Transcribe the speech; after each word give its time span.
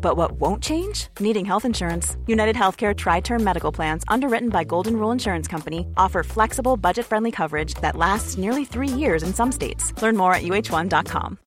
But 0.00 0.16
what 0.16 0.32
won't 0.40 0.62
change? 0.62 1.08
Needing 1.20 1.44
health 1.44 1.64
insurance. 1.64 2.16
United 2.26 2.56
Healthcare 2.56 2.96
Tri 2.96 3.20
Term 3.20 3.42
Medical 3.42 3.72
Plans, 3.72 4.04
underwritten 4.08 4.48
by 4.48 4.64
Golden 4.64 4.96
Rule 4.96 5.10
Insurance 5.10 5.48
Company, 5.48 5.86
offer 5.96 6.22
flexible, 6.22 6.76
budget 6.76 7.04
friendly 7.06 7.30
coverage 7.32 7.74
that 7.82 7.96
lasts 7.96 8.38
nearly 8.38 8.64
three 8.64 8.88
years 8.88 9.22
in 9.24 9.34
some 9.34 9.50
states. 9.52 9.92
Learn 10.00 10.16
more 10.16 10.32
at 10.34 10.42
uh1.com. 10.42 11.38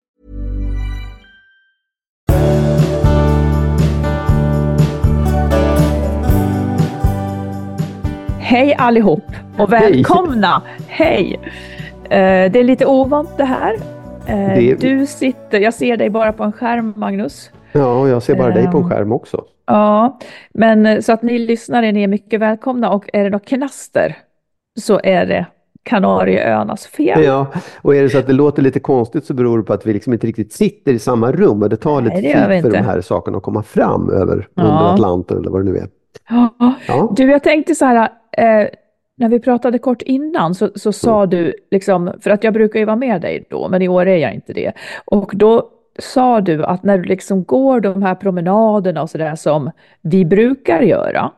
Hej 8.39 8.73
allihop 8.73 9.23
och 9.58 9.73
välkomna! 9.73 10.61
Hej! 10.88 11.39
Eh, 12.03 12.52
det 12.52 12.59
är 12.59 12.63
lite 12.63 12.86
ovant 12.86 13.38
det 13.38 13.44
här. 13.45 13.73
Eh, 14.28 14.38
Det- 14.56 14.75
Du 14.81 15.06
sitter, 15.08 15.59
jag 15.59 15.73
ser 15.73 15.97
dig 15.97 16.09
bara 16.09 16.34
på 16.34 16.44
en 16.44 16.52
skärm 16.52 16.94
Magnus. 16.97 17.52
Ja, 17.72 18.00
och 18.00 18.09
jag 18.09 18.23
ser 18.23 18.36
bara 18.36 18.53
dig 18.53 18.67
på 18.72 18.78
en 18.78 18.84
Ehm. 18.84 18.89
skärm 18.89 19.12
också. 19.12 19.44
Ja, 19.66 20.20
men 20.53 20.86
eh, 20.86 21.00
så 21.00 21.12
att 21.14 21.22
ni 21.22 21.39
lyssnare, 21.39 21.92
ni 21.92 22.03
är 22.03 22.08
mycket 22.08 22.39
välkomna 22.39 22.89
och 22.89 23.09
är 23.14 23.23
det 23.23 23.30
något 23.30 23.45
knaster 23.45 24.17
så 24.80 25.00
är 25.03 25.25
det 25.25 25.45
Kanarieöarnas 25.84 26.88
fel. 26.88 27.23
Ja, 27.23 27.47
och 27.81 27.95
är 27.95 28.03
det 28.03 28.09
så 28.09 28.17
att 28.20 28.28
det 28.28 28.34
låter 28.34 28.62
lite 28.62 28.80
konstigt 28.80 29.25
så 29.25 29.34
beror 29.34 29.58
det 29.58 29.64
på 29.64 29.73
att 29.73 29.86
vi 29.86 29.94
liksom 29.94 30.14
inte 30.14 30.28
riktigt 30.28 30.53
sitter 30.53 30.94
i 30.94 31.00
samma 31.00 31.31
rum 31.31 31.62
och 31.64 31.70
det 31.70 31.78
tar 31.78 32.02
lite 32.02 32.16
tid 32.22 32.36
för 32.36 32.52
inte. 32.52 32.70
de 32.70 32.78
här 32.78 33.02
sakerna 33.02 33.38
att 33.38 33.44
komma 33.44 33.64
fram 33.64 34.09
över 34.09 34.47
Ja. 34.53 34.64
under 34.64 34.94
Atlanten 34.94 35.38
eller 35.38 35.50
vad 35.50 35.66
det 35.66 35.72
nu 35.72 35.78
är. 35.78 35.88
Ja. 36.30 36.53
Ja, 36.88 37.14
Du, 37.16 37.31
jag 37.31 37.44
tänkte 37.44 37.75
så 37.75 37.86
här, 37.86 38.09
eh, 38.38 38.67
när 39.17 39.30
vi 39.30 39.40
pratade 39.40 39.80
kort 39.80 40.02
innan 40.02 40.56
så, 40.56 40.70
så 40.75 40.92
sa 40.94 41.25
du, 41.25 41.53
liksom, 41.72 42.12
för 42.22 42.30
att 42.30 42.44
jag 42.44 42.53
brukar 42.53 42.80
ju 42.80 42.86
vara 42.86 42.95
med 42.95 43.22
dig 43.22 43.47
då, 43.50 43.70
men 43.70 43.81
i 43.81 43.88
år 43.88 44.06
är 44.06 44.17
jag 44.17 44.34
inte 44.34 44.53
det. 44.53 44.72
Och 45.06 45.31
då 45.36 45.70
sa 45.99 46.41
du 46.41 46.63
att 46.63 46.83
när 46.83 46.97
du 46.97 47.03
liksom 47.03 47.43
går 47.43 47.79
de 47.81 48.03
här 48.03 48.15
promenaderna 48.15 49.01
och 49.01 49.09
sådär 49.09 49.35
som 49.35 49.71
vi 50.01 50.25
brukar 50.25 50.81
göra, 50.81 51.31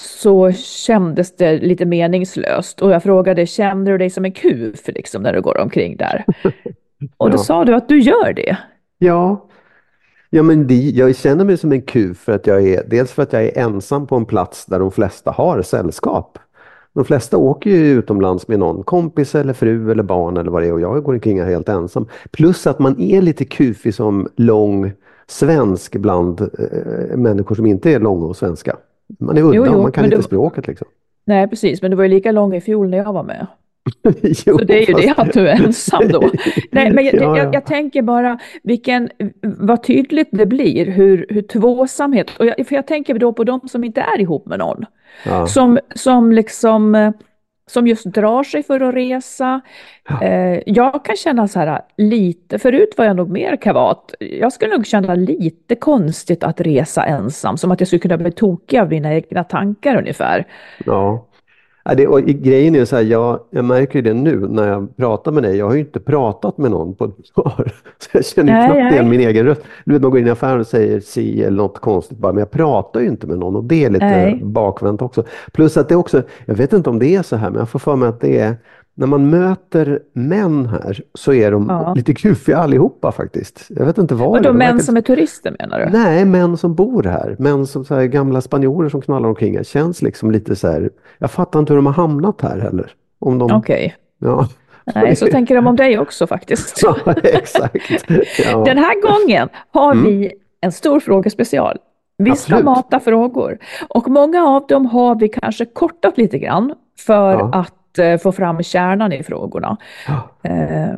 så 0.00 0.52
kändes 0.52 1.36
det 1.36 1.58
lite 1.58 1.84
meningslöst. 1.86 2.82
Och 2.82 2.90
jag 2.90 3.02
frågade, 3.02 3.46
kände 3.46 3.90
du 3.90 3.98
dig 3.98 4.10
som 4.10 4.24
en 4.24 4.32
kuf 4.32 4.88
liksom, 4.88 5.22
när 5.22 5.32
du 5.32 5.40
går 5.40 5.58
omkring 5.58 5.96
där? 5.96 6.24
Och 7.16 7.30
då 7.30 7.34
Ja. 7.36 7.38
sa 7.38 7.64
du 7.64 7.74
att 7.74 7.88
du 7.88 8.00
gör 8.00 8.32
det. 8.32 8.56
ja. 8.98 9.48
ja 10.30 10.42
men 10.42 10.66
det, 10.66 10.74
jag 10.74 11.16
känner 11.16 11.44
mig 11.44 11.56
som 11.56 11.72
en 11.72 11.82
kuf 11.82 12.18
för 12.18 12.32
att 12.32 12.46
jag 12.46 12.68
är, 12.68 12.84
dels 12.86 13.12
för 13.12 13.22
att 13.22 13.32
jag 13.32 13.42
är 13.44 13.58
ensam 13.58 14.06
på 14.06 14.16
en 14.16 14.26
plats 14.26 14.66
där 14.66 14.78
de 14.78 14.90
flesta 14.92 15.30
har 15.30 15.62
sällskap. 15.62 16.38
De 16.94 17.04
flesta 17.04 17.36
åker 17.36 17.70
ju 17.70 17.76
utomlands 17.76 18.48
med 18.48 18.58
någon 18.58 18.82
kompis 18.82 19.34
eller 19.34 19.52
fru 19.52 19.90
eller 19.90 20.02
barn 20.02 20.36
eller 20.36 20.50
vad 20.50 20.62
det 20.62 20.68
är 20.68 20.72
och 20.72 20.80
jag 20.80 21.02
går 21.02 21.14
omkring 21.14 21.40
här 21.40 21.50
helt 21.50 21.68
ensam. 21.68 22.06
Plus 22.30 22.66
att 22.66 22.78
man 22.78 23.00
är 23.00 23.22
lite 23.22 23.44
kufig 23.44 23.94
som 23.94 24.28
lång 24.36 24.92
svensk 25.26 25.96
bland 25.96 26.40
eh, 26.40 27.16
människor 27.16 27.54
som 27.54 27.66
inte 27.66 27.90
är 27.90 28.00
långa 28.00 28.26
och 28.26 28.36
svenska. 28.36 28.76
Man 29.18 29.36
är 29.36 29.42
udda, 29.42 29.56
Jo, 29.56 29.66
jo, 29.66 29.82
man 29.82 29.92
kan 29.92 30.04
inte 30.04 30.22
språket 30.22 30.66
liksom. 30.66 30.86
Nej, 31.24 31.48
precis, 31.48 31.82
men 31.82 31.90
du 31.90 31.96
var 31.96 32.04
ju 32.04 32.10
lika 32.10 32.32
lång 32.32 32.54
i 32.54 32.60
fjol 32.60 32.88
när 32.88 32.98
jag 32.98 33.12
var 33.12 33.22
med. 33.22 33.46
Jo, 34.22 34.58
Så 34.58 34.64
det 34.64 34.82
är 34.82 34.88
ju 34.88 35.06
det 35.06 35.14
att 35.16 35.32
du 35.32 35.48
är 35.48 35.64
ensam 35.64 36.08
då. 36.08 36.30
Nej, 36.70 36.92
men 36.92 37.04
jag, 37.04 37.14
Ja, 37.14 37.20
ja. 37.20 37.38
jag, 37.38 37.54
jag 37.54 37.66
tänker 37.66 38.02
bara 38.02 38.38
vilken, 38.62 39.10
vad 39.42 39.82
tydligt 39.82 40.28
det 40.30 40.46
blir, 40.46 40.86
hur, 40.86 41.26
hur 41.28 41.42
tvåsamhet, 41.42 42.30
och 42.38 42.46
jag, 42.46 42.66
för 42.66 42.74
jag 42.74 42.86
tänker 42.86 43.18
då 43.18 43.32
på 43.32 43.44
de 43.44 43.60
som 43.68 43.84
inte 43.84 44.00
är 44.00 44.20
ihop 44.20 44.46
med 44.46 44.58
någon, 44.58 44.84
Ja. 45.24 45.46
som, 45.46 45.78
som 45.94 46.32
liksom, 46.32 46.94
eh, 46.94 47.10
som 47.66 47.86
just 47.86 48.04
drar 48.04 48.42
sig 48.42 48.62
för 48.62 48.80
att 48.80 48.94
resa. 48.94 49.60
Eh, 50.22 50.60
jag 50.66 51.04
kan 51.04 51.16
känna 51.16 51.48
så 51.48 51.58
här 51.58 51.80
lite, 51.96 52.58
förut 52.58 52.94
var 52.96 53.04
jag 53.04 53.16
nog 53.16 53.30
mer 53.30 53.56
kavat, 53.56 54.14
jag 54.18 54.52
skulle 54.52 54.76
nog 54.76 54.86
känna 54.86 55.14
lite 55.14 55.74
konstigt 55.74 56.44
att 56.44 56.60
resa 56.60 57.04
ensam, 57.04 57.56
som 57.56 57.70
att 57.70 57.80
jag 57.80 57.86
skulle 57.86 58.00
kunna 58.00 58.16
bli 58.18 58.32
tokig 58.32 58.78
av 58.78 58.88
mina 58.88 59.14
egna 59.14 59.44
tankar 59.44 59.96
ungefär. 59.98 60.44
Ja. 60.86 61.26
Ja, 61.84 61.94
det, 61.94 62.06
och 62.06 62.22
grejen 62.22 62.74
är 62.74 62.84
så 62.84 62.96
här, 62.96 63.02
jag, 63.02 63.40
jag 63.50 63.64
märker 63.64 64.02
det 64.02 64.14
nu 64.14 64.48
när 64.48 64.68
jag 64.68 64.96
pratar 64.96 65.32
med 65.32 65.42
dig. 65.42 65.56
Jag 65.56 65.66
har 65.66 65.74
ju 65.74 65.80
inte 65.80 66.00
pratat 66.00 66.58
med 66.58 66.70
någon 66.70 66.94
på 66.94 67.04
ett 67.04 67.38
år. 67.38 67.72
Så 67.98 68.08
jag 68.12 68.24
känner 68.24 68.52
Nej, 68.52 68.66
knappt 68.66 68.78
nej. 68.78 68.92
igen 68.92 69.08
min 69.08 69.20
egen 69.20 69.46
röst. 69.46 69.60
Du 69.84 69.92
vet, 69.92 70.02
man 70.02 70.10
går 70.10 70.20
in 70.20 70.26
i 70.26 70.30
affären 70.30 70.60
och 70.60 70.66
säger 70.66 71.00
si 71.00 71.42
eller 71.42 71.56
något 71.56 71.78
konstigt 71.78 72.18
bara, 72.18 72.32
men 72.32 72.38
jag 72.38 72.50
pratar 72.50 73.00
ju 73.00 73.06
inte 73.06 73.26
med 73.26 73.38
någon 73.38 73.56
och 73.56 73.64
det 73.64 73.84
är 73.84 73.90
lite 73.90 74.06
Nej. 74.06 74.40
bakvänt 74.44 75.02
också. 75.02 75.24
Plus 75.52 75.76
att 75.76 75.88
det 75.88 75.96
också, 75.96 76.22
jag 76.46 76.54
vet 76.54 76.72
inte 76.72 76.90
om 76.90 76.98
det 76.98 77.14
är 77.14 77.22
så 77.22 77.36
här, 77.36 77.50
men 77.50 77.58
jag 77.58 77.68
får 77.68 77.78
för 77.78 77.96
mig 77.96 78.08
att 78.08 78.20
det 78.20 78.38
är 78.38 78.56
när 78.96 79.06
man 79.06 79.30
möter 79.30 80.00
män 80.12 80.66
här 80.66 81.00
så 81.14 81.32
är 81.32 81.50
de 81.50 81.66
Ja. 81.68 81.94
lite 81.94 82.14
kufiga 82.14 82.58
allihopa 82.58 83.12
faktiskt. 83.12 83.66
Jag 83.68 83.86
vet 83.86 83.98
inte 83.98 84.14
vad 84.14 84.28
Och 84.28 84.42
de 84.42 84.56
män 84.56 84.58
verkar- 84.58 84.78
som 84.84 84.96
är 84.96 85.00
turister 85.00 85.56
menar 85.58 85.78
du? 85.78 85.98
Nej, 85.98 86.24
män 86.24 86.56
som 86.56 86.74
bor 86.74 87.02
här. 87.02 87.36
Män 87.38 87.66
som 87.66 87.84
så 87.84 87.94
här, 87.94 88.04
gamla 88.04 88.40
spanjorer 88.40 88.88
som 88.88 89.00
knallar 89.02 89.28
omkring 89.28 89.56
här. 89.56 89.64
Känns 89.64 90.02
liksom 90.02 90.30
lite 90.30 90.56
så 90.56 90.68
här. 90.68 90.90
Jag 91.18 91.30
fattar 91.30 91.58
inte 91.60 91.72
hur 91.72 91.76
de 91.78 91.86
har 91.86 91.92
hamnat 91.92 92.40
här 92.42 92.58
heller. 92.58 92.90
Om 93.18 93.38
de, 93.38 93.52
Okej. 93.52 93.94
ja. 94.18 94.48
Nej, 94.94 95.16
så 95.16 95.26
tänker 95.26 95.54
de 95.54 95.66
om 95.66 95.76
dig 95.76 95.98
också 95.98 96.26
faktiskt. 96.26 96.82
ja, 96.82 96.96
exakt. 97.22 97.90
Ja. 98.52 98.64
Den 98.64 98.78
här 98.78 99.00
gången 99.02 99.48
har 99.70 99.92
Mm. 99.92 100.04
vi 100.04 100.32
en 100.60 100.72
stor 100.72 101.00
frågespecial. 101.00 101.78
Vi 102.18 102.24
ska 102.30 102.32
Absolut. 102.54 102.64
mata 102.64 103.00
frågor 103.00 103.58
och 103.88 104.08
många 104.08 104.44
av 104.44 104.66
dem 104.66 104.86
har 104.86 105.14
vi 105.14 105.28
kanske 105.28 105.64
kortat 105.64 106.18
lite 106.18 106.38
grann 106.38 106.74
för 107.06 107.32
Ja. 107.32 107.64
Att 107.94 107.98
eh, 107.98 108.16
få 108.22 108.32
fram 108.32 108.62
kärnan 108.62 109.12
i 109.12 109.22
frågorna. 109.22 109.76
Eh, 110.42 110.94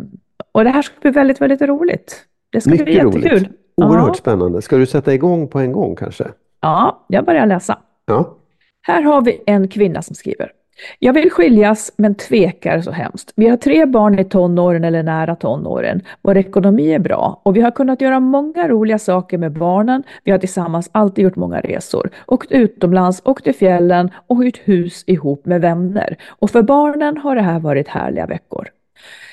och 0.53 0.65
det 0.65 0.71
här 0.71 0.83
ska 0.83 0.95
bli 1.01 1.11
väldigt, 1.11 1.41
väldigt 1.41 1.63
roligt. 1.63 2.25
Det 2.51 2.61
ska 2.61 2.71
bli 2.71 2.79
Mycket 2.79 2.95
jättekul. 2.95 3.31
roligt. 3.33 3.49
Oerhört 3.77 4.09
Ja, 4.09 4.15
spännande. 4.15 4.63
Ska 4.63 4.77
du 4.77 4.87
sätta 4.87 5.15
igång 5.15 5.49
på 5.49 5.59
en 5.59 5.73
gång 5.73 5.97
kanske? 5.97 6.25
ja, 6.61 7.05
jag 7.09 7.25
börjar 7.25 7.47
läsa. 7.47 7.79
Ja. 8.07 8.37
Här 8.83 9.03
har 9.03 9.23
vi 9.23 9.43
en 9.47 9.69
kvinna 9.69 10.03
som 10.03 10.15
skriver. 10.15 10.51
Jag 10.99 11.13
vill 11.13 11.31
skiljas 11.31 11.93
men 11.97 12.15
tvekar 12.15 12.81
så 12.81 12.91
hemskt. 12.91 13.33
Vi 13.37 13.49
har 13.49 13.57
tre 13.57 13.87
barn 13.87 14.19
i 14.19 14.25
tonåren 14.25 14.85
eller 14.85 15.03
nära 15.03 15.37
tonåren. 15.37 16.03
Vår 16.23 16.37
ekonomi 16.37 16.93
är 16.93 16.99
bra 16.99 17.41
och 17.43 17.57
vi 17.57 17.61
har 17.61 17.71
kunnat 17.71 18.01
göra 18.01 18.21
många 18.21 18.69
roliga 18.69 18.99
saker 18.99 19.39
med 19.39 19.53
barnen. 19.53 20.03
Vi 20.25 20.31
har 20.31 20.39
tillsammans 20.39 20.91
alltid 20.93 21.25
gjort 21.25 21.37
många 21.37 21.61
resor. 21.61 22.11
Åkt 22.27 22.53
utomlands, 22.53 23.23
åkt 23.25 23.45
till 23.45 23.55
fjällen 23.55 24.11
och 24.27 24.45
hyrt 24.45 24.61
hus 24.69 25.05
ihop 25.07 25.47
med 25.47 25.61
vänner. 25.61 26.17
Och 26.29 26.51
för 26.51 26.63
barnen 26.63 27.17
har 27.17 27.37
det 27.37 27.43
här 27.43 27.59
varit 27.59 27.89
härliga 27.89 28.27
veckor. 28.27 28.69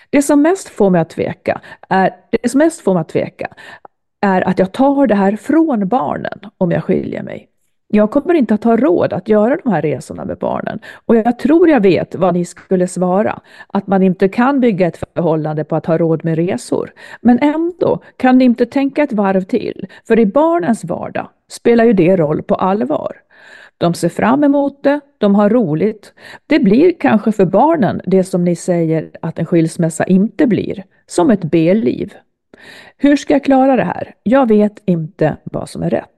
Det 0.10 0.22
som 0.22 0.42
mest 0.42 0.70
får 0.70 0.90
mig 0.90 1.02
att 1.02 1.10
tveka 1.10 1.62
är, 1.90 2.16
det 2.42 2.50
som 2.50 2.58
mest 2.58 2.82
får 2.82 2.94
mig 2.94 3.02
att 3.02 3.10
tveka 3.10 3.48
är 4.22 4.42
att 4.42 4.60
jag 4.60 4.72
tar 4.72 5.08
det 5.08 5.16
här 5.16 5.36
från 5.36 5.88
barnen 5.88 6.40
om 6.58 6.72
jag 6.72 6.84
skiljer 6.84 7.24
mig. 7.24 7.50
Jag 7.96 8.12
kommer 8.12 8.34
inte 8.34 8.54
att 8.54 8.64
ha 8.64 8.78
råd 8.78 9.14
att 9.14 9.30
göra 9.30 9.58
de 9.64 9.72
här 9.72 9.82
resorna 9.82 10.26
med 10.26 10.38
barnen. 10.38 10.80
Och 11.06 11.16
jag 11.16 11.40
tror 11.40 11.70
jag 11.70 11.82
vet 11.82 12.16
vad 12.16 12.34
ni 12.34 12.46
skulle 12.46 12.88
svara. 12.88 13.42
Att 13.68 13.88
man 13.88 14.04
inte 14.04 14.30
kan 14.30 14.60
bygga 14.60 14.88
ett 14.88 14.98
förhållande 14.98 15.64
på 15.64 15.76
att 15.76 15.86
ha 15.86 15.98
råd 15.98 16.26
med 16.26 16.36
resor. 16.36 16.94
Men 17.22 17.40
ändå 17.40 18.04
kan 18.18 18.38
ni 18.38 18.46
inte 18.46 18.66
tänka 18.66 19.04
ett 19.04 19.14
varv 19.14 19.42
till. 19.42 19.88
För 20.08 20.20
i 20.20 20.26
barnens 20.26 20.84
vardag 20.86 21.30
spelar 21.50 21.84
ju 21.84 21.94
det 21.94 22.16
roll 22.16 22.44
på 22.44 22.56
allvar. 22.56 23.16
De 23.78 23.94
ser 23.94 24.10
fram 24.10 24.44
emot 24.44 24.84
det, 24.84 25.00
de 25.18 25.36
har 25.36 25.50
roligt. 25.50 26.14
Det 26.48 26.60
blir 26.60 26.94
kanske 27.00 27.32
för 27.32 27.46
barnen 27.46 28.02
det 28.06 28.24
som 28.24 28.44
ni 28.44 28.56
säger 28.56 29.10
att 29.22 29.40
en 29.40 29.46
skilsmässa 29.46 30.04
inte 30.04 30.48
blir. 30.48 30.84
Som 31.06 31.30
ett 31.30 31.44
B-liv. 31.44 32.14
Hur 32.98 33.16
ska 33.16 33.34
jag 33.34 33.44
klara 33.44 33.76
det 33.76 33.84
här? 33.84 34.14
Jag 34.24 34.48
vet 34.48 34.82
inte 34.86 35.38
vad 35.44 35.70
som 35.70 35.84
är 35.84 35.90
rätt. 35.90 36.13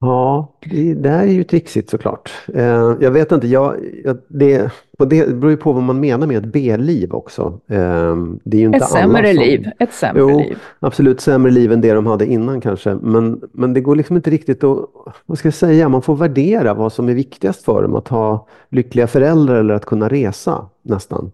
Ja, 0.00 0.52
det, 0.96 1.08
här 1.08 1.22
är 1.22 1.32
ju 1.32 1.44
trixigt 1.44 1.90
såklart. 1.90 2.30
Eh, 2.54 2.94
jag 3.00 3.10
vet 3.10 3.32
inte, 3.32 3.46
jag, 3.46 3.76
jag, 4.04 4.18
det, 4.28 4.70
på 4.98 5.04
det 5.04 5.28
beror 5.34 5.50
ju 5.50 5.56
på 5.56 5.72
vad 5.72 5.82
man 5.82 6.00
menar 6.00 6.26
med 6.26 6.36
ett 6.36 6.52
B-liv 6.52 7.14
också. 7.14 7.60
Eh, 7.68 8.16
det 8.44 8.56
är 8.56 8.60
ju 8.60 8.66
inte 8.66 8.78
ett 8.78 8.88
sämre 8.88 9.34
som, 9.34 9.42
liv. 9.42 9.70
Ett 9.78 9.92
sämre 9.92 10.20
jo, 10.20 10.38
liv. 10.38 10.58
Absolut 10.80 11.20
sämre 11.20 11.52
liv 11.52 11.72
än 11.72 11.80
det 11.80 11.92
de 11.92 12.06
hade 12.06 12.26
innan 12.26 12.60
kanske. 12.60 12.94
Men, 12.94 13.40
men 13.52 13.74
det 13.74 13.80
går 13.80 13.96
liksom 13.96 14.16
inte 14.16 14.30
riktigt 14.30 14.64
att, 14.64 14.78
vad 15.26 15.38
ska 15.38 15.46
jag 15.46 15.54
säga, 15.54 15.88
man 15.88 16.02
får 16.02 16.16
värdera 16.16 16.74
vad 16.74 16.92
som 16.92 17.08
är 17.08 17.14
viktigast 17.14 17.64
för 17.64 17.82
dem. 17.82 17.96
Att 17.96 18.08
ha 18.08 18.46
lyckliga 18.68 19.06
föräldrar 19.06 19.56
eller 19.56 19.74
att 19.74 19.84
kunna 19.84 20.08
resa 20.08 20.68
nästan. 20.82 21.32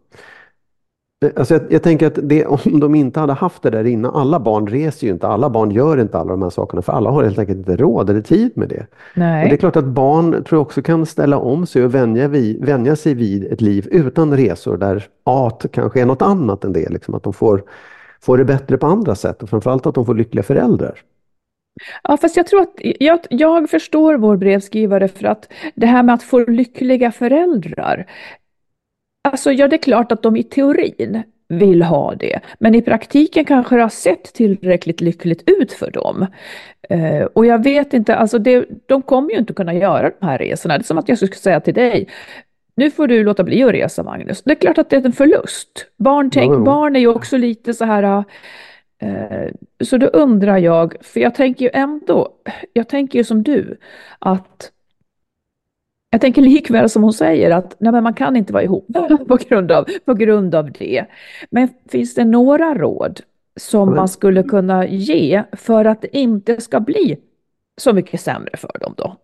Alltså 1.37 1.55
jag, 1.55 1.63
jag, 1.69 1.83
tänker 1.83 2.07
att 2.07 2.19
det, 2.23 2.47
om 2.67 2.81
de 2.81 2.95
inte 2.95 3.21
hade 3.21 3.33
haft 3.33 3.63
det 3.63 3.71
där 3.71 3.85
innan, 3.85 4.15
alla 4.15 4.41
barn 4.41 4.67
reser 4.67 5.07
ju 5.07 5.13
inte, 5.13 5.27
alla 5.27 5.51
barn 5.51 5.71
gör 5.71 6.01
inte 6.01 6.19
alla 6.19 6.31
de 6.31 6.43
här 6.43 6.51
sakerna, 6.51 6.83
för 6.83 6.93
alla 6.93 7.11
har 7.11 7.23
helt 7.23 7.39
enkelt 7.39 7.59
inte 7.59 7.77
råd 7.77 8.11
eller 8.11 8.21
tid 8.21 8.53
med 8.55 8.69
det. 8.69 8.87
Nej. 9.15 9.43
Och 9.43 9.49
det 9.49 9.55
är 9.55 9.59
klart 9.59 9.77
att 9.77 9.85
barn 9.85 10.33
tror 10.33 10.47
jag 10.51 10.63
också 10.63 10.83
kan 10.83 11.07
ställa 11.07 11.39
om 11.39 11.67
sig 11.67 11.85
och 11.85 11.95
vänja, 11.95 12.29
vid, 12.29 12.65
vänja 12.65 12.97
sig 12.97 13.15
vid 13.15 13.53
ett 13.53 13.61
liv 13.61 13.89
utan 13.91 14.37
resor 14.37 14.77
där 14.77 15.07
art 15.25 15.73
kanske 15.73 16.01
är 16.01 16.07
något 16.07 16.23
annat 16.23 16.65
än 16.65 16.73
det, 16.73 16.91
liksom, 16.91 17.15
att 17.15 17.23
de 17.23 17.33
får, 17.33 17.63
får 18.21 18.39
det 18.39 18.45
bättre 18.45 18.79
på 18.79 18.87
andra 18.87 19.15
sätt 19.15 19.43
och 19.43 19.51
framförallt 19.51 19.87
att 19.87 19.95
de 19.95 20.07
får 20.07 20.15
lyckliga 20.15 20.43
föräldrar. 20.43 20.95
Ja, 22.03 22.17
fast 22.17 22.37
jag 22.37 22.47
tror 22.47 22.61
att 22.61 22.75
jag, 23.01 23.21
jag 23.31 23.71
förstår 23.71 24.15
vår 24.15 24.37
brevskrivare 24.37 25.09
för 25.09 25.25
att 25.25 25.49
det 25.75 25.87
här 25.87 26.03
med 26.03 26.15
att 26.15 26.23
få 26.23 26.39
lyckliga 26.39 27.13
föräldrar, 27.13 28.07
Alltså, 29.23 29.53
ja, 29.53 29.69
det 29.69 29.77
är 29.77 29.83
klart 29.83 30.13
att 30.13 30.23
de 30.23 30.37
i 30.37 30.43
teorin 30.43 31.23
vill 31.49 31.83
ha 31.83 32.15
det, 32.15 32.41
men 32.59 32.75
i 32.75 32.83
praktiken 32.83 33.45
kanske 33.45 33.77
det 33.77 33.83
har 33.83 33.89
sett 33.89 34.25
tillräckligt 34.35 35.01
lyckligt 35.01 35.43
ut 35.47 35.73
för 35.73 35.91
dem. 35.91 36.27
Eh, 36.89 37.23
och 37.23 37.47
jag 37.47 37.65
vet 37.65 37.95
inte, 37.95 38.17
alltså 38.17 38.39
det, 38.39 38.67
de 38.87 39.03
kommer 39.03 39.31
ju 39.31 39.39
inte 39.39 39.55
kunna 39.55 39.75
göra 39.75 40.11
de 40.21 40.27
här 40.27 40.39
resorna. 40.39 40.79
Det 40.79 40.83
är 40.83 40.85
som 40.85 40.99
att 40.99 41.09
jag 41.09 41.19
skulle 41.19 41.35
säga 41.35 41.61
till 41.61 41.75
dig, 41.75 42.09
nu 42.75 42.91
får 42.91 43.07
du 43.07 43.25
låta 43.25 43.45
bli 43.45 43.63
att 43.63 43.73
resa 43.73 44.03
Magnus. 44.03 44.43
Det 44.43 44.51
är 44.51 44.55
klart 44.55 44.79
att 44.79 44.91
det 44.91 44.97
är 44.97 45.07
en 45.07 45.13
förlust. 45.13 45.87
Barn, 45.99 46.31
tänk, 46.31 46.51
mm. 46.51 46.65
barn 46.65 46.97
är 46.97 47.01
ju 47.01 47.07
också 47.07 47.37
lite 47.37 47.75
så 47.75 47.85
här, 47.85 48.25
eh, 49.03 49.51
så 49.85 49.97
då 49.97 50.07
undrar 50.07 50.59
jag, 50.59 50.95
för 51.01 51.21
jag 51.21 51.35
tänker 51.35 51.65
ju 51.65 51.71
ändå, 51.75 52.29
jag 52.73 52.89
tänker 52.89 53.19
ju 53.19 53.25
som 53.25 53.43
du, 53.43 53.79
att 54.19 54.72
jag 56.12 56.20
tänker 56.20 56.43
likväl 56.43 56.91
som 56.91 57.03
hon 57.03 57.12
säger 57.12 57.50
att 57.50 57.76
nej, 57.79 57.93
men 57.93 58.03
man 58.03 58.14
kan 58.14 58.37
inte 58.37 58.53
vara 58.53 58.62
ihop 58.62 58.87
på 59.29 59.38
grund, 59.49 59.73
av, 59.73 59.87
på 60.05 60.14
grund 60.14 60.55
av 60.55 60.73
det. 60.73 61.05
Men 61.50 61.69
finns 61.88 62.14
det 62.14 62.25
några 62.25 62.75
råd 62.75 63.20
som 63.61 63.94
man 63.94 64.09
skulle 64.09 64.43
kunna 64.43 64.87
ge 64.87 65.43
för 65.53 65.85
att 65.85 66.03
det 66.03 66.17
inte 66.17 66.61
ska 66.61 66.81
bli 66.81 67.19
så 67.81 67.93
mycket 67.93 68.20
sämre 68.20 68.56
för 68.56 68.79
dem 68.81 68.94
då? 68.97 69.17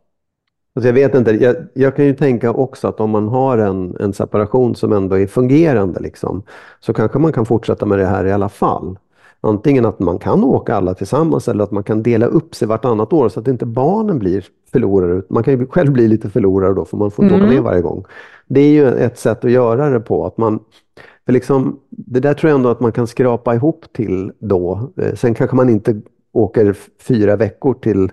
Alltså 0.75 0.89
jag 0.89 0.95
vet 0.95 1.15
inte, 1.15 1.31
jag, 1.31 1.57
jag, 1.75 1.97
kan 1.97 2.05
ju 2.05 2.15
tänka 2.15 2.51
också 2.51 2.89
att 2.89 3.01
om 3.01 3.11
man 3.11 3.29
har 3.29 3.59
en, 3.59 3.97
en 4.01 4.13
separation 4.13 4.75
som 4.75 4.93
ändå 4.93 5.19
är 5.19 5.27
fungerande 5.27 6.01
liksom, 6.01 6.43
så 6.81 6.93
kanske 6.93 7.19
man 7.19 7.33
kan 7.33 7.47
fortsätta 7.47 7.87
med 7.87 7.99
det 7.99 8.07
här 8.07 8.25
i 8.25 8.33
alla 8.33 8.49
fall. 8.49 8.99
Antingen 9.41 9.87
att 9.87 9.99
man 9.99 10.19
kan 10.19 10.45
åka 10.45 10.75
alla 10.75 10.95
tillsammans 10.95 11.49
eller 11.49 11.65
att 11.65 11.71
man 11.71 11.83
kan 11.83 12.03
dela 12.03 12.27
upp 12.27 12.55
sig 12.55 12.69
vartannat 12.69 13.13
år 13.13 13.29
så 13.29 13.41
att 13.41 13.49
inte 13.49 13.67
barnen 13.67 14.19
blir 14.19 14.45
förlorare. 14.73 15.23
Man 15.29 15.43
kan 15.43 15.59
ju 15.59 15.67
själv 15.67 15.93
bli 15.93 16.09
lite 16.09 16.31
förlorare 16.31 16.75
då 16.75 16.85
för 16.85 16.97
man 16.97 17.11
får 17.11 17.25
inte 17.25 17.35
mm. 17.35 17.47
åka 17.47 17.55
med 17.55 17.63
varje 17.63 17.83
gång. 17.83 18.05
Det 18.47 18.61
är 18.61 18.71
ju 18.71 18.89
ett 18.89 19.19
sätt 19.19 19.45
att 19.45 19.51
göra 19.51 19.91
det 19.91 20.01
på. 20.01 20.27
Att 20.27 20.39
man, 20.39 20.61
för 21.27 21.33
liksom, 21.33 21.79
det 21.91 22.21
där 22.21 22.35
tror 22.35 22.51
jag 22.51 22.57
ändå 22.57 22.69
att 22.69 22.81
man 22.81 22.93
kan 22.93 23.07
skrapa 23.07 23.55
ihop 23.55 23.85
till 23.93 24.33
då. 24.39 24.91
Eh, 24.97 25.15
sen 25.15 25.35
kanske 25.35 25.57
man 25.57 25.69
inte 25.69 26.01
åker 26.33 26.77
fyra 26.99 27.37
veckor 27.37 27.75
till 27.75 28.11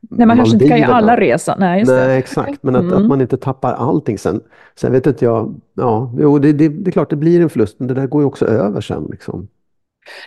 Nej, 0.00 0.26
man 0.26 0.36
kanske 0.36 0.54
inte 0.54 0.68
kan 0.68 0.78
göra 0.78 0.94
alla 0.94 1.20
resor. 1.20 1.54
Nej, 1.58 1.84
Nej 1.86 2.18
exakt. 2.18 2.62
Men 2.62 2.76
att, 2.76 2.82
mm. 2.82 2.94
att 2.94 3.08
man 3.08 3.20
inte 3.20 3.36
tappar 3.36 3.72
allting 3.72 4.18
sen. 4.18 4.40
Sen 4.74 4.92
vet 4.92 5.06
inte 5.06 5.24
jag, 5.24 5.54
ja, 5.74 6.12
jo, 6.18 6.38
det, 6.38 6.52
det, 6.52 6.68
det 6.68 6.90
är 6.90 6.92
klart 6.92 7.10
det 7.10 7.16
blir 7.16 7.40
en 7.40 7.50
förlust, 7.50 7.76
men 7.78 7.88
det 7.88 7.94
där 7.94 8.06
går 8.06 8.22
ju 8.22 8.26
också 8.26 8.46
över 8.46 8.80
sen. 8.80 9.08
Liksom. 9.10 9.48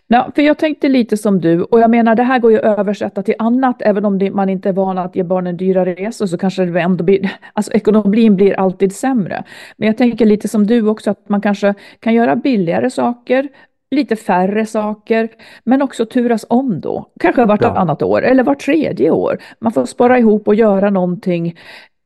Ja, 0.08 0.32
för 0.36 0.42
jag 0.42 0.58
tänkte 0.58 0.90
lite 0.90 1.18
som 1.18 1.42
du 1.42 1.64
och 1.64 1.80
jag 1.80 1.92
menar 1.92 2.16
det 2.16 2.24
här 2.24 2.40
går 2.40 2.52
ju 2.52 2.58
att 2.58 2.80
översätta 2.80 3.24
till 3.24 3.36
annat. 3.40 3.82
Även 3.82 4.06
om 4.06 4.20
det, 4.20 4.32
man 4.32 4.50
inte 4.50 4.70
är 4.70 4.74
van 4.74 4.98
att 4.98 5.16
ge 5.16 5.24
barnen 5.24 5.58
dyra 5.58 5.86
resor 5.86 6.26
så 6.26 6.38
kanske 6.38 6.66
det 6.66 6.82
ändå 6.82 7.04
blir, 7.04 7.30
alltså 7.54 7.72
ekonomin 7.72 8.36
blir 8.36 8.54
alltid 8.54 8.96
sämre. 8.96 9.44
Men 9.78 9.88
jag 9.88 9.98
tänker 9.98 10.26
lite 10.26 10.48
som 10.48 10.68
du 10.68 10.88
också 10.88 11.12
att 11.12 11.30
man 11.30 11.42
kanske 11.42 11.74
kan 12.00 12.14
göra 12.14 12.36
billigare 12.36 12.90
saker, 12.90 13.48
lite 13.92 14.16
färre 14.16 14.66
saker, 14.66 15.30
men 15.64 15.82
också 15.82 16.06
turas 16.06 16.46
om 16.50 16.82
då. 16.82 17.10
Kanske 17.20 17.46
vartannat 17.46 18.02
ja. 18.02 18.08
år 18.08 18.22
eller 18.22 18.44
vart 18.44 18.60
tredje 18.60 19.12
år. 19.12 19.38
Man 19.60 19.72
får 19.72 19.86
spara 19.86 20.20
ihop 20.20 20.48
och 20.48 20.56
göra 20.56 20.90
någonting 20.90 21.56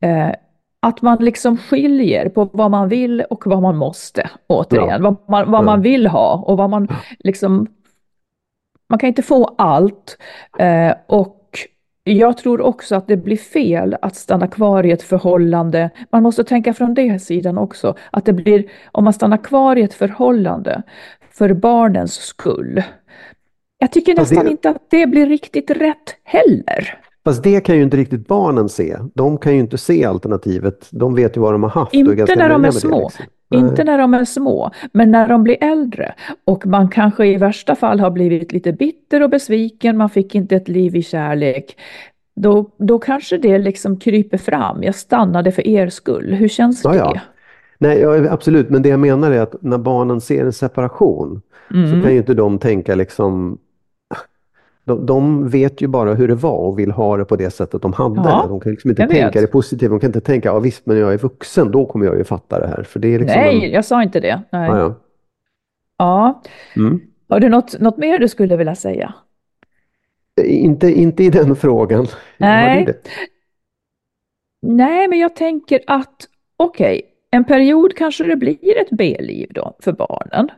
eh, 0.02 0.30
att 0.80 1.02
man 1.02 1.16
liksom 1.20 1.56
skiljer 1.56 2.28
på 2.28 2.44
vad 2.52 2.70
man 2.70 2.88
vill 2.88 3.20
och 3.20 3.46
vad 3.46 3.62
man 3.62 3.76
måste, 3.76 4.30
återigen. 4.46 4.88
Ja. 4.88 4.98
Vad, 4.98 5.16
man, 5.28 5.50
vad 5.50 5.64
man 5.64 5.82
vill 5.82 6.06
ha 6.06 6.44
och 6.46 6.56
vad 6.56 6.70
man 6.70 6.88
liksom... 7.18 7.66
Man 8.88 8.98
kan 8.98 9.08
inte 9.08 9.22
få 9.22 9.54
allt. 9.58 10.18
Eh, 10.58 10.94
och 11.06 11.38
jag 12.04 12.36
tror 12.38 12.60
också 12.60 12.96
att 12.96 13.08
det 13.08 13.16
blir 13.16 13.36
fel 13.36 13.96
att 14.02 14.16
stanna 14.16 14.48
kvar 14.48 14.86
i 14.86 14.90
ett 14.90 15.02
förhållande. 15.02 15.90
Man 16.10 16.22
måste 16.22 16.44
tänka 16.44 16.74
från 16.74 16.94
den 16.94 17.20
sidan 17.20 17.58
också. 17.58 17.94
Att 18.10 18.24
det 18.24 18.32
blir, 18.32 18.70
om 18.92 19.04
man 19.04 19.12
stannar 19.12 19.36
kvar 19.36 19.76
i 19.76 19.82
ett 19.82 19.94
förhållande 19.94 20.82
för 21.30 21.54
barnens 21.54 22.14
skull. 22.14 22.82
Jag 23.78 23.92
tycker 23.92 24.14
nästan 24.14 24.44
det... 24.44 24.50
inte 24.50 24.70
att 24.70 24.90
det 24.90 25.06
blir 25.06 25.26
riktigt 25.26 25.70
rätt 25.70 26.16
heller. 26.22 26.98
Fast 27.28 27.42
det 27.42 27.60
kan 27.60 27.76
ju 27.76 27.82
inte 27.82 27.96
riktigt 27.96 28.28
barnen 28.28 28.68
se. 28.68 28.96
De 29.14 29.38
kan 29.38 29.54
ju 29.54 29.58
inte 29.58 29.78
se 29.78 30.04
alternativet. 30.04 30.88
De 30.90 31.14
vet 31.14 31.36
ju 31.36 31.40
vad 31.40 31.54
de 31.54 31.62
har 31.62 31.70
haft. 31.70 31.94
Inte 31.94 32.36
när 32.36 32.48
de 32.48 32.64
är 32.64 32.70
små. 32.70 33.02
Liksom. 33.04 33.24
Inte 33.50 33.84
när 33.84 33.98
de 33.98 34.14
är 34.14 34.24
små, 34.24 34.70
men 34.92 35.10
när 35.10 35.28
de 35.28 35.44
blir 35.44 35.64
äldre 35.64 36.14
och 36.44 36.66
man 36.66 36.88
kanske 36.88 37.26
i 37.26 37.36
värsta 37.36 37.74
fall 37.74 38.00
har 38.00 38.10
blivit 38.10 38.52
lite 38.52 38.72
bitter 38.72 39.22
och 39.22 39.30
besviken, 39.30 39.96
man 39.96 40.10
fick 40.10 40.34
inte 40.34 40.56
ett 40.56 40.68
liv 40.68 40.96
i 40.96 41.02
kärlek. 41.02 41.76
Då, 42.36 42.70
då 42.78 42.98
kanske 42.98 43.38
det 43.38 43.58
liksom 43.58 43.96
kryper 43.96 44.38
fram. 44.38 44.82
Jag 44.82 44.94
stannade 44.94 45.52
för 45.52 45.66
er 45.66 45.88
skull. 45.88 46.34
Hur 46.34 46.48
känns 46.48 46.84
ja, 46.84 46.90
det? 46.90 46.96
Ja. 46.96 47.20
Nej, 47.78 47.98
ja, 47.98 48.30
absolut, 48.30 48.70
men 48.70 48.82
det 48.82 48.88
jag 48.88 49.00
menar 49.00 49.30
är 49.30 49.40
att 49.40 49.62
när 49.62 49.78
barnen 49.78 50.20
ser 50.20 50.44
en 50.44 50.52
separation 50.52 51.42
mm. 51.70 51.90
så 51.90 52.02
kan 52.02 52.12
ju 52.12 52.18
inte 52.18 52.34
de 52.34 52.58
tänka 52.58 52.94
liksom 52.94 53.58
de, 54.88 55.06
de, 55.06 55.48
vet 55.48 55.80
ju 55.80 55.86
bara 55.86 56.14
hur 56.14 56.28
det 56.28 56.34
var 56.34 56.58
och 56.58 56.78
vill 56.78 56.90
ha 56.90 57.16
det 57.16 57.24
på 57.24 57.36
det 57.36 57.50
sättet 57.50 57.82
de 57.82 57.92
hade 57.92 58.30
ja, 58.30 58.46
De 58.48 58.60
kan 58.60 58.72
liksom 58.72 58.90
inte 58.90 59.06
tänka 59.06 59.40
det 59.40 59.46
positivt. 59.46 59.90
De 59.90 60.00
kan 60.00 60.08
inte 60.08 60.20
tänka, 60.20 60.48
ja 60.48 60.58
visst, 60.58 60.86
men 60.86 60.98
jag 60.98 61.12
är 61.12 61.18
vuxen, 61.18 61.70
då 61.70 61.86
kommer 61.86 62.06
jag 62.06 62.18
ju 62.18 62.24
fatta 62.24 62.60
det 62.60 62.66
här. 62.66 62.82
För 62.82 63.00
det 63.00 63.14
är 63.14 63.18
liksom 63.18 63.40
Nej, 63.40 63.64
en... 63.64 63.70
jag 63.70 63.84
sa 63.84 64.02
inte 64.02 64.20
det. 64.20 64.42
Nej. 64.52 64.70
Ja. 64.70 64.78
ja. 64.78 64.94
ja. 65.98 66.42
Mm. 66.76 67.00
Har 67.28 67.40
du 67.40 67.48
något, 67.48 67.80
något 67.80 67.96
mer 67.96 68.18
du 68.18 68.28
skulle 68.28 68.56
vilja 68.56 68.74
säga? 68.74 69.14
Inte, 70.44 70.92
inte 70.92 71.24
i 71.24 71.30
den 71.30 71.56
frågan. 71.56 72.06
Nej. 72.38 72.88
Nej, 74.62 75.08
men 75.08 75.18
jag 75.18 75.36
tänker 75.36 75.80
att 75.86 76.28
okej, 76.56 76.96
okay, 76.96 77.02
en 77.30 77.44
period 77.44 77.96
kanske 77.96 78.24
det 78.24 78.36
blir 78.36 78.78
ett 78.78 78.90
B-liv 78.90 79.48
då 79.54 79.76
för 79.80 79.92
barnen. 79.92 80.48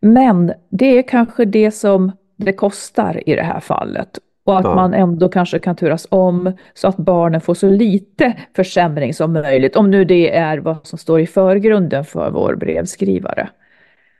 Men 0.00 0.52
det 0.70 0.98
är 0.98 1.02
kanske 1.02 1.44
det 1.44 1.70
som 1.70 2.12
det 2.36 2.52
kostar 2.52 3.28
i 3.28 3.34
det 3.34 3.42
här 3.42 3.60
fallet. 3.60 4.18
Och 4.44 4.58
att 4.58 4.64
ja. 4.64 4.74
man 4.74 4.94
ändå 4.94 5.28
kanske 5.28 5.58
kan 5.58 5.76
turas 5.76 6.06
om 6.10 6.52
så 6.74 6.88
att 6.88 6.96
barnen 6.96 7.40
får 7.40 7.54
så 7.54 7.68
lite 7.68 8.36
försämring 8.56 9.14
som 9.14 9.32
möjligt. 9.32 9.76
Om 9.76 9.90
nu 9.90 10.04
det 10.04 10.36
är 10.36 10.58
vad 10.58 10.86
som 10.86 10.98
står 10.98 11.20
i 11.20 11.26
förgrunden 11.26 12.04
för 12.04 12.30
vår 12.30 12.54
brevskrivare. 12.54 13.48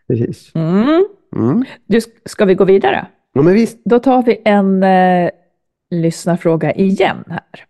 Precis. 0.08 0.54
Mm. 0.54 1.06
Mm. 1.36 1.64
Du, 1.86 2.00
ska 2.24 2.44
vi 2.44 2.54
gå 2.54 2.64
vidare? 2.64 3.06
Ja, 3.32 3.42
men 3.42 3.54
visst. 3.54 3.84
Då 3.84 3.98
tar 3.98 4.22
vi 4.22 4.42
en 4.44 4.82
eh, 4.82 5.30
lyssnarfråga 5.90 6.72
igen 6.72 7.24
här. 7.28 7.64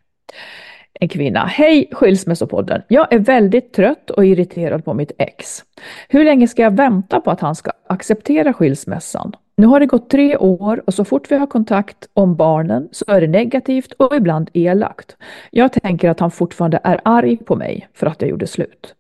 En 1.01 1.09
kvinna. 1.09 1.47
Hej 1.47 1.89
Skilsmässopodden. 1.93 2.83
Jag 2.89 3.13
är 3.13 3.19
väldigt 3.19 3.73
trött 3.73 4.11
och 4.11 4.27
irriterad 4.27 4.85
på 4.85 4.95
mitt 4.95 5.13
ex. 5.19 5.65
Hur 6.09 6.25
länge 6.25 6.49
ska 6.49 6.63
jag 6.63 6.77
vänta 6.77 7.21
på 7.21 7.31
att 7.31 7.41
han 7.41 7.55
ska 7.55 7.71
acceptera 7.87 8.53
skilsmässan? 8.53 9.33
Nu 9.59 9.67
har 9.67 9.81
det 9.81 9.87
gått 9.87 10.11
tre 10.11 10.37
år 10.37 10.83
och 10.87 10.95
så 10.95 11.05
fort 11.05 11.31
vi 11.31 11.37
har 11.37 11.47
kontakt 11.47 12.09
om 12.15 12.37
barnen 12.37 12.89
så 12.93 13.05
är 13.09 13.21
det 13.21 13.27
negativt 13.27 13.93
och 13.93 14.17
ibland 14.17 14.51
elakt. 14.53 15.17
Jag 15.51 15.73
tänker 15.73 16.11
att 16.11 16.21
han 16.21 16.31
fortfarande 16.31 16.81
är 16.85 17.01
arg 17.05 17.37
på 17.37 17.57
mig 17.57 17.89
för 17.95 18.07
att 18.07 18.21
jag 18.21 18.31
gjorde 18.31 18.47
slut. 18.47 18.95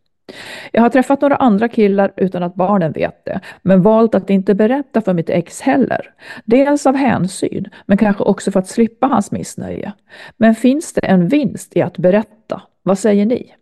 Jag 0.73 0.83
har 0.83 0.89
träffat 0.89 1.21
några 1.21 1.37
andra 1.37 1.69
killar 1.69 2.13
utan 2.17 2.43
att 2.43 2.55
barnen 2.55 2.93
vet 2.93 3.25
det, 3.25 3.41
men 3.63 3.83
valt 3.83 4.15
att 4.15 4.31
inte 4.31 4.55
berätta 4.55 5.01
för 5.01 5.15
mitt 5.15 5.31
ex 5.31 5.61
heller. 5.61 6.15
Dels 6.45 6.87
av 6.87 6.95
hänsyn, 6.95 7.69
men 7.87 7.99
kanske 7.99 8.25
också 8.25 8.51
för 8.51 8.61
att 8.61 8.69
slippa 8.69 9.07
hans 9.07 9.31
missnöje. 9.31 9.93
Men 10.37 10.55
finns 10.55 10.93
det 10.93 11.07
en 11.07 11.29
vinst 11.29 11.77
i 11.77 11.83
att 11.83 11.99
berätta? 11.99 12.63
Vad 12.83 12.99
säger 12.99 13.27
ni? 13.27 13.53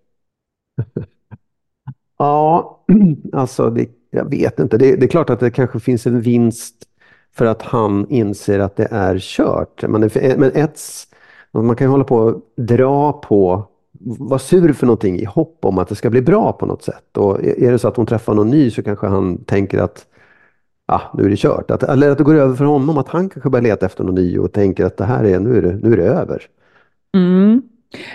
Ja, 2.19 2.85
alltså 3.33 3.71
det 3.71 3.89
jag 4.15 4.31
vet 4.31 4.61
inte. 4.61 4.79
Det, 4.79 4.97
det, 4.97 5.07
är 5.07 5.09
klart 5.09 5.31
att 5.31 5.41
det 5.41 5.51
kanske 5.51 5.81
finns 5.81 6.07
en 6.07 6.21
vinst 6.21 6.84
för 7.37 7.47
att 7.47 7.63
han 7.63 8.07
inser 8.09 8.59
att 8.59 8.77
det 8.77 8.89
är 8.91 9.19
kört. 9.19 9.83
Men, 9.89 10.11
men 10.37 10.53
ett, 10.55 10.81
Man 11.53 11.77
kan 11.77 11.87
ju 11.87 11.91
hålla 11.91 12.05
på 12.05 12.17
och 12.17 12.43
dra 12.57 13.13
på, 13.13 13.69
vara 14.19 14.39
sur 14.39 14.73
för 14.73 14.87
någonting 14.87 15.19
i 15.19 15.25
hopp 15.25 15.59
om 15.65 15.79
att 15.79 15.89
det 15.89 15.95
ska 15.95 16.11
bli 16.11 16.23
bra 16.23 16.53
på 16.53 16.67
något 16.67 16.83
sätt. 16.83 17.17
Och 17.17 17.45
är 17.45 17.73
det 17.73 17.79
så 17.79 17.89
att 17.89 17.97
hon 17.97 18.07
träffar 18.07 18.35
någon 18.35 18.51
ny 18.51 18.71
så 18.71 18.83
kanske 18.83 19.07
han 19.07 19.45
tänker 19.45 19.79
att 19.79 20.07
ah, 20.87 21.01
nu 21.15 21.25
är 21.25 21.31
det 21.31 21.37
kört. 21.37 21.71
Att, 21.71 21.83
eller 21.83 22.11
att 22.11 22.19
det 22.19 22.25
går 22.25 22.35
över 22.35 22.55
för 22.55 22.65
honom, 22.65 22.99
att 22.99 23.09
han 23.09 23.29
kanske 23.29 23.51
börjar 23.51 23.63
leta 23.63 23.87
efter 23.87 24.05
någon 24.05 24.15
ny 24.15 24.39
och 24.39 24.53
tänker 24.53 24.85
att 24.85 24.97
det 24.97 25.05
här 25.05 25.25
är, 25.25 25.41
nu 25.41 25.59
är 25.59 25.63
det, 25.63 25.75
nu 25.83 25.93
är 25.93 25.97
det 25.97 26.05
över. 26.05 26.43
Mm. 27.15 27.63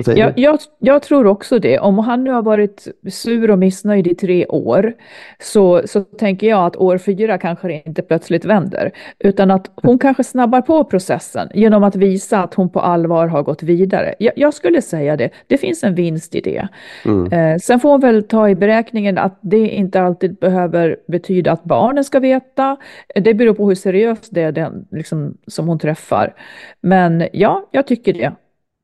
Jag, 0.06 0.34
jag, 0.40 0.60
jag, 0.80 1.02
tror 1.02 1.28
också 1.28 1.60
det. 1.60 1.80
Om 1.80 2.00
han 2.00 2.24
nu 2.24 2.32
har 2.32 2.42
varit 2.42 2.88
sur 3.10 3.52
och 3.52 3.60
missnöjd 3.60 4.08
i 4.08 4.16
tre 4.16 4.46
år 4.46 4.94
så, 5.40 5.82
så 5.86 6.02
tänker 6.02 6.48
jag 6.48 6.66
att 6.66 6.76
år 6.76 6.98
fyra 6.98 7.38
kanske 7.38 7.68
det 7.68 7.82
inte 7.86 8.02
plötsligt 8.02 8.46
vänder. 8.46 8.92
Utan 9.20 9.52
att 9.52 9.72
hon 9.76 10.00
kanske 10.00 10.24
snabbar 10.24 10.62
på 10.62 10.84
processen 10.84 11.50
genom 11.54 11.84
att 11.84 11.96
visa 11.96 12.44
att 12.44 12.54
hon 12.54 12.70
på 12.70 12.80
allvar 12.80 13.28
har 13.28 13.44
gått 13.44 13.64
vidare. 13.64 14.16
Jag, 14.20 14.34
jag 14.36 14.54
skulle 14.54 14.82
säga 14.82 15.18
det. 15.18 15.30
Det 15.48 15.58
finns 15.58 15.84
en 15.84 15.96
vinst 15.96 16.36
i 16.36 16.42
det. 16.42 16.68
Mm. 17.06 17.32
Eh, 17.32 17.58
sen 17.58 17.80
får 17.80 17.90
hon 17.90 18.02
väl 18.02 18.24
ta 18.24 18.50
i 18.50 18.56
beräkningen 18.56 19.18
att 19.18 19.40
det 19.42 19.68
inte 19.70 20.02
alltid 20.02 20.36
behöver 20.36 20.98
betyda 21.08 21.52
att 21.52 21.64
barnen 21.64 22.04
ska 22.04 22.20
veta. 22.20 22.78
Det 23.16 23.34
beror 23.34 23.54
på 23.54 23.68
hur 23.68 23.76
seriöst 23.76 24.30
det 24.32 24.42
är 24.42 24.52
den, 24.52 24.88
liksom, 24.92 25.38
som 25.48 25.68
hon 25.68 25.80
träffar. 25.80 26.34
Men 26.82 27.28
ja, 27.34 27.70
jag 27.72 27.88
tycker 27.88 28.14
det. 28.14 28.32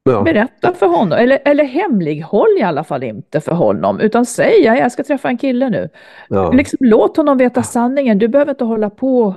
Ja. 0.09 0.21
Berätta 0.21 0.73
för 0.73 0.87
honom, 0.87 1.17
eller, 1.17 1.39
eller 1.45 1.63
hemlighåll 1.63 2.57
i 2.59 2.61
alla 2.61 2.83
fall 2.83 3.03
inte 3.03 3.41
för 3.41 3.51
honom, 3.51 3.99
utan 3.99 4.25
säg 4.25 4.61
jag 4.61 4.91
ska 4.91 5.03
träffa 5.03 5.29
en 5.29 5.37
kille 5.37 5.69
nu. 5.69 5.89
Ja. 6.29 6.51
Liksom, 6.51 6.77
låt 6.81 7.17
honom 7.17 7.37
veta 7.37 7.63
sanningen, 7.63 8.19
du 8.19 8.27
behöver 8.27 8.51
inte 8.51 8.63
hålla 8.63 8.89
på 8.89 9.35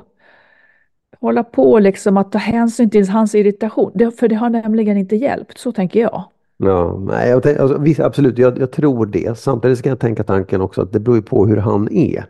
hålla 1.21 1.45
på 1.45 1.79
liksom 1.79 2.17
att 2.17 2.33
ta 2.33 2.39
hänsyn 2.39 2.91
till 2.91 3.09
hans 3.09 3.35
irritation, 3.35 3.93
det, 3.95 4.11
för 4.11 4.29
det 4.29 4.35
har 4.35 4.51
nämligen 4.51 4.97
inte 4.97 5.17
hjälpt, 5.17 5.59
så 5.59 5.73
tänker 5.73 6.01
jag. 6.01 6.25
Ja, 6.57 6.99
nej, 6.99 7.31
jag 7.31 7.43
tänk, 7.43 7.59
alltså, 7.59 8.03
absolut, 8.03 8.39
jag, 8.39 8.59
jag, 8.59 8.73
tror 8.73 9.07
det. 9.07 9.39
Samtidigt 9.39 9.79
ska 9.79 9.89
jag 9.89 10.01
tänka 10.01 10.25
tanken 10.25 10.61
också 10.61 10.83
att 10.83 10.93
det 10.93 11.01
beror 11.01 11.21
på 11.21 11.47
hur 11.47 11.57
han 11.57 11.93
är 11.93 12.25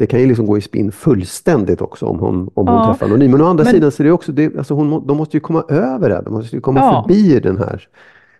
det 0.00 0.06
kan 0.06 0.20
ju 0.20 0.26
liksom 0.26 0.46
gå 0.46 0.58
i 0.58 0.60
spinn 0.60 0.92
fullständigt 0.92 1.80
också 1.80 2.06
om 2.06 2.18
hon, 2.18 2.50
om 2.54 2.68
hon 2.68 2.86
träffar 2.86 3.08
någon 3.08 3.18
ny. 3.18 3.28
Men 3.28 3.40
å 3.40 3.46
andra 3.46 3.64
men... 3.64 3.72
sidan 3.72 3.92
så 3.92 4.02
är 4.02 4.04
det 4.04 4.12
också, 4.12 4.32
det, 4.32 4.56
alltså 4.56 4.74
hon, 4.74 5.06
de 5.06 5.16
måste 5.16 5.36
ju 5.36 5.40
komma 5.40 5.64
över 5.68 6.08
det. 6.08 6.22
De 6.24 6.34
måste 6.34 6.56
ju 6.56 6.60
komma 6.60 6.80
ja. 6.80 7.04
förbi 7.08 7.40
den 7.40 7.58
här 7.58 7.88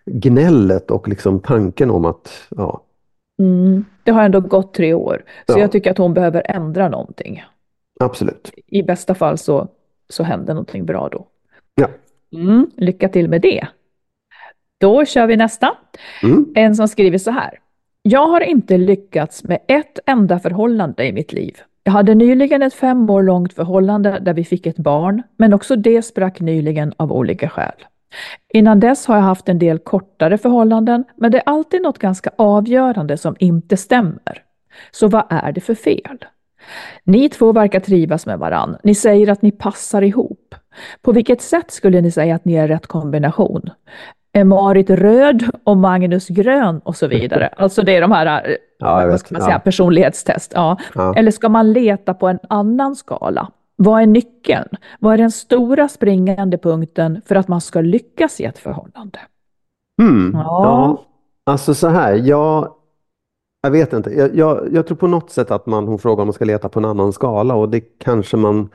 gnället 0.05 0.91
och 0.91 1.07
liksom 1.07 1.39
tanken 1.39 1.91
om 1.91 2.05
att, 2.05 2.47
ja. 2.49 2.83
Mm. 3.39 3.85
Det 4.03 4.11
har 4.11 4.23
ändå 4.23 4.39
gått 4.39 4.73
tre 4.73 4.93
år, 4.93 5.23
så 5.47 5.53
ja. 5.53 5.59
jag 5.59 5.71
tycker 5.71 5.91
att 5.91 5.97
hon 5.97 6.13
behöver 6.13 6.43
ändra 6.45 6.89
någonting. 6.89 7.43
Absolut. 7.99 8.51
I 8.67 8.83
bästa 8.83 9.15
fall 9.15 9.37
så, 9.37 9.67
så 10.09 10.23
händer 10.23 10.53
någonting 10.53 10.85
bra 10.85 11.09
då. 11.11 11.27
Ja. 11.75 11.87
Mm. 12.39 12.67
Lycka 12.77 13.09
till 13.09 13.29
med 13.29 13.41
det. 13.41 13.67
Då 14.79 15.05
kör 15.05 15.27
vi 15.27 15.37
nästa. 15.37 15.71
Mm. 16.23 16.45
En 16.55 16.75
som 16.75 16.87
skriver 16.87 17.17
så 17.17 17.31
här. 17.31 17.59
Jag 18.03 18.27
har 18.27 18.41
inte 18.41 18.77
lyckats 18.77 19.43
med 19.43 19.59
ett 19.67 19.99
enda 20.05 20.39
förhållande 20.39 21.05
i 21.05 21.13
mitt 21.13 21.33
liv. 21.33 21.57
Jag 21.83 21.91
hade 21.91 22.15
nyligen 22.15 22.61
ett 22.61 22.73
fem 22.73 23.09
år 23.09 23.23
långt 23.23 23.53
förhållande 23.53 24.19
där 24.19 24.33
vi 24.33 24.43
fick 24.43 24.65
ett 24.65 24.77
barn, 24.77 25.23
men 25.37 25.53
också 25.53 25.75
det 25.75 26.01
sprack 26.01 26.39
nyligen 26.39 26.93
av 26.97 27.11
olika 27.11 27.49
skäl. 27.49 27.75
Innan 28.53 28.79
dess 28.79 29.05
har 29.05 29.15
jag 29.15 29.23
haft 29.23 29.49
en 29.49 29.59
del 29.59 29.79
kortare 29.79 30.37
förhållanden, 30.37 31.03
men 31.15 31.31
det 31.31 31.37
är 31.37 31.43
alltid 31.45 31.81
något 31.81 31.97
ganska 31.97 32.29
avgörande 32.35 33.17
som 33.17 33.35
inte 33.39 33.77
stämmer. 33.77 34.43
Så 34.91 35.07
vad 35.07 35.23
är 35.29 35.51
det 35.51 35.61
för 35.61 35.75
fel? 35.75 36.25
Ni 37.03 37.29
två 37.29 37.51
verkar 37.51 37.79
trivas 37.79 38.25
med 38.25 38.39
varann. 38.39 38.77
Ni 38.83 38.95
säger 38.95 39.29
att 39.29 39.41
ni 39.41 39.51
passar 39.51 40.01
ihop. 40.01 40.55
På 41.01 41.11
vilket 41.11 41.41
sätt 41.41 41.71
skulle 41.71 42.01
ni 42.01 42.11
säga 42.11 42.35
att 42.35 42.45
ni 42.45 42.53
är 42.53 42.67
rätt 42.67 42.87
kombination? 42.87 43.69
Är 44.33 44.43
Marit 44.43 44.89
röd 44.89 45.49
och 45.63 45.77
Magnus 45.77 46.27
grön 46.27 46.79
och 46.79 46.95
så 46.95 47.07
vidare. 47.07 47.47
Alltså 47.57 47.81
det 47.81 47.95
är 47.95 48.01
de 48.01 48.11
här 48.11 48.49
eh, 48.49 48.55
ja, 48.79 49.17
ska 49.17 49.35
man 49.35 49.41
säga, 49.41 49.55
ja. 49.55 49.59
personlighetstest. 49.59 50.51
Ja. 50.55 50.77
ja. 50.95 51.15
Eller 51.15 51.31
ska 51.31 51.49
man 51.49 51.73
leta 51.73 52.13
på 52.13 52.27
en 52.27 52.39
annan 52.49 52.95
skala? 52.95 53.51
Vad 53.75 54.01
är 54.01 54.05
nyckeln? 54.05 54.67
Vad 54.99 55.13
är 55.13 55.17
den 55.17 55.31
stora 55.31 55.87
springande 55.87 56.57
punkten 56.57 57.21
för 57.25 57.35
att 57.35 57.47
man 57.47 57.61
ska 57.61 57.81
lyckas 57.81 58.39
i 58.39 58.45
ett 58.45 58.57
förhållande? 58.57 59.19
Mm. 60.01 60.31
Ja. 60.33 60.63
ja. 60.63 61.05
Alltså 61.43 61.73
så 61.73 61.87
här, 61.87 62.13
jag, 62.13 62.73
jag 63.61 63.71
vet 63.71 63.93
inte. 63.93 64.09
Jag, 64.09 64.35
jag, 64.35 64.67
jag 64.71 64.87
tror 64.87 64.97
på 64.97 65.07
något 65.07 65.31
sätt 65.31 65.51
att 65.51 65.65
man, 65.65 65.87
hon 65.87 65.99
frågar 65.99 66.21
om 66.21 66.27
man 66.27 66.33
ska 66.33 66.45
leta 66.45 66.69
på 66.69 66.79
en 66.79 66.85
annan 66.85 67.13
skala 67.13 67.55
och 67.55 67.69
det 67.69 67.79
kanske 67.79 68.37
man 68.37 68.69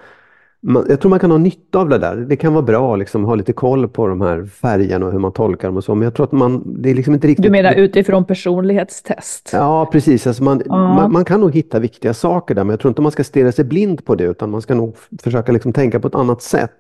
man, 0.61 0.87
jag 0.89 1.01
tror 1.01 1.11
man 1.11 1.19
kan 1.19 1.31
ha 1.31 1.39
nytta 1.39 1.79
av 1.79 1.89
det 1.89 1.99
där. 1.99 2.17
Det 2.17 2.37
kan 2.37 2.53
vara 2.53 2.63
bra 2.63 2.93
att 2.93 2.99
liksom, 2.99 3.25
ha 3.25 3.35
lite 3.35 3.53
koll 3.53 3.89
på 3.89 4.07
de 4.07 4.21
här 4.21 4.45
färgerna 4.45 5.07
och 5.07 5.13
hur 5.13 5.19
man 5.19 5.33
tolkar 5.33 5.69
dem 5.69 5.77
och 5.77 5.85
så. 5.85 5.95
Men 5.95 6.05
jag 6.05 6.15
tror 6.15 6.27
att 6.27 6.33
man, 6.33 6.83
det 6.83 6.91
är 6.91 6.95
liksom 6.95 7.15
inte 7.15 7.27
riktigt... 7.27 7.43
Du 7.43 7.51
menar 7.51 7.75
utifrån 7.75 8.25
personlighetstest? 8.25 9.51
Ja, 9.53 9.89
precis. 9.93 10.27
Alltså 10.27 10.45
man, 10.45 10.63
ja. 10.67 10.95
man, 10.95 11.13
man, 11.13 11.25
kan 11.25 11.41
nog 11.41 11.55
hitta 11.55 11.79
viktiga 11.79 12.15
saker 12.15 12.55
där, 12.55 12.65
men 12.65 12.71
jag 12.71 12.81
tror 12.81 12.91
inte 12.91 13.03
man 13.03 13.13
ska 13.13 13.25
stirra 13.25 13.53
sig 13.53 13.65
blind 13.65 14.05
på 14.05 14.15
det, 14.15 14.25
utan 14.25 14.51
man 14.51 14.63
ska 14.63 14.75
nog 14.75 14.97
försöka 15.23 15.53
liksom 15.53 15.73
tänka 15.73 16.01
på 16.01 16.09
ett 16.09 16.15
annat 16.15 16.43
sätt. 16.43 16.73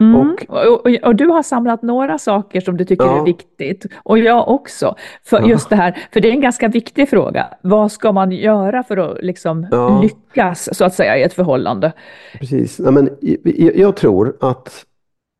Mm. 0.00 0.14
Och, 0.20 0.44
och, 0.48 0.90
och, 1.02 1.16
du 1.16 1.26
har 1.26 1.42
samlat 1.42 1.82
några 1.82 2.18
saker 2.18 2.60
som 2.60 2.76
du 2.76 2.84
tycker 2.84 3.04
ja. 3.04 3.20
är 3.20 3.24
viktigt. 3.24 3.86
Och 4.02 4.18
jag 4.18 4.48
också. 4.48 4.94
För 5.24 5.40
ja. 5.40 5.46
just 5.46 5.68
det 5.68 5.76
här, 5.76 5.98
för 6.12 6.20
det 6.20 6.28
är 6.28 6.32
en 6.32 6.40
ganska 6.40 6.68
viktig 6.68 7.08
fråga. 7.08 7.46
Vad 7.62 7.92
ska 7.92 8.12
man 8.12 8.30
göra 8.30 8.82
för 8.82 8.96
att 8.96 9.22
liksom 9.22 9.66
ja. 9.70 10.00
lyckas 10.02 10.68
så 10.72 10.84
att 10.84 10.94
säga 10.94 11.18
i 11.18 11.22
ett 11.22 11.34
förhållande? 11.34 11.92
Precis. 12.38 12.80
Ja, 12.84 12.90
men, 12.90 13.10
jag, 13.20 13.76
jag 13.76 13.96
tror 13.96 14.36
att 14.40 14.84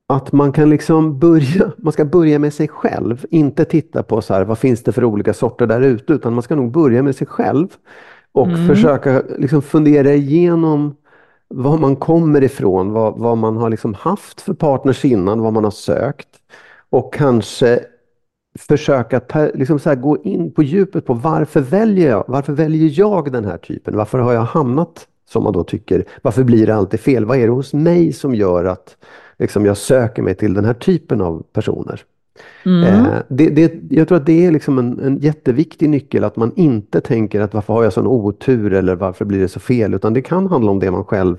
att 0.08 0.32
man 0.32 0.52
kan 0.52 0.70
liksom 0.70 1.18
börja, 1.18 1.72
man 1.76 1.92
ska 1.92 2.04
börja 2.04 2.38
med 2.38 2.54
sig 2.54 2.68
själv, 2.68 3.24
inte 3.30 3.64
titta 3.64 4.02
på 4.02 4.22
så 4.22 4.34
här, 4.34 4.44
vad 4.44 4.58
finns 4.58 4.82
det 4.82 4.92
för 4.92 5.04
olika 5.04 5.34
sorter 5.34 5.66
där 5.66 5.80
ute, 5.80 6.12
utan 6.12 6.34
man 6.34 6.42
ska 6.42 6.54
nog 6.54 6.70
börja 6.70 7.02
med 7.02 7.16
sig 7.16 7.26
själv 7.26 7.68
och 8.32 8.46
mm. 8.46 8.68
försöka 8.68 9.22
liksom 9.38 9.62
fundera 9.62 10.12
igenom 10.12 10.94
var 11.54 11.78
man 11.78 11.96
kommer 11.96 12.44
ifrån, 12.44 12.92
vad, 12.92 13.18
vad 13.18 13.38
man 13.38 13.56
har 13.56 13.70
liksom 13.70 13.94
haft 13.94 14.40
för 14.40 14.54
partners 14.54 15.04
innan, 15.04 15.40
vad 15.40 15.52
man 15.52 15.64
har 15.64 15.70
sökt 15.70 16.28
och 16.90 17.14
kanske 17.14 17.80
försöka 18.58 19.20
ta, 19.20 19.48
liksom 19.54 19.78
så 19.78 19.94
gå 19.94 20.22
in 20.22 20.52
på 20.52 20.62
djupet 20.62 21.06
på 21.06 21.14
varför 21.14 21.60
väljer 21.60 22.08
jag, 22.08 22.24
varför 22.28 22.52
väljer 22.52 22.98
jag 22.98 23.32
den 23.32 23.44
här 23.44 23.58
typen? 23.58 23.96
Varför 23.96 24.18
har 24.18 24.32
jag 24.32 24.40
hamnat 24.40 25.08
som 25.28 25.44
man 25.44 25.52
då 25.52 25.64
tycker, 25.64 26.04
varför 26.22 26.44
blir 26.44 26.66
det 26.66 26.74
alltid 26.74 27.00
fel? 27.00 27.24
Vad 27.24 27.38
är 27.38 27.46
det 27.46 27.52
hos 27.52 27.74
mig 27.74 28.12
som 28.12 28.34
gör 28.34 28.64
att 28.64 28.96
liksom, 29.38 29.66
jag 29.66 29.76
söker 29.76 30.22
mig 30.22 30.34
till 30.34 30.54
den 30.54 30.64
här 30.64 30.74
typen 30.74 31.20
av 31.20 31.42
personer? 31.52 32.04
Mm. 32.66 32.84
Eh, 32.84 33.22
det, 33.28 33.50
det, 33.50 33.72
jag 33.90 34.08
tror 34.08 34.18
att 34.18 34.26
det 34.26 34.46
är 34.46 34.50
liksom 34.50 34.78
en, 34.78 35.00
en 35.00 35.18
jätteviktig 35.18 35.88
nyckel 35.88 36.24
att 36.24 36.36
man 36.36 36.52
inte 36.56 37.00
tänker 37.00 37.40
att 37.40 37.54
varför 37.54 37.74
har 37.74 37.82
jag 37.82 37.92
sån 37.92 38.06
otur 38.06 38.72
eller 38.72 38.94
varför 38.94 39.24
blir 39.24 39.40
det 39.40 39.48
så 39.48 39.60
fel 39.60 39.94
utan 39.94 40.14
det 40.14 40.22
kan 40.22 40.46
handla 40.46 40.70
om 40.70 40.78
det 40.78 40.90
man 40.90 41.04
själv, 41.04 41.36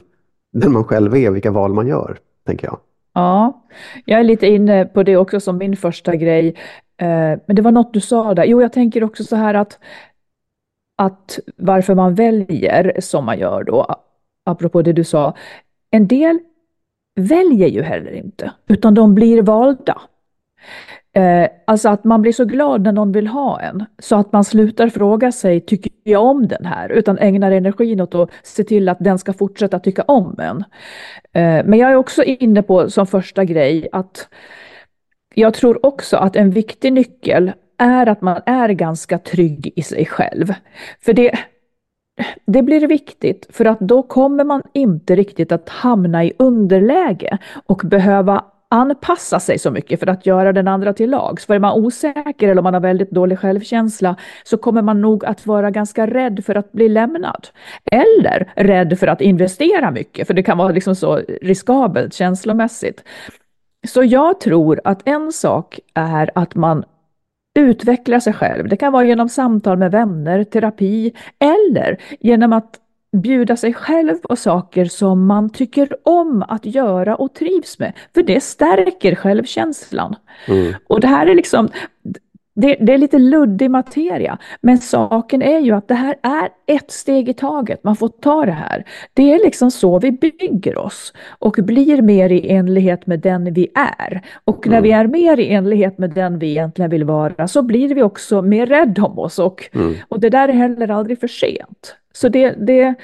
den 0.53 0.71
man 0.71 0.83
själv 0.83 1.15
är 1.15 1.31
vilka 1.31 1.51
val 1.51 1.73
man 1.73 1.87
gör, 1.87 2.17
tänker 2.45 2.67
jag. 2.67 2.77
Ja, 3.13 3.65
jag 4.05 4.19
är 4.19 4.23
lite 4.23 4.47
inne 4.47 4.85
på 4.85 5.03
det 5.03 5.17
också 5.17 5.39
som 5.39 5.57
min 5.57 5.77
första 5.77 6.15
grej. 6.15 6.47
Eh, 6.97 7.39
men 7.45 7.55
det 7.55 7.61
var 7.61 7.71
något 7.71 7.93
du 7.93 8.01
sa 8.01 8.33
där. 8.33 8.45
Jo, 8.45 8.61
jag 8.61 8.73
tänker 8.73 9.03
också 9.03 9.23
så 9.23 9.35
här 9.35 9.53
att, 9.53 9.79
att 10.97 11.39
varför 11.57 11.95
man 11.95 12.15
väljer 12.15 12.95
som 12.99 13.25
man 13.25 13.39
gör 13.39 13.63
då, 13.63 13.95
apropå 14.45 14.81
det 14.81 14.93
du 14.93 15.03
sa. 15.03 15.33
En 15.91 16.07
del 16.07 16.39
väljer 17.15 17.67
ju 17.67 17.81
heller 17.81 18.11
inte, 18.11 18.51
utan 18.67 18.93
de 18.93 19.15
blir 19.15 19.41
valda. 19.41 20.01
Eh, 21.15 21.47
alltså 21.67 21.89
att 21.89 22.03
man 22.03 22.21
blir 22.21 22.31
så 22.31 22.45
glad 22.45 22.81
när 22.81 22.91
någon 22.91 23.11
vill 23.11 23.27
ha 23.27 23.59
en, 23.59 23.85
så 23.99 24.15
att 24.15 24.31
man 24.31 24.43
slutar 24.43 24.89
fråga 24.89 25.31
sig, 25.31 25.61
tycker 25.61 25.91
jag 26.03 26.25
om 26.25 26.47
den 26.47 26.65
här? 26.65 26.89
Utan 26.89 27.17
ägnar 27.17 27.51
energin 27.51 28.01
åt 28.01 28.15
att 28.15 28.29
se 28.43 28.63
till 28.63 28.89
att 28.89 28.97
den 28.99 29.19
ska 29.19 29.33
fortsätta 29.33 29.79
tycka 29.79 30.01
om 30.01 30.39
en. 30.39 30.63
Eh, 31.33 31.65
men 31.65 31.79
jag 31.79 31.91
är 31.91 31.95
också 31.95 32.23
inne 32.23 32.61
på, 32.61 32.89
som 32.89 33.07
första 33.07 33.45
grej, 33.45 33.87
att 33.91 34.27
jag 35.35 35.53
tror 35.53 35.85
också 35.85 36.17
att 36.17 36.35
en 36.35 36.51
viktig 36.51 36.93
nyckel 36.93 37.51
är 37.77 38.07
att 38.07 38.21
man 38.21 38.41
är 38.45 38.69
ganska 38.69 39.17
trygg 39.17 39.73
i 39.75 39.81
sig 39.81 40.05
själv. 40.05 40.53
För 41.01 41.13
det, 41.13 41.39
det 42.45 42.61
blir 42.61 42.87
viktigt, 42.87 43.47
för 43.49 43.65
att 43.65 43.79
då 43.79 44.03
kommer 44.03 44.43
man 44.43 44.61
inte 44.73 45.15
riktigt 45.15 45.51
att 45.51 45.69
hamna 45.69 46.23
i 46.23 46.33
underläge 46.39 47.37
och 47.65 47.81
behöva 47.85 48.45
anpassa 48.73 49.39
sig 49.39 49.59
så 49.59 49.71
mycket 49.71 49.99
för 49.99 50.07
att 50.07 50.25
göra 50.25 50.53
den 50.53 50.67
andra 50.67 50.93
till 50.93 51.09
lags. 51.09 51.45
För 51.45 51.55
är 51.55 51.59
man 51.59 51.85
osäker 51.85 52.49
eller 52.49 52.59
om 52.59 52.63
man 52.63 52.73
har 52.73 52.81
väldigt 52.81 53.11
dålig 53.11 53.39
självkänsla 53.39 54.15
så 54.43 54.57
kommer 54.57 54.81
man 54.81 55.01
nog 55.01 55.25
att 55.25 55.45
vara 55.45 55.71
ganska 55.71 56.07
rädd 56.07 56.45
för 56.45 56.55
att 56.55 56.71
bli 56.71 56.89
lämnad. 56.89 57.47
Eller 57.91 58.51
rädd 58.55 58.99
för 58.99 59.07
att 59.07 59.21
investera 59.21 59.91
mycket, 59.91 60.27
för 60.27 60.33
det 60.33 60.43
kan 60.43 60.57
vara 60.57 60.71
liksom 60.71 60.95
så 60.95 61.21
riskabelt 61.41 62.13
känslomässigt. 62.13 63.03
Så 63.87 64.03
jag 64.03 64.39
tror 64.39 64.81
att 64.83 65.07
en 65.07 65.31
sak 65.31 65.79
är 65.93 66.31
att 66.35 66.55
man 66.55 66.83
utvecklar 67.59 68.19
sig 68.19 68.33
själv. 68.33 68.67
Det 68.67 68.77
kan 68.77 68.93
vara 68.93 69.05
genom 69.05 69.29
samtal 69.29 69.77
med 69.77 69.91
vänner, 69.91 70.43
terapi 70.43 71.13
eller 71.39 71.97
genom 72.19 72.53
att 72.53 72.79
bjuda 73.13 73.57
sig 73.57 73.73
själv 73.73 74.15
på 74.15 74.35
saker 74.35 74.85
som 74.85 75.25
man 75.25 75.49
tycker 75.49 75.89
om 76.03 76.43
att 76.47 76.65
göra 76.65 77.15
och 77.15 77.33
trivs 77.33 77.79
med. 77.79 77.93
För 78.13 78.23
det 78.23 78.43
stärker 78.43 79.15
självkänslan. 79.15 80.15
Mm. 80.47 80.73
Och 80.87 80.99
det 80.99 81.07
här 81.07 81.27
är 81.27 81.35
liksom, 81.35 81.69
det, 82.55 82.75
det, 82.79 82.93
är 82.93 82.97
lite 82.97 83.19
luddig 83.19 83.71
materia, 83.71 84.37
men 84.61 84.77
saken 84.77 85.41
är 85.41 85.59
ju 85.59 85.71
att 85.71 85.87
det 85.87 85.93
här 85.93 86.15
är 86.21 86.49
ett 86.67 86.91
steg 86.91 87.29
i 87.29 87.33
taget. 87.33 87.83
Man 87.83 87.95
får 87.95 88.07
ta 88.07 88.45
det 88.45 88.51
här. 88.51 88.85
Det 89.13 89.33
är 89.33 89.39
liksom 89.43 89.71
så 89.71 89.99
vi 89.99 90.11
bygger 90.11 90.77
oss 90.77 91.13
och 91.39 91.55
blir 91.57 92.01
mer 92.01 92.29
i 92.29 92.49
enlighet 92.49 93.07
med 93.07 93.19
den 93.19 93.53
vi 93.53 93.67
är. 93.75 94.21
Och 94.45 94.67
när 94.67 94.77
mm. 94.77 94.83
vi 94.83 94.91
är 94.91 95.07
mer 95.07 95.39
i 95.39 95.53
enlighet 95.53 95.97
med 95.97 96.09
den 96.09 96.39
vi 96.39 96.49
egentligen 96.49 96.91
vill 96.91 97.03
vara 97.03 97.47
så 97.47 97.61
blir 97.61 97.95
vi 97.95 98.03
också 98.03 98.41
mer 98.41 98.65
rädda 98.65 99.03
om 99.03 99.19
oss 99.19 99.39
och, 99.39 99.69
mm. 99.73 99.95
och 100.07 100.19
det 100.19 100.29
där 100.29 100.49
är 100.49 100.53
heller 100.53 100.91
aldrig 100.91 101.19
för 101.19 101.27
sent. 101.27 101.95
Så 102.13 102.29
det, 102.29 102.49
det, 102.51 102.95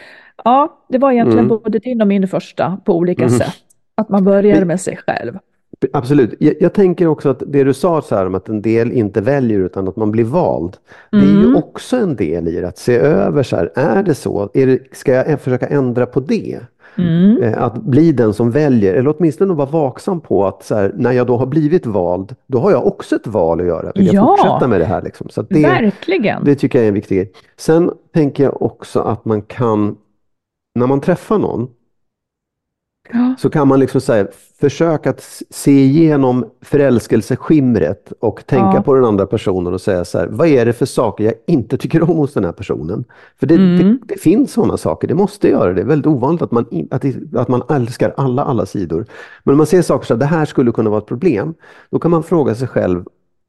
ja, 0.43 0.85
det 0.89 0.97
var 0.97 1.11
egentligen 1.11 1.45
mm. 1.45 1.59
både 1.63 1.79
din 1.79 2.01
och 2.01 2.07
min 2.07 2.27
första 2.27 2.77
på 2.85 2.97
olika 2.97 3.25
mm. 3.25 3.39
sätt. 3.39 3.55
Att 3.95 4.09
man 4.09 4.23
börjar 4.23 4.65
med 4.65 4.81
sig 4.81 4.97
själv. 5.07 5.37
Absolut. 5.93 6.33
Jag, 6.39 6.53
jag, 6.59 6.73
tänker 6.73 7.07
också 7.07 7.29
att 7.29 7.43
det 7.47 7.63
du 7.63 7.73
sa 7.73 8.01
så 8.01 8.15
här 8.15 8.25
om 8.25 8.35
att 8.35 8.49
en 8.49 8.61
del 8.61 8.91
inte 8.91 9.21
väljer 9.21 9.59
utan 9.59 9.87
att 9.87 9.95
man 9.95 10.11
blir 10.11 10.23
vald. 10.23 10.77
Mm. 11.13 11.25
Det 11.25 11.31
är 11.31 11.35
ju 11.35 11.45
mm. 11.45 11.55
också 11.55 11.97
en 11.97 12.15
del 12.15 12.47
i 12.47 12.61
det, 12.61 12.67
att 12.67 12.77
se 12.77 12.97
över 12.97 13.43
så 13.43 13.55
här, 13.55 13.71
är 13.75 14.03
det 14.03 14.15
så? 14.15 14.49
Är 14.53 14.67
det, 14.67 14.79
ska 14.91 15.13
jag 15.13 15.41
försöka 15.41 15.67
ändra 15.67 16.05
på 16.05 16.19
det? 16.19 16.59
Mm. 16.97 17.43
Eh, 17.43 17.63
att 17.63 17.83
bli 17.83 18.11
den 18.11 18.33
som 18.33 18.51
väljer, 18.51 18.93
eller 18.93 19.15
åtminstone 19.17 19.53
vara 19.53 19.69
vaksam 19.69 20.21
på 20.21 20.47
att 20.47 20.63
så 20.63 20.75
här, 20.75 20.91
när 20.95 21.11
jag 21.11 21.27
då 21.27 21.37
har 21.37 21.45
blivit 21.45 21.85
vald, 21.85 22.35
då 22.47 22.59
har 22.59 22.71
jag 22.71 22.87
också 22.87 23.15
ett 23.15 23.27
val 23.27 23.61
att 23.61 23.67
göra. 23.67 23.91
Vill 23.95 24.05
jag 24.05 24.15
ja, 24.15 24.37
fortsätta 24.37 24.67
med 24.67 24.81
det 24.81 24.85
här? 24.85 25.01
Liksom? 25.01 25.29
Så 25.29 25.41
det, 25.41 25.61
verkligen. 25.61 26.43
Det 26.43 26.55
tycker 26.55 26.79
jag 26.79 26.83
är 26.83 26.87
en 26.87 26.93
viktig 26.93 27.17
grej. 27.17 27.31
Sen 27.57 27.91
tänker 28.13 28.43
jag 28.43 28.61
också 28.61 28.99
att 28.99 29.25
man 29.25 29.41
kan, 29.41 29.95
när 30.75 30.87
man 30.87 31.01
träffar 31.01 31.37
någon, 31.37 31.67
Ja. 33.13 33.35
Så 33.39 33.49
kan 33.49 33.67
man 33.67 33.79
liksom 33.79 34.01
säga, 34.01 34.27
försöka 34.59 35.09
att 35.09 35.41
se 35.49 35.71
igenom 35.71 36.45
förälskelseskimret 36.61 38.13
och 38.19 38.43
tänka 38.45 38.71
ja. 38.75 38.81
på 38.81 38.93
den 38.93 39.05
andra 39.05 39.25
personen 39.25 39.73
och 39.73 39.81
säga 39.81 40.05
så 40.05 40.19
här, 40.19 40.27
vad 40.27 40.47
är 40.47 40.65
det 40.65 40.73
för 40.73 40.85
saker 40.85 41.23
jag 41.23 41.33
inte 41.47 41.77
tycker 41.77 42.03
om 42.03 42.17
hos 42.17 42.33
den 42.33 42.45
här 42.45 42.51
personen? 42.51 43.03
För 43.39 43.47
det, 43.47 43.55
mm. 43.55 43.77
det, 43.77 44.13
det 44.13 44.19
finns 44.19 44.53
sådana 44.53 44.77
saker, 44.77 45.07
det 45.07 45.15
måste 45.15 45.49
göra 45.49 45.67
det. 45.67 45.73
Det 45.73 45.81
är 45.81 45.85
väldigt 45.85 46.07
ovanligt 46.07 46.41
att 46.41 46.51
man, 46.51 46.87
att, 46.91 47.05
att 47.35 47.47
man 47.47 47.61
älskar 47.69 48.13
alla, 48.17 48.43
alla 48.43 48.65
sidor. 48.65 49.05
Men 49.43 49.53
om 49.53 49.57
man 49.57 49.67
ser 49.67 49.81
saker 49.81 50.05
så 50.05 50.13
att 50.13 50.19
det 50.19 50.25
här 50.25 50.45
skulle 50.45 50.71
kunna 50.71 50.89
vara 50.89 51.01
ett 51.01 51.07
problem, 51.07 51.53
då 51.89 51.99
kan 51.99 52.11
man 52.11 52.23
fråga 52.23 52.55
sig 52.55 52.67
själv, 52.67 53.03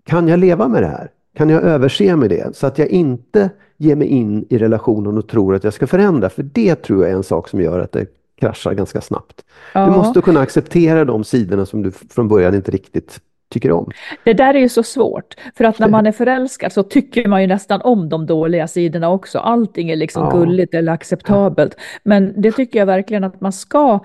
kan 0.06 0.28
jag 0.28 0.40
leva 0.40 0.68
med 0.68 0.82
det 0.82 0.88
här? 0.88 1.10
Kan 1.36 1.48
jag 1.48 1.62
överse 1.62 2.16
med 2.16 2.30
det? 2.30 2.56
Så 2.56 2.66
att 2.66 2.78
jag 2.78 2.88
inte 2.88 3.50
ger 3.76 3.96
mig 3.96 4.08
in 4.08 4.46
i 4.48 4.58
relationen 4.58 5.18
och 5.18 5.28
tror 5.28 5.54
att 5.54 5.64
jag 5.64 5.72
ska 5.72 5.86
förändra. 5.86 6.28
För 6.28 6.42
det 6.42 6.74
tror 6.74 7.02
jag 7.02 7.10
är 7.10 7.16
en 7.16 7.22
sak 7.22 7.48
som 7.48 7.60
gör 7.60 7.80
att 7.80 7.92
det 7.92 8.06
kraschar 8.40 8.74
ganska 8.74 9.00
snabbt. 9.00 9.44
Ja. 9.74 9.84
Du 9.84 9.90
måste 9.90 10.20
kunna 10.20 10.40
acceptera 10.40 11.04
de 11.04 11.24
sidorna 11.24 11.66
som 11.66 11.82
du 11.82 11.90
från 11.90 12.28
början 12.28 12.54
inte 12.54 12.70
riktigt 12.70 13.20
tycker 13.50 13.72
om. 13.72 13.90
Det 14.24 14.32
där 14.32 14.54
är 14.54 14.58
ju 14.58 14.68
så 14.68 14.82
svårt, 14.82 15.34
för 15.54 15.64
att 15.64 15.78
när 15.78 15.88
man 15.88 16.06
är 16.06 16.12
förälskad 16.12 16.72
så 16.72 16.82
tycker 16.82 17.28
man 17.28 17.40
ju 17.40 17.46
nästan 17.46 17.80
om 17.80 18.08
de 18.08 18.26
dåliga 18.26 18.68
sidorna 18.68 19.10
också. 19.10 19.38
Allting 19.38 19.90
är 19.90 19.96
liksom 19.96 20.24
ja. 20.24 20.30
gulligt 20.30 20.74
eller 20.74 20.92
acceptabelt. 20.92 21.76
Men 22.02 22.42
det 22.42 22.52
tycker 22.52 22.78
jag 22.78 22.86
verkligen 22.86 23.24
att 23.24 23.40
man 23.40 23.52
ska 23.52 24.00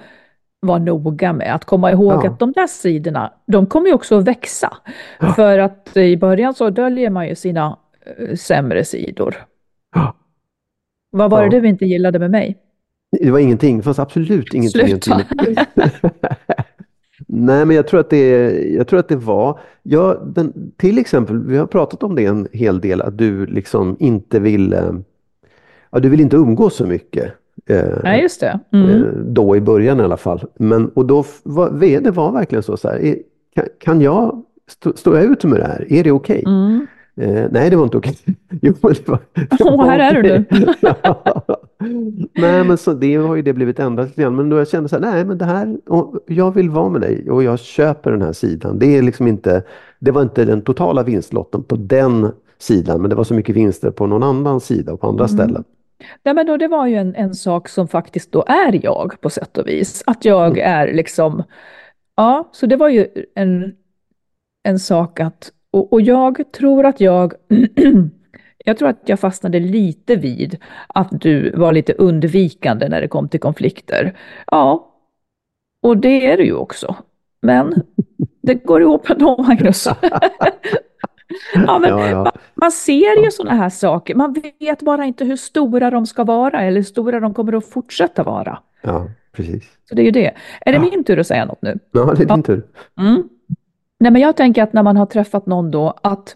vara 0.59 0.77
noga 0.77 1.33
med, 1.33 1.55
att 1.55 1.65
komma 1.65 1.91
ihåg 1.91 2.25
ja. 2.25 2.29
att 2.29 2.39
de 2.39 2.51
där 2.51 2.67
sidorna, 2.67 3.33
de 3.47 3.65
kommer 3.65 3.87
ju 3.87 3.93
också 3.93 4.17
att 4.17 4.27
växa. 4.27 4.77
Ja. 5.19 5.33
För 5.33 5.59
att 5.59 5.97
i 5.97 6.17
början 6.17 6.53
så 6.53 6.69
döljer 6.69 7.09
man 7.09 7.27
ju 7.27 7.35
sina 7.35 7.77
uh, 8.19 8.35
sämre 8.35 8.85
sidor. 8.85 9.35
Vad 11.11 11.31
var 11.31 11.49
det 11.49 11.59
du 11.59 11.67
inte 11.67 11.85
gillade 11.85 12.19
med 12.19 12.31
mig? 12.31 12.57
Det 13.21 13.31
var 13.31 13.39
ingenting, 13.39 13.77
det 13.77 13.83
fanns 13.83 13.99
absolut 13.99 14.53
ingenting. 14.53 14.87
Sluta! 14.87 15.21
Nej, 17.27 17.65
men 17.65 17.75
jag 17.75 17.87
tror 17.87 17.99
att 17.99 18.09
det, 18.09 18.51
jag 18.73 18.87
tror 18.87 18.99
att 18.99 19.07
det 19.07 19.15
var, 19.15 19.59
ja, 19.83 20.17
den, 20.25 20.71
till 20.77 20.97
exempel, 20.97 21.39
vi 21.39 21.57
har 21.57 21.65
pratat 21.67 22.03
om 22.03 22.15
det 22.15 22.25
en 22.25 22.47
hel 22.51 22.81
del, 22.81 23.01
att 23.01 23.17
du 23.17 23.45
liksom 23.45 23.95
inte 23.99 24.39
vill, 24.39 24.73
eh, 24.73 24.91
ja, 25.91 25.99
du 25.99 26.09
vill 26.09 26.21
inte 26.21 26.35
umgås 26.35 26.75
så 26.75 26.85
mycket. 26.85 27.33
Eh, 27.69 27.97
Nej, 28.03 28.21
just 28.21 28.39
det. 28.39 28.59
Mm. 28.71 28.89
Eh, 28.89 29.07
då 29.25 29.55
i 29.55 29.61
början 29.61 29.99
i 29.99 30.03
alla 30.03 30.17
fall. 30.17 30.43
Men, 30.55 30.89
och 30.89 31.05
då 31.05 31.25
var, 31.43 31.69
det 32.01 32.11
var 32.11 32.31
verkligen 32.31 32.63
så, 32.63 32.77
så 32.77 32.87
här, 32.87 33.17
kan, 33.55 33.65
kan 33.79 34.01
jag, 34.01 34.43
stå, 34.67 34.93
står 34.95 35.15
jag 35.15 35.25
ut 35.25 35.43
med 35.43 35.59
det 35.59 35.67
här? 35.67 35.93
Är 35.93 36.03
det 36.03 36.11
okej? 36.11 36.39
Okay? 36.39 36.53
Mm. 36.53 36.87
Eh, 37.21 37.45
nej, 37.51 37.69
det 37.69 37.75
var 37.75 37.83
inte 37.83 37.97
okej. 37.97 38.17
Jo, 38.61 38.73
det 38.81 39.07
var, 39.07 39.19
det 39.33 39.63
var 39.63 39.71
oh, 39.71 39.85
här 39.85 39.99
är 39.99 40.23
du 40.23 40.29
nu. 40.29 40.45
nej, 42.33 42.63
men 42.63 42.77
så 42.77 42.93
det 42.93 43.15
har 43.15 43.35
ju 43.35 43.41
det 43.41 43.53
blivit 43.53 43.79
ändrat 43.79 44.07
lite 44.07 44.21
grann. 44.21 44.35
Men 44.35 44.49
då 44.49 44.57
jag 44.57 44.67
kände 44.67 44.89
så 44.89 44.95
här, 44.95 45.11
nej, 45.11 45.25
men 45.25 45.37
det 45.37 45.45
här, 45.45 45.77
jag 46.27 46.51
vill 46.51 46.69
vara 46.69 46.89
med 46.89 47.01
dig 47.01 47.29
och 47.29 47.43
jag 47.43 47.59
köper 47.59 48.11
den 48.11 48.21
här 48.21 48.33
sidan. 48.33 48.79
Det 48.79 48.97
är 48.97 49.01
liksom 49.01 49.27
inte, 49.27 49.63
det 49.99 50.11
var 50.11 50.21
inte 50.21 50.45
den 50.45 50.61
totala 50.61 51.03
vinstlotten 51.03 51.63
på 51.63 51.75
den 51.75 52.31
sidan, 52.57 53.01
men 53.01 53.09
det 53.09 53.15
var 53.15 53.23
så 53.23 53.33
mycket 53.33 53.55
vinster 53.55 53.91
på 53.91 54.07
någon 54.07 54.23
annan 54.23 54.59
sida 54.59 54.93
och 54.93 55.01
på 55.01 55.07
andra 55.07 55.25
mm. 55.25 55.37
ställen. 55.37 55.63
Nej, 56.23 56.35
men 56.35 56.45
då, 56.45 56.57
det 56.57 56.67
var 56.67 56.87
ju 56.87 56.95
en, 56.95 57.15
en 57.15 57.35
sak 57.35 57.69
som 57.69 57.87
faktiskt 57.87 58.31
då 58.31 58.43
är 58.47 58.85
jag 58.85 59.21
på 59.21 59.29
sätt 59.29 59.57
och 59.57 59.67
vis. 59.67 60.03
Att 60.05 60.25
jag 60.25 60.57
mm. 60.57 60.71
är 60.71 60.93
liksom, 60.93 61.43
ja, 62.15 62.49
så 62.51 62.65
det 62.65 62.75
var 62.75 62.89
ju 62.89 63.07
en, 63.35 63.73
en 64.63 64.79
sak 64.79 65.19
att 65.19 65.51
och, 65.75 65.93
och 65.93 66.01
jag 66.01 66.51
tror 66.51 66.85
att 66.85 67.01
jag 67.01 67.33
Jag 68.67 68.77
tror 68.77 68.89
att 68.89 69.01
jag 69.05 69.19
fastnade 69.19 69.59
lite 69.59 70.15
vid 70.15 70.57
att 70.87 71.21
du 71.21 71.51
var 71.51 71.73
lite 71.73 71.93
undvikande 71.93 72.89
när 72.89 73.01
det 73.01 73.07
kom 73.07 73.29
till 73.29 73.39
konflikter. 73.39 74.17
Ja, 74.51 74.91
och 75.81 75.97
det 75.97 76.31
är 76.31 76.37
du 76.37 76.43
ju 76.43 76.53
också. 76.53 76.95
Men 77.41 77.73
det 78.41 78.53
går 78.53 78.81
ihop 78.81 79.09
ändå, 79.09 79.43
Magnus. 79.43 79.85
ja, 81.53 81.79
men 81.79 81.89
ja, 81.89 82.09
ja. 82.09 82.23
Man, 82.23 82.31
man, 82.55 82.71
ser 82.71 83.23
ju 83.23 83.31
sådana 83.31 83.55
här 83.55 83.69
saker. 83.69 84.15
Man 84.15 84.35
vet 84.59 84.81
bara 84.81 85.05
inte 85.05 85.25
hur 85.25 85.35
stora 85.37 85.89
de 85.89 86.05
ska 86.05 86.23
vara 86.23 86.61
eller 86.61 86.75
hur 86.75 86.83
stora 86.83 87.19
de 87.19 87.33
kommer 87.33 87.53
att 87.53 87.69
fortsätta 87.69 88.23
vara. 88.23 88.59
Ja, 88.81 89.07
precis. 89.31 89.63
Så 89.89 89.95
det 89.95 90.01
är 90.01 90.05
ju 90.05 90.11
det. 90.11 90.33
Är 90.61 90.73
det 90.73 90.79
min 90.79 91.03
tur 91.03 91.19
att 91.19 91.27
säga 91.27 91.45
något 91.45 91.61
nu? 91.61 91.79
Ja, 91.91 92.13
det 92.17 92.23
är 92.23 92.27
din 92.27 92.43
tur. 92.43 92.63
Mm. 92.99 93.29
Nej, 93.99 94.11
men 94.11 94.21
jag 94.21 94.37
tänker 94.37 94.63
att 94.63 94.73
när 94.73 94.83
man 94.83 94.97
har 94.97 95.05
träffat 95.05 95.45
någon 95.45 95.71
då, 95.71 95.93
att, 96.01 96.35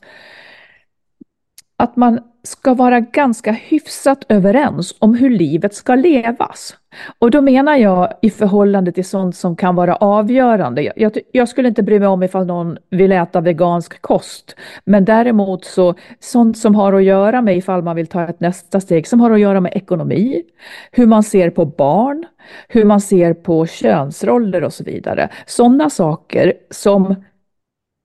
att 1.77 1.95
man 1.95 2.19
ska 2.43 2.73
vara 2.73 2.99
ganska 2.99 3.51
hyfsat 3.51 4.25
överens 4.29 4.95
om 4.99 5.15
hur 5.15 5.29
livet 5.29 5.73
ska 5.73 5.95
levas. 5.95 6.75
Och 7.19 7.31
då 7.31 7.41
menar 7.41 7.75
jag 7.75 8.13
i 8.21 8.29
förhållande 8.29 8.91
till 8.91 9.05
sånt 9.05 9.35
som 9.35 9.55
kan 9.55 9.75
vara 9.75 9.95
avgörande. 9.95 10.91
Jag, 10.95 11.17
jag, 11.31 11.49
skulle 11.49 11.67
inte 11.67 11.83
bry 11.83 11.99
mig 11.99 12.07
om 12.07 12.23
ifall 12.23 12.45
någon 12.45 12.77
vill 12.89 13.11
äta 13.11 13.41
vegansk 13.41 14.01
kost, 14.01 14.55
men 14.85 15.05
däremot 15.05 15.65
så 15.65 15.95
sånt 16.19 16.57
som 16.57 16.75
har 16.75 16.93
att 16.93 17.03
göra 17.03 17.41
med 17.41 17.57
ifall 17.57 17.81
man 17.81 17.95
vill 17.95 18.07
ta 18.07 18.23
ett 18.23 18.39
nästa 18.39 18.79
steg, 18.79 19.07
som 19.07 19.19
har 19.19 19.31
att 19.31 19.39
göra 19.39 19.61
med 19.61 19.71
ekonomi, 19.75 20.43
hur 20.91 21.05
man 21.05 21.23
ser 21.23 21.49
på 21.49 21.65
barn, 21.65 22.25
hur 22.67 22.85
man 22.85 23.01
ser 23.01 23.33
på 23.33 23.65
könsroller 23.65 24.63
och 24.63 24.73
så 24.73 24.83
vidare. 24.83 25.29
Sådana 25.45 25.89
saker 25.89 26.53
som 26.69 27.15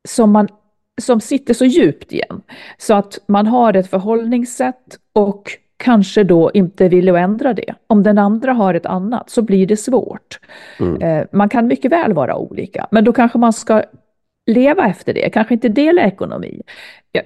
som, 0.09 0.33
man, 0.33 0.49
som 1.01 1.21
sitter 1.21 1.55
så 1.55 1.65
djupt 1.65 2.13
igen. 2.13 2.43
Så 2.79 2.95
att 2.95 3.19
man 3.27 3.47
har 3.47 3.75
ett 3.75 3.91
förhållningssätt 3.91 4.99
och 5.13 5.51
kanske 5.77 6.25
då 6.25 6.51
inte 6.55 6.89
vill 6.89 7.09
ändra 7.09 7.55
det. 7.55 7.75
Om 7.87 8.03
den 8.03 8.19
andra 8.19 8.53
har 8.53 8.75
ett 8.75 8.87
annat 8.87 9.31
så 9.31 9.43
blir 9.43 9.67
det 9.67 9.77
svårt. 9.77 10.41
Mm. 10.81 11.03
Eh, 11.03 11.27
man 11.33 11.49
kan 11.49 11.67
mycket 11.67 11.93
väl 11.93 12.13
vara 12.13 12.37
olika, 12.37 12.87
men 12.91 13.05
då 13.05 13.13
kanske 13.13 13.39
man 13.39 13.53
ska 13.53 13.83
leva 14.47 14.87
efter 14.87 15.15
det, 15.15 15.31
kanske 15.31 15.55
inte 15.55 15.69
dela 15.69 16.03
ekonomi. 16.03 16.63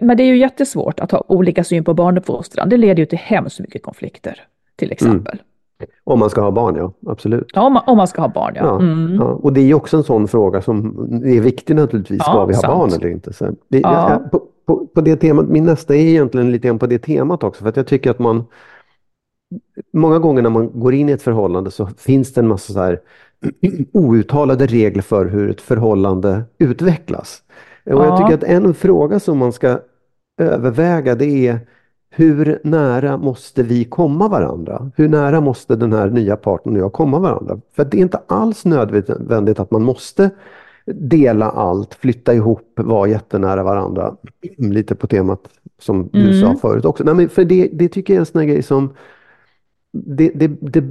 Men 0.01 0.17
det 0.17 0.23
är 0.23 0.27
ju 0.27 0.39
jättesvårt 0.39 1.01
att 1.01 1.13
ha 1.13 1.25
olika 1.29 1.65
syn 1.65 1.85
på 1.85 1.95
barnuppfostran. 1.95 2.69
Det 2.69 2.77
leder 2.77 2.99
ju 2.99 3.07
till 3.07 3.19
hemskt 3.19 3.61
mycket 3.61 3.83
konflikter, 3.83 4.45
till 4.77 4.93
exempel. 4.93 5.35
Mm. 5.35 5.45
Om 6.05 6.19
man 6.19 6.31
ska 6.31 6.41
ha 6.41 6.51
barn, 6.51 6.77
ja. 6.77 6.93
Absolut. 7.07 7.51
Ja, 7.55 7.63
om 7.63 7.73
man, 7.73 7.83
om 7.87 7.97
man 7.97 8.09
ska 8.09 8.23
ha 8.23 8.29
barn, 8.29 8.53
ja. 8.57 8.65
ja, 8.65 8.81
mm. 8.81 9.15
ja. 9.15 9.25
Och 9.25 9.53
det 9.53 9.61
är 9.61 9.75
också 9.75 9.97
en 9.97 10.03
sån 10.03 10.29
fråga 10.29 10.63
som 10.63 10.99
är 11.25 11.41
viktig 11.41 11.77
naturligtvis. 11.77 12.23
Ska 12.23 12.45
vi 12.45 12.55
ha 12.55 12.61
sant. 12.61 12.75
barn 12.75 12.93
eller 12.93 13.09
inte? 13.09 13.33
Så 13.33 13.45
det, 13.69 13.81
ja. 13.81 14.11
jag, 14.11 14.31
på, 14.31 14.43
på, 14.67 14.87
på, 14.87 15.01
det 15.01 15.17
temat, 15.17 15.49
min 15.49 15.65
nästa 15.65 15.95
är 15.95 16.01
egentligen 16.01 16.51
lite 16.53 16.69
grann 16.69 16.79
på 16.79 16.87
det 16.87 16.99
temat 16.99 17.45
också. 17.45 17.63
För 17.63 17.69
att 17.69 17.77
jag 17.77 17.87
tycker 17.87 18.11
att 18.11 18.19
man... 18.19 18.45
Många 19.93 20.19
gånger 20.19 20.43
när 20.43 20.51
man 20.51 20.81
går 20.81 20.95
in 20.95 21.09
i 21.09 21.13
ett 21.13 21.23
förhållande 21.23 21.71
så 21.71 21.87
finns 21.87 22.35
det 22.35 22.41
en 22.41 22.49
massa 22.49 22.73
så 22.73 22.81
här 22.81 23.01
outtalade 23.93 24.67
regler 24.67 25.03
för 25.03 25.27
hur 25.27 25.51
ett 25.51 25.61
förhållande 25.61 26.43
utvecklas. 26.59 27.43
Och 27.85 28.05
jag 28.05 28.19
tycker 28.19 28.35
att 28.35 28.45
en 28.45 28.75
fråga 28.75 29.21
som 29.21 29.39
man 29.39 29.53
ska 29.53 29.81
överväga 30.39 31.15
det 31.15 31.47
är 31.47 31.61
hur 32.11 32.61
nära 32.65 33.17
måste 33.17 33.63
vi 33.63 33.85
komma 33.85 34.29
varandra? 34.29 34.91
Hur 34.97 35.09
nära 35.09 35.41
måste 35.41 35.77
den 35.77 35.93
här 35.93 36.11
nya 36.11 36.37
partnern 36.37 36.77
och 36.77 36.83
jag 36.83 36.93
komma 36.93 37.19
varandra? 37.19 37.61
För 37.77 37.85
det 37.85 37.97
är 37.97 38.03
inte 38.03 38.21
alls 38.27 38.65
nödvändigt 38.65 39.61
att 39.61 39.71
man 39.71 39.83
måste 39.83 40.31
dela 40.95 41.51
allt, 41.51 41.95
flytta 41.95 42.35
ihop, 42.35 42.73
vara 42.77 43.09
jättenära 43.09 43.63
varandra. 43.63 44.17
Lite 44.57 44.95
på 44.95 45.07
temat 45.07 45.41
som 45.79 46.09
du 46.13 46.31
mm. 46.31 46.41
sa 46.41 46.61
förut 46.61 46.85
också. 46.85 47.05
Nej, 47.05 47.15
men 47.15 47.29
för 47.29 47.45
det, 47.45 47.69
det 47.73 47.89
tycker 47.89 48.15
jag 48.15 48.17
är 48.17 48.21
en 48.21 48.27
sån 48.27 48.47
grej 48.47 48.63
som 48.63 48.95
det, 49.93 50.31
det, 50.35 50.47
det, 50.61 50.85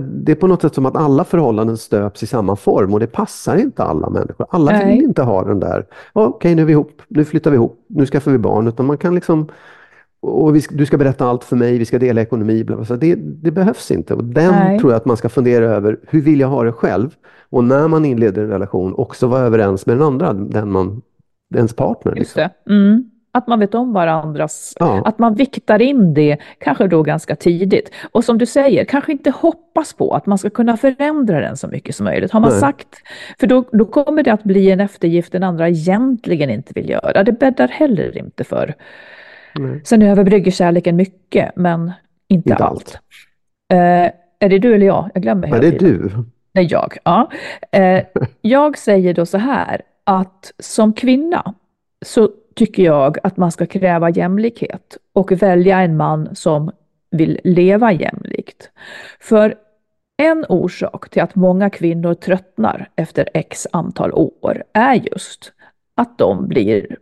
det, 0.00 0.32
är 0.32 0.36
på 0.36 0.46
något 0.46 0.62
sätt 0.62 0.74
som 0.74 0.86
att 0.86 0.96
alla 0.96 1.24
förhållanden 1.24 1.76
stöps 1.76 2.22
i 2.22 2.26
samma 2.26 2.56
form 2.56 2.94
och 2.94 3.00
det 3.00 3.06
passar 3.06 3.56
inte 3.56 3.82
alla 3.82 4.10
människor. 4.10 4.46
Alla 4.50 4.72
Nej. 4.72 4.94
vill 4.94 5.04
inte 5.04 5.22
ha 5.22 5.44
den 5.44 5.60
där, 5.60 5.86
okej 6.12 6.28
okay, 6.28 6.54
nu 6.54 6.62
är 6.62 6.66
vi 6.66 6.72
ihop, 6.72 7.02
nu 7.08 7.24
flyttar 7.24 7.50
vi 7.50 7.54
ihop, 7.54 7.84
nu 7.86 8.06
skaffar 8.06 8.30
vi 8.30 8.38
barn. 8.38 8.68
Utan 8.68 8.86
man 8.86 8.98
kan 8.98 9.14
liksom, 9.14 9.48
och 10.20 10.56
vi, 10.56 10.62
du 10.70 10.86
ska 10.86 10.96
berätta 10.96 11.26
allt 11.26 11.44
för 11.44 11.56
mig, 11.56 11.78
vi 11.78 11.84
ska 11.84 11.98
dela 11.98 12.20
ekonomi. 12.20 12.64
Bla, 12.64 12.76
bla, 12.76 12.84
så 12.84 12.96
det, 12.96 13.14
det 13.14 13.50
behövs 13.50 13.90
inte. 13.90 14.14
Och 14.14 14.24
den 14.24 14.52
Nej. 14.52 14.78
tror 14.78 14.92
jag 14.92 14.96
att 14.96 15.04
man 15.04 15.16
ska 15.16 15.28
fundera 15.28 15.64
över, 15.64 15.98
hur 16.08 16.22
vill 16.22 16.40
jag 16.40 16.48
ha 16.48 16.64
det 16.64 16.72
själv? 16.72 17.14
Och 17.50 17.64
när 17.64 17.88
man 17.88 18.04
inleder 18.04 18.42
en 18.42 18.48
relation 18.48 18.94
också 18.94 19.26
vara 19.26 19.40
överens 19.40 19.86
med 19.86 19.96
den 19.96 20.06
andra, 20.06 20.32
den 20.32 20.72
man, 20.72 21.02
ens 21.54 21.76
partner. 21.76 22.16
Just 22.16 22.36
liksom. 22.36 22.50
det. 22.66 22.72
Mm. 22.72 23.10
Att 23.32 23.46
man 23.46 23.60
vet 23.60 23.74
om 23.74 23.92
varandras, 23.92 24.74
ja. 24.78 25.02
att 25.04 25.18
man 25.18 25.34
viktar 25.34 25.82
in 25.82 26.14
det, 26.14 26.36
kanske 26.58 26.86
då 26.86 27.02
ganska 27.02 27.36
tidigt. 27.36 27.90
Och 28.12 28.24
som 28.24 28.38
du 28.38 28.46
säger, 28.46 28.84
kanske 28.84 29.12
inte 29.12 29.30
hoppas 29.30 29.92
på 29.92 30.14
att 30.14 30.26
man 30.26 30.38
ska 30.38 30.50
kunna 30.50 30.76
förändra 30.76 31.40
den 31.40 31.56
så 31.56 31.68
mycket 31.68 31.96
som 31.96 32.04
möjligt. 32.04 32.30
Har 32.30 32.40
man 32.40 32.50
Nej. 32.50 32.60
sagt, 32.60 32.88
för 33.40 33.46
då, 33.46 33.64
då 33.72 33.84
kommer 33.84 34.22
det 34.22 34.32
att 34.32 34.44
bli 34.44 34.70
en 34.70 34.80
eftergift 34.80 35.32
den 35.32 35.42
andra 35.42 35.68
egentligen 35.68 36.50
inte 36.50 36.72
vill 36.74 36.90
göra. 36.90 37.24
Det 37.24 37.32
bäddar 37.32 37.68
heller 37.68 38.18
inte 38.18 38.44
för. 38.44 38.74
Nej. 39.58 39.80
Sen 39.84 40.02
överbrygger 40.02 40.50
kärleken 40.50 40.96
mycket, 40.96 41.52
men 41.56 41.92
inte, 42.28 42.50
inte 42.50 42.64
allt. 42.64 42.64
allt. 42.64 43.00
Eh, 43.72 44.12
är 44.38 44.48
det 44.48 44.58
du 44.58 44.74
eller 44.74 44.86
jag? 44.86 45.10
Jag 45.14 45.22
glömmer 45.22 45.46
hela 45.46 45.60
tiden. 45.60 45.74
Ja, 45.74 45.80
det 45.80 45.86
är 45.86 45.98
du. 45.98 46.24
Nej, 46.52 46.66
jag. 46.70 46.96
Ja. 47.04 47.30
Eh, 47.72 48.04
jag 48.40 48.78
säger 48.78 49.14
då 49.14 49.26
så 49.26 49.38
här, 49.38 49.80
att 50.04 50.52
som 50.58 50.92
kvinna 50.92 51.54
så 52.04 52.30
tycker 52.54 52.82
jag 52.82 53.18
att 53.22 53.36
man 53.36 53.52
ska 53.52 53.66
kräva 53.66 54.10
jämlikhet 54.10 54.96
och 55.12 55.32
välja 55.32 55.80
en 55.80 55.96
man 55.96 56.36
som 56.36 56.70
vill 57.10 57.40
leva 57.44 57.92
jämlikt. 57.92 58.70
För 59.20 59.54
en 60.16 60.44
orsak 60.48 61.08
till 61.08 61.22
att 61.22 61.34
många 61.34 61.70
kvinnor 61.70 62.14
tröttnar 62.14 62.90
efter 62.96 63.28
x 63.34 63.66
antal 63.72 64.12
år 64.12 64.64
är 64.72 64.94
just 64.94 65.52
att 65.94 66.18
de 66.18 66.48
blir, 66.48 66.96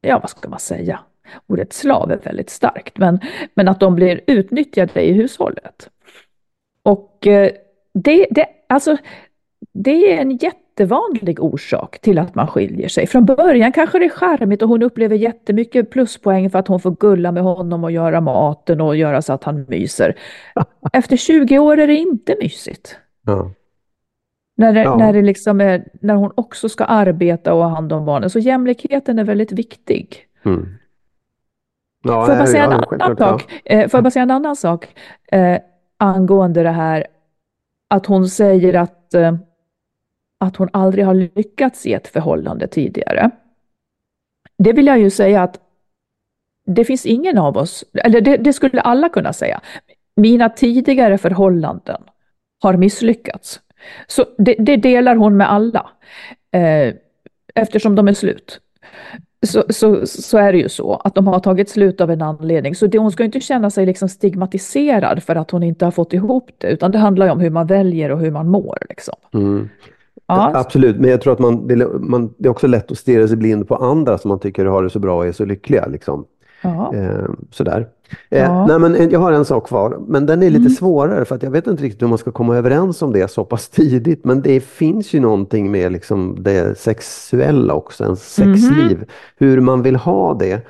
ja 0.00 0.18
vad 0.18 0.30
ska 0.30 0.48
man 0.48 0.60
säga, 0.60 1.00
ordet 1.46 1.72
slav 1.72 2.10
är 2.10 2.16
väldigt 2.16 2.50
starkt, 2.50 2.98
men, 2.98 3.20
men 3.54 3.68
att 3.68 3.80
de 3.80 3.94
blir 3.94 4.20
utnyttjade 4.26 5.00
i 5.00 5.12
hushållet. 5.12 5.90
Och 6.82 7.26
eh, 7.26 7.50
det, 7.94 8.26
det, 8.30 8.46
alltså, 8.68 8.96
det 9.72 10.12
är 10.12 10.20
en 10.20 10.30
jätte 10.30 10.56
jättevanlig 10.80 11.42
orsak 11.42 11.98
till 11.98 12.18
att 12.18 12.34
man 12.34 12.46
skiljer 12.46 12.88
sig. 12.88 13.06
Från 13.06 13.24
början 13.24 13.72
kanske 13.72 13.98
det 13.98 14.04
är 14.04 14.08
charmigt 14.08 14.62
och 14.62 14.68
hon 14.68 14.82
upplever 14.82 15.16
jättemycket 15.16 15.90
pluspoäng 15.90 16.50
för 16.50 16.58
att 16.58 16.68
hon 16.68 16.80
får 16.80 16.96
gulla 17.00 17.32
med 17.32 17.42
honom 17.42 17.84
och 17.84 17.90
göra 17.90 18.20
maten 18.20 18.80
och 18.80 18.96
göra 18.96 19.22
så 19.22 19.32
att 19.32 19.44
han 19.44 19.66
myser. 19.68 20.16
Efter 20.92 21.16
20 21.16 21.58
år 21.58 21.78
är 21.78 21.86
det 21.86 21.96
inte 21.96 22.36
mysigt. 22.40 22.96
Ja. 23.26 23.50
När, 24.56 24.72
det, 24.72 24.82
ja. 24.82 24.96
när, 24.96 25.12
det 25.12 25.22
liksom 25.22 25.60
är, 25.60 25.84
när 26.00 26.14
hon 26.14 26.32
också 26.34 26.68
ska 26.68 26.84
arbeta 26.84 27.54
och 27.54 27.62
ha 27.62 27.68
hand 27.68 27.92
om 27.92 28.04
barnen. 28.04 28.30
Så 28.30 28.38
jämlikheten 28.38 29.18
är 29.18 29.24
väldigt 29.24 29.52
viktig. 29.52 30.26
Mm. 30.44 30.68
Ja, 32.02 32.26
får, 32.26 32.34
jag 32.34 32.38
bara 32.38 32.46
säga 32.46 32.64
en 32.64 32.72
annan 32.72 33.16
sak? 33.16 33.62
Eh, 33.64 33.88
får 33.88 33.98
jag 33.98 34.04
bara 34.04 34.10
säga 34.10 34.22
en 34.22 34.30
annan 34.30 34.56
sak 34.56 34.94
eh, 35.32 35.58
angående 35.96 36.62
det 36.62 36.70
här 36.70 37.06
att 37.88 38.06
hon 38.06 38.28
säger 38.28 38.74
att 38.74 39.14
eh, 39.14 39.32
att 40.40 40.56
hon 40.56 40.68
aldrig 40.72 41.04
har 41.04 41.14
lyckats 41.14 41.86
i 41.86 41.92
ett 41.92 42.08
förhållande 42.08 42.68
tidigare. 42.68 43.30
Det 44.58 44.72
vill 44.72 44.86
jag 44.86 44.98
ju 44.98 45.10
säga 45.10 45.42
att 45.42 45.60
det 46.66 46.84
finns 46.84 47.06
ingen 47.06 47.38
av 47.38 47.56
oss, 47.56 47.84
eller 47.94 48.20
det, 48.20 48.36
det 48.36 48.52
skulle 48.52 48.80
alla 48.80 49.08
kunna 49.08 49.32
säga, 49.32 49.60
mina 50.16 50.48
tidigare 50.48 51.18
förhållanden 51.18 52.02
har 52.62 52.76
misslyckats. 52.76 53.60
Så 54.06 54.24
det, 54.38 54.54
det 54.58 54.76
delar 54.76 55.16
hon 55.16 55.36
med 55.36 55.52
alla, 55.52 55.90
eh, 56.50 56.94
eftersom 57.54 57.94
de 57.94 58.08
är 58.08 58.12
slut. 58.12 58.60
Så, 59.46 59.64
så, 59.68 60.06
så, 60.06 60.38
är 60.38 60.52
det 60.52 60.58
ju 60.58 60.68
så, 60.68 60.94
att 60.94 61.14
de 61.14 61.26
har 61.26 61.40
tagit 61.40 61.68
slut 61.68 62.00
av 62.00 62.10
en 62.10 62.22
anledning. 62.22 62.74
Så 62.74 62.86
det, 62.86 62.98
hon 62.98 63.12
ska 63.12 63.24
inte 63.24 63.40
känna 63.40 63.70
sig 63.70 63.86
liksom 63.86 64.08
stigmatiserad 64.08 65.22
för 65.22 65.36
att 65.36 65.50
hon 65.50 65.62
inte 65.62 65.84
har 65.84 65.92
fått 65.92 66.12
ihop 66.12 66.50
det, 66.58 66.66
utan 66.66 66.90
det 66.90 66.98
handlar 66.98 67.26
ju 67.26 67.32
om 67.32 67.40
hur 67.40 67.50
man 67.50 67.66
väljer 67.66 68.10
och 68.10 68.18
hur 68.18 68.30
man 68.30 68.48
mår. 68.48 68.78
Liksom. 68.88 69.14
Mm. 69.34 69.68
Ja. 70.26 70.52
Absolut, 70.54 70.96
men 70.96 71.10
jag 71.10 71.20
tror 71.20 71.32
att 71.32 71.38
man 71.38 71.66
det, 71.66 71.86
man, 72.00 72.34
det 72.38 72.48
är 72.48 72.50
också 72.50 72.66
lätt 72.66 72.90
att 72.90 72.98
stirra 72.98 73.28
sig 73.28 73.36
blind 73.36 73.68
på 73.68 73.76
andra 73.76 74.18
som 74.18 74.28
man 74.28 74.38
tycker 74.38 74.64
har 74.64 74.82
det 74.82 74.90
så 74.90 74.98
bra 74.98 75.16
och 75.16 75.26
är 75.26 75.32
så 75.32 75.44
lyckliga. 75.44 75.86
Liksom. 75.86 76.24
Eh, 76.62 77.30
sådär. 77.50 77.88
Eh, 78.30 78.40
ja. 78.40 78.66
nej, 78.66 78.78
men 78.78 79.10
jag 79.10 79.20
har 79.20 79.32
en 79.32 79.44
sak 79.44 79.66
kvar, 79.66 79.98
men 80.06 80.26
den 80.26 80.42
är 80.42 80.50
lite 80.50 80.60
mm. 80.60 80.72
svårare 80.72 81.24
för 81.24 81.34
att 81.34 81.42
jag 81.42 81.50
vet 81.50 81.66
inte 81.66 81.82
riktigt 81.82 82.02
hur 82.02 82.08
man 82.08 82.18
ska 82.18 82.32
komma 82.32 82.56
överens 82.56 83.02
om 83.02 83.12
det 83.12 83.30
så 83.30 83.44
pass 83.44 83.68
tidigt. 83.68 84.24
Men 84.24 84.42
det 84.42 84.60
finns 84.60 85.12
ju 85.12 85.20
någonting 85.20 85.70
med 85.70 85.92
liksom 85.92 86.42
det 86.42 86.78
sexuella 86.78 87.74
också, 87.74 88.04
en 88.04 88.16
sexliv. 88.16 88.96
Mm. 88.96 89.06
Hur 89.36 89.60
man 89.60 89.82
vill 89.82 89.96
ha 89.96 90.34
det. 90.34 90.66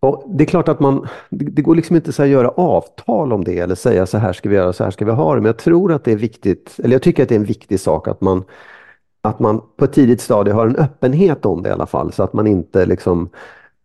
Och 0.00 0.24
Det 0.28 0.44
är 0.44 0.46
klart 0.46 0.68
att 0.68 0.80
man, 0.80 1.06
det 1.30 1.62
går 1.62 1.74
liksom 1.74 1.96
inte 1.96 2.22
att 2.22 2.28
göra 2.28 2.48
avtal 2.48 3.32
om 3.32 3.44
det 3.44 3.58
eller 3.58 3.74
säga 3.74 4.06
så 4.06 4.18
här 4.18 4.32
ska 4.32 4.48
vi 4.48 4.54
göra, 4.54 4.72
så 4.72 4.84
här 4.84 4.90
ska 4.90 5.04
vi 5.04 5.10
ha 5.10 5.34
det. 5.34 5.40
Men 5.40 5.46
jag 5.46 5.58
tror 5.58 5.92
att 5.92 6.04
det 6.04 6.12
är 6.12 6.16
viktigt, 6.16 6.74
eller 6.78 6.94
jag 6.94 7.02
tycker 7.02 7.22
att 7.22 7.28
det 7.28 7.34
är 7.34 7.40
en 7.40 7.44
viktig 7.44 7.80
sak 7.80 8.08
att 8.08 8.20
man 8.20 8.44
att 9.22 9.38
man 9.38 9.60
på 9.76 9.84
ett 9.84 9.92
tidigt 9.92 10.20
stadie 10.20 10.52
har 10.52 10.66
en 10.66 10.76
öppenhet 10.76 11.46
om 11.46 11.62
det 11.62 11.68
i 11.68 11.72
alla 11.72 11.86
fall, 11.86 12.12
så 12.12 12.22
att 12.22 12.32
man 12.32 12.46
inte 12.46 12.86
liksom 12.86 13.28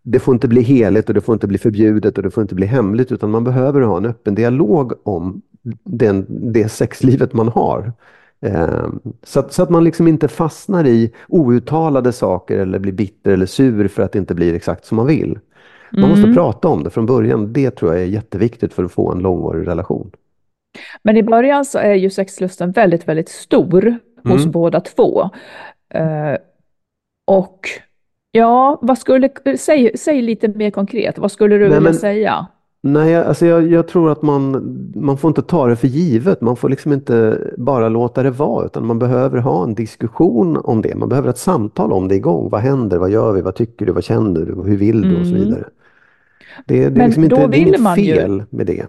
det 0.04 0.20
får 0.20 0.34
inte 0.34 0.48
bli 0.48 0.62
heligt 0.62 1.10
och 1.10 1.16
det 1.16 1.22
får 1.22 1.34
inte 1.34 1.48
bli 1.48 1.58
förbjudet 1.58 2.18
och 2.18 2.24
det 2.24 2.32
får 2.32 2.42
inte 2.42 2.56
bli 2.56 2.66
hemligt, 2.66 3.12
utan 3.12 3.32
man 3.32 3.44
behöver 3.44 3.82
ha 3.82 3.98
en 3.98 4.06
öppen 4.06 4.36
dialog 4.36 4.94
om 5.04 5.42
den, 5.84 6.26
det 6.30 6.70
sexlivet 6.70 7.34
man 7.34 7.48
har. 7.48 7.94
Eh, 8.42 8.88
så, 9.24 9.40
att, 9.40 9.54
så 9.54 9.64
att 9.64 9.70
man 9.70 9.84
liksom 9.84 10.08
inte 10.08 10.28
fastnar 10.28 10.88
i 10.88 11.14
outtalade 11.28 12.12
saker 12.12 12.60
eller 12.60 12.80
blir 12.80 12.94
bitter 12.94 13.32
eller 13.32 13.46
sur 13.46 13.88
för 13.88 14.04
att 14.04 14.12
det 14.12 14.20
inte 14.20 14.36
blir 14.36 14.54
exakt 14.54 14.86
som 14.86 14.96
man 14.96 15.08
vill. 15.08 15.40
Man 15.92 16.04
mm. 16.04 16.10
måste 16.10 16.34
prata 16.34 16.68
om 16.68 16.84
det 16.84 16.90
från 16.90 17.06
början. 17.06 17.54
Det 17.54 17.72
tror 17.72 17.94
jag 17.94 18.02
är 18.02 18.08
jätteviktigt 18.08 18.74
för 18.74 18.84
att 18.84 18.92
få 18.92 19.12
en 19.12 19.20
långvarig 19.20 19.68
relation. 19.68 20.12
Men 21.04 21.18
i 21.18 21.24
början 21.24 21.66
så 21.66 21.78
är 21.78 21.94
ju 21.94 22.10
sexlusten 22.10 22.72
väldigt, 22.72 23.08
väldigt 23.08 23.30
stor 23.30 23.98
hos 24.24 24.42
mm. 24.42 24.52
båda 24.52 24.80
två. 24.80 25.30
Uh, 25.96 26.38
och 27.28 27.60
ja, 28.34 28.80
vad 28.82 28.98
skulle, 28.98 29.30
säg, 29.58 29.98
säg 29.98 30.22
lite 30.22 30.48
mer 30.48 30.72
konkret, 30.72 31.18
vad 31.18 31.32
skulle 31.32 31.56
du 31.56 31.60
Nej, 31.60 31.68
vilja 31.68 31.82
men, 31.82 31.94
säga? 31.94 32.48
Nej, 32.86 33.16
alltså 33.16 33.46
jag, 33.46 33.68
jag, 33.68 33.88
tror 33.88 34.12
att 34.12 34.22
man, 34.22 34.52
man 34.96 35.18
får 35.18 35.28
inte 35.28 35.42
ta 35.42 35.68
det 35.68 35.76
för 35.76 35.88
givet. 35.88 36.42
Man 36.42 36.56
får 36.56 36.70
liksom 36.70 36.94
inte 36.94 37.38
bara 37.58 37.90
låta 37.90 38.24
det 38.24 38.30
vara, 38.30 38.66
utan 38.66 38.86
man 38.86 39.00
behöver 39.00 39.38
ha 39.38 39.64
en 39.64 39.74
diskussion 39.74 40.58
om 40.64 40.82
det. 40.82 40.96
Man 40.96 41.10
behöver 41.10 41.30
ett 41.30 41.38
samtal 41.38 41.94
om 41.94 42.08
det 42.08 42.16
igång. 42.16 42.50
Vad 42.50 42.62
händer? 42.62 42.98
Vad 42.98 43.10
gör 43.10 43.32
vi? 43.32 43.42
Vad 43.42 43.56
tycker 43.56 43.86
du? 43.86 43.92
Vad 43.92 44.04
känner 44.04 44.46
du? 44.46 44.70
Hur 44.70 44.78
vill 44.78 45.02
du? 45.02 45.20
Och 45.20 45.26
så 45.26 45.34
mm. 45.34 45.44
vidare. 45.44 45.64
Det, 46.68 46.90
det 46.90 47.02
är 47.02 47.06
liksom 47.06 47.24
inte, 47.24 47.48
det 47.48 47.58
är 47.58 47.62
inget 47.62 47.96
fel 47.96 48.32
ju... 48.32 48.58
med 48.58 48.66
det. 48.66 48.86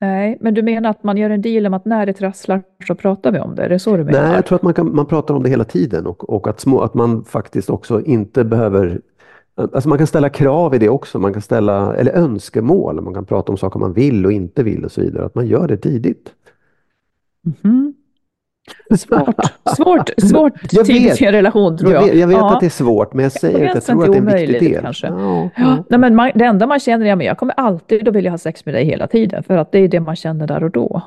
Nej, 0.00 0.38
men 0.40 0.54
du 0.54 0.62
menar 0.62 0.90
att 0.90 1.04
man 1.04 1.16
gör 1.16 1.30
en 1.30 1.42
deal 1.42 1.66
om 1.66 1.74
att 1.74 1.84
när 1.84 2.06
det 2.06 2.12
trasslar 2.12 2.62
så 2.86 2.94
pratar 2.94 3.32
vi 3.32 3.38
om 3.38 3.54
det? 3.54 3.62
Är 3.62 3.68
det 3.68 3.78
så 3.78 3.96
du 3.96 4.04
menar? 4.04 4.22
Nej, 4.22 4.34
jag 4.34 4.46
tror 4.46 4.56
att 4.56 4.62
man, 4.62 4.74
kan, 4.74 4.94
man 4.94 5.06
pratar 5.06 5.34
om 5.34 5.42
det 5.42 5.48
hela 5.48 5.64
tiden 5.64 6.06
och, 6.06 6.30
och 6.30 6.48
att, 6.48 6.60
små, 6.60 6.80
att 6.80 6.94
man 6.94 7.24
faktiskt 7.24 7.70
också 7.70 8.02
inte 8.02 8.44
behöver 8.44 9.00
Alltså 9.54 9.88
man 9.88 9.98
kan 9.98 10.06
ställa 10.06 10.28
krav 10.28 10.74
i 10.74 10.78
det 10.78 10.88
också, 10.88 11.18
man 11.18 11.32
kan 11.32 11.42
ställa, 11.42 11.96
eller 11.96 12.12
önskemål, 12.12 13.00
man 13.00 13.14
kan 13.14 13.26
prata 13.26 13.52
om 13.52 13.58
saker 13.58 13.80
man 13.80 13.92
vill 13.92 14.26
och 14.26 14.32
inte 14.32 14.62
vill 14.62 14.84
och 14.84 14.92
så 14.92 15.00
vidare. 15.00 15.24
Att 15.24 15.34
man 15.34 15.46
gör 15.46 15.68
det 15.68 15.76
tidigt. 15.76 16.32
Mm. 17.62 17.94
Svårt, 18.96 19.34
svårt, 19.76 20.10
svårt 20.22 20.52
jag 20.70 20.86
tidigt 20.86 21.20
i 21.20 21.24
en 21.24 21.32
relation 21.32 21.78
tror 21.78 21.92
jag. 21.92 22.02
Jag 22.02 22.06
vet, 22.06 22.18
jag 22.18 22.28
vet 22.28 22.36
ja. 22.36 22.54
att 22.54 22.60
det 22.60 22.66
är 22.66 22.70
svårt, 22.70 23.14
men 23.14 23.22
jag 23.22 23.32
säger 23.32 23.68
att 23.68 23.74
jag 23.74 23.84
tror 23.84 24.04
att 24.04 24.12
det 24.12 24.18
är 24.18 24.38
en 24.38 24.48
viktig 24.48 24.72
del. 24.72 24.82
Kanske. 24.82 25.06
Ja, 25.06 25.50
ja. 25.56 25.84
Nej, 25.88 26.00
men 26.00 26.14
man, 26.14 26.30
det 26.34 26.44
enda 26.44 26.66
man 26.66 26.80
känner 26.80 27.06
är 27.06 27.16
att 27.16 27.24
jag 27.24 27.38
kommer 27.38 27.54
alltid 27.56 28.08
att 28.08 28.14
vilja 28.14 28.30
ha 28.30 28.38
sex 28.38 28.66
med 28.66 28.74
dig 28.74 28.84
hela 28.84 29.06
tiden, 29.06 29.42
för 29.42 29.56
att 29.56 29.72
det 29.72 29.78
är 29.78 29.88
det 29.88 30.00
man 30.00 30.16
känner 30.16 30.46
där 30.46 30.64
och 30.64 30.70
då. 30.70 31.02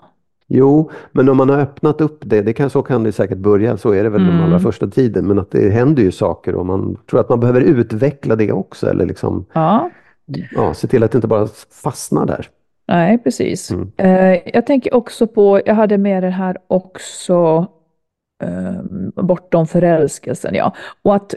Jo, 0.47 0.91
men 1.11 1.29
om 1.29 1.37
man 1.37 1.49
har 1.49 1.59
öppnat 1.59 2.01
upp 2.01 2.19
det, 2.25 2.41
det 2.41 2.53
kan, 2.53 2.69
så 2.69 2.81
kan 2.81 3.03
det 3.03 3.11
säkert 3.11 3.37
börja, 3.37 3.77
så 3.77 3.91
är 3.91 4.03
det 4.03 4.09
väl 4.09 4.21
mm. 4.21 4.35
den 4.35 4.43
allra 4.43 4.59
första 4.59 4.87
tiden, 4.87 5.27
men 5.27 5.39
att 5.39 5.51
det 5.51 5.69
händer 5.69 6.03
ju 6.03 6.11
saker 6.11 6.55
och 6.55 6.65
man 6.65 6.97
tror 7.09 7.19
att 7.19 7.29
man 7.29 7.39
behöver 7.39 7.61
utveckla 7.61 8.35
det 8.35 8.51
också, 8.51 8.89
eller 8.89 9.05
liksom 9.05 9.45
ja. 9.53 9.89
Ja, 10.51 10.73
se 10.73 10.87
till 10.87 11.03
att 11.03 11.11
det 11.11 11.15
inte 11.15 11.27
bara 11.27 11.47
fastnar 11.83 12.25
där. 12.25 12.47
Nej, 12.93 13.17
precis. 13.17 13.71
Mm. 13.71 13.91
Eh, 13.97 14.39
jag 14.53 14.65
tänker 14.65 14.93
också 14.93 15.27
på, 15.27 15.61
jag 15.65 15.75
hade 15.75 15.97
med 15.97 16.23
det 16.23 16.29
här 16.29 16.57
också, 16.67 17.67
eh, 18.43 18.81
bortom 19.23 19.67
förälskelsen, 19.67 20.55
ja. 20.55 20.75
Och 21.01 21.15
att 21.15 21.35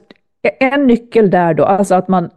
en 0.60 0.86
nyckel 0.86 1.30
där 1.30 1.54
då, 1.54 1.64
alltså 1.64 1.94
att 1.94 2.08
man, 2.08 2.30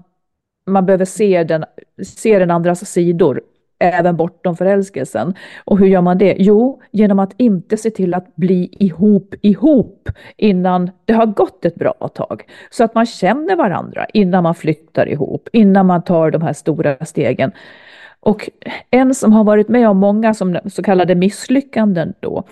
man 0.65 0.85
behöver 0.85 1.05
se 1.05 1.43
den, 1.43 1.65
se 2.03 2.39
den 2.39 2.51
andras 2.51 2.85
sidor 2.91 3.41
även 3.79 4.17
bortom 4.17 4.55
förälskelsen. 4.55 5.33
Och 5.65 5.79
hur 5.79 5.87
gör 5.87 6.01
man 6.01 6.17
det? 6.17 6.35
Jo, 6.39 6.81
genom 6.91 7.19
att 7.19 7.33
inte 7.37 7.77
se 7.77 7.89
till 7.91 8.13
att 8.13 8.35
bli 8.35 8.69
ihop 8.71 9.35
ihop 9.41 10.09
innan 10.37 10.91
det 11.05 11.13
har 11.13 11.25
gått 11.25 11.65
ett 11.65 11.75
bra 11.75 12.09
tag. 12.13 12.43
Så 12.69 12.83
att 12.83 12.95
man 12.95 13.05
känner 13.05 13.55
varandra 13.55 14.05
innan 14.13 14.43
man 14.43 14.55
flyttar 14.55 15.09
ihop, 15.09 15.49
innan 15.53 15.85
man 15.85 16.03
tar 16.03 16.31
de 16.31 16.41
här 16.41 16.53
stora 16.53 17.05
stegen. 17.05 17.51
Och 18.21 18.49
en 18.91 19.15
som 19.15 19.33
har 19.33 19.43
varit 19.43 19.69
med 19.69 19.89
om 19.89 19.97
många 19.97 20.33
som 20.33 20.59
så 20.65 20.83
kallade 20.83 21.15
misslyckanden 21.15 22.13
då, 22.19 22.43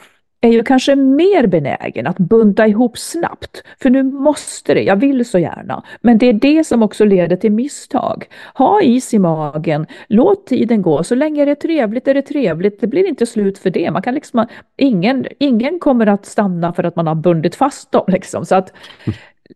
är 0.42 0.50
ju 0.50 0.64
kanske 0.64 0.96
mer 0.96 1.48
benägen 1.48 2.08
att 2.08 2.18
bunta 2.18 2.68
ihop 2.68 2.98
snabbt. 2.98 3.64
För 3.82 3.90
nu 3.90 4.04
måste 4.04 4.74
det, 4.74 4.82
jag 4.82 4.96
vill 4.96 5.26
så 5.26 5.40
gärna. 5.40 5.84
Men 6.02 6.18
det 6.18 6.26
är 6.26 6.34
det 6.34 6.64
som 6.64 6.84
också 6.84 7.06
leder 7.06 7.36
till 7.36 7.52
misstag. 7.52 8.26
Ha 8.54 8.82
is 8.82 9.14
i 9.14 9.20
magen, 9.20 9.86
låt 10.08 10.48
tiden 10.48 10.82
gå. 10.82 11.04
Så 11.04 11.16
länge 11.16 11.46
det 11.46 11.52
är 11.52 11.56
trevligt 11.56 12.08
är 12.08 12.14
det 12.14 12.22
trevligt. 12.22 12.82
Det 12.82 12.88
blir 12.88 13.08
inte 13.08 13.26
slut 13.26 13.58
för 13.58 13.70
det. 13.70 13.92
Man 13.92 14.02
kan 14.02 14.14
liksom, 14.14 14.48
ingen, 14.78 15.26
ingen 15.40 15.80
kommer 15.80 16.08
att 16.08 16.26
stanna 16.26 16.74
för 16.74 16.84
att 16.84 16.96
man 16.96 17.08
har 17.08 17.16
bundit 17.16 17.56
fast 17.56 17.92
dem. 17.92 18.06
Liksom. 18.08 18.46
Så 18.46 18.56
att, 18.56 18.74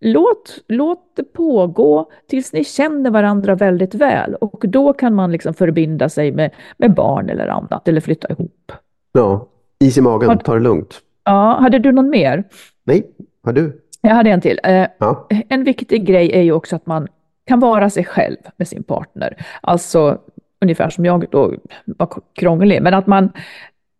låt, 0.01 0.63
låt 0.67 1.15
det 1.15 1.23
pågå 1.23 2.09
tills 2.27 2.53
ni 2.53 2.63
känner 2.63 3.09
varandra 3.11 3.55
väldigt 3.55 3.95
väl. 3.95 4.35
Och 4.35 4.63
då 4.67 4.93
kan 4.93 5.15
man 5.15 5.31
liksom 5.31 5.53
förbinda 5.53 6.09
sig 6.09 6.31
med, 6.31 6.51
med 6.77 6.93
barn 6.93 7.29
eller 7.29 7.47
annat, 7.47 7.87
eller 7.87 8.01
flytta 8.01 8.27
ihop. 8.29 8.71
Ja, 9.11 9.47
Is 9.79 9.97
i 9.97 10.01
magen, 10.01 10.37
ta 10.39 10.53
det 10.53 10.59
lugnt. 10.59 10.99
Ja, 11.23 11.57
hade 11.61 11.79
du 11.79 11.91
någon 11.91 12.09
mer? 12.09 12.43
Nej, 12.83 13.11
har 13.43 13.53
du? 13.53 13.81
Jag 14.01 14.15
hade 14.15 14.29
en 14.29 14.41
till. 14.41 14.59
Eh, 14.63 14.85
Ja. 14.99 15.27
En 15.49 15.63
viktig 15.63 16.05
grej 16.05 16.31
är 16.33 16.41
ju 16.41 16.51
också 16.51 16.75
att 16.75 16.85
man 16.85 17.07
kan 17.47 17.59
vara 17.59 17.89
sig 17.89 18.05
själv 18.05 18.37
med 18.57 18.67
sin 18.67 18.83
partner. 18.83 19.45
Alltså 19.61 20.17
ungefär 20.61 20.89
som 20.89 21.05
jag 21.05 21.25
då 21.31 21.53
var 21.85 22.09
krånglig, 22.33 22.81
men 22.81 22.93
att 22.93 23.07
man, 23.07 23.31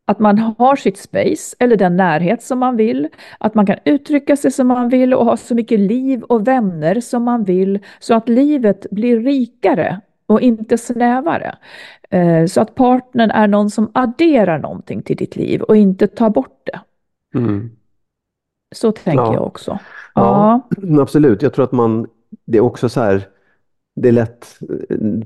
att 0.06 0.20
man 0.20 0.38
har 0.38 0.76
sitt 0.76 0.98
space 0.98 1.56
eller 1.60 1.76
den 1.78 1.96
närhet 1.98 2.44
som 2.44 2.60
man 2.60 2.78
vill, 2.78 3.08
att 3.40 3.56
man 3.56 3.66
kan 3.66 3.76
uttrycka 3.86 4.36
sig 4.38 4.52
som 4.52 4.68
man 4.68 4.90
vill 4.90 5.14
och 5.14 5.26
ha 5.26 5.38
så 5.38 5.56
mycket 5.56 5.80
liv 5.80 6.24
och 6.24 6.48
vänner 6.48 7.00
som 7.02 7.24
man 7.24 7.44
vill, 7.44 7.80
så 8.00 8.14
att 8.14 8.30
livet 8.30 8.86
blir 8.92 9.20
rikare 9.20 10.02
och 10.26 10.42
inte 10.42 10.78
snävare. 10.78 11.56
Eh, 12.10 12.46
Så 12.46 12.62
att 12.62 12.76
partnern 12.76 13.32
är 13.32 13.48
någon 13.48 13.70
som 13.70 13.92
adderar 13.94 14.60
någonting 14.60 15.02
till 15.02 15.18
ditt 15.18 15.36
liv 15.36 15.62
och 15.62 15.76
inte 15.78 16.08
tar 16.08 16.30
bort 16.30 16.62
det. 16.64 16.80
Mm. 17.40 17.72
Så 18.76 18.92
tänker 18.92 19.24
Ja. 19.24 19.34
jag 19.34 19.44
också. 19.44 19.80
Ja, 20.16 20.62
Ja. 20.86 21.02
absolut. 21.02 21.42
Jag 21.42 21.54
tror 21.54 21.66
att 21.66 21.72
man, 21.72 22.08
det 22.46 22.58
är 22.58 22.62
också 22.62 22.90
så 22.90 23.02
här, 23.02 23.28
det 23.96 24.08
är 24.08 24.12
lätt, 24.12 24.60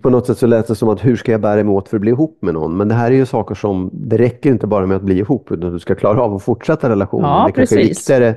på 0.01 0.10
något 0.10 0.28
sätt 0.28 0.38
så 0.38 0.47
lät 0.47 0.67
det 0.67 0.75
som 0.75 0.89
att 0.89 1.06
hur 1.06 1.15
ska 1.15 1.32
jag 1.32 1.41
bära 1.41 1.63
mig 1.63 1.73
åt 1.73 1.89
för 1.89 1.97
att 1.97 2.01
bli 2.01 2.12
ihop 2.12 2.38
med 2.41 2.54
någon? 2.54 2.78
Men 2.78 2.88
det 2.88 2.95
här 2.95 3.12
är 3.12 3.15
ju 3.15 3.25
saker 3.25 3.56
som, 3.56 3.89
det 3.93 4.17
räcker 4.17 4.49
inte 4.49 4.67
bara 4.67 4.86
med 4.86 4.97
att 4.97 5.04
bli 5.04 5.17
ihop, 5.17 5.51
utan 5.51 5.73
du 5.73 5.80
ska 5.80 5.95
klara 5.95 6.21
av 6.21 6.36
att 6.36 6.43
fortsätta 6.43 6.89
relationen. 6.89 7.30
Ja, 7.30 7.45
det 7.47 7.51
kanske 7.51 7.75
är 7.75 7.80
precis. 7.80 7.97
viktigare 7.97 8.36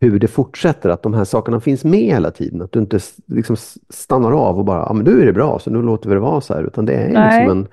hur 0.00 0.18
det 0.18 0.28
fortsätter, 0.28 0.88
att 0.88 1.02
de 1.02 1.14
här 1.14 1.24
sakerna 1.24 1.60
finns 1.60 1.84
med 1.84 2.00
hela 2.00 2.30
tiden. 2.30 2.62
Att 2.62 2.72
du 2.72 2.78
inte 2.78 3.00
liksom 3.26 3.56
stannar 3.88 4.32
av 4.32 4.58
och 4.58 4.64
bara, 4.64 4.78
ja 4.78 4.92
men 4.92 5.04
nu 5.04 5.22
är 5.22 5.26
det 5.26 5.32
bra, 5.32 5.58
så 5.58 5.70
nu 5.70 5.82
llåter 5.82 6.08
vi 6.08 6.14
det 6.14 6.20
vara 6.20 6.40
så 6.40 6.54
här. 6.54 6.62
Utan 6.64 6.86
det 6.86 6.92
är 6.92 7.12
Nej. 7.12 7.38
liksom 7.38 7.58
en, 7.58 7.68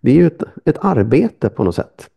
det 0.00 0.10
är 0.10 0.14
ju 0.14 0.26
ett, 0.26 0.42
ett 0.64 0.78
arbete 0.80 1.48
på 1.48 1.64
något 1.64 1.74
sätt. 1.74 2.08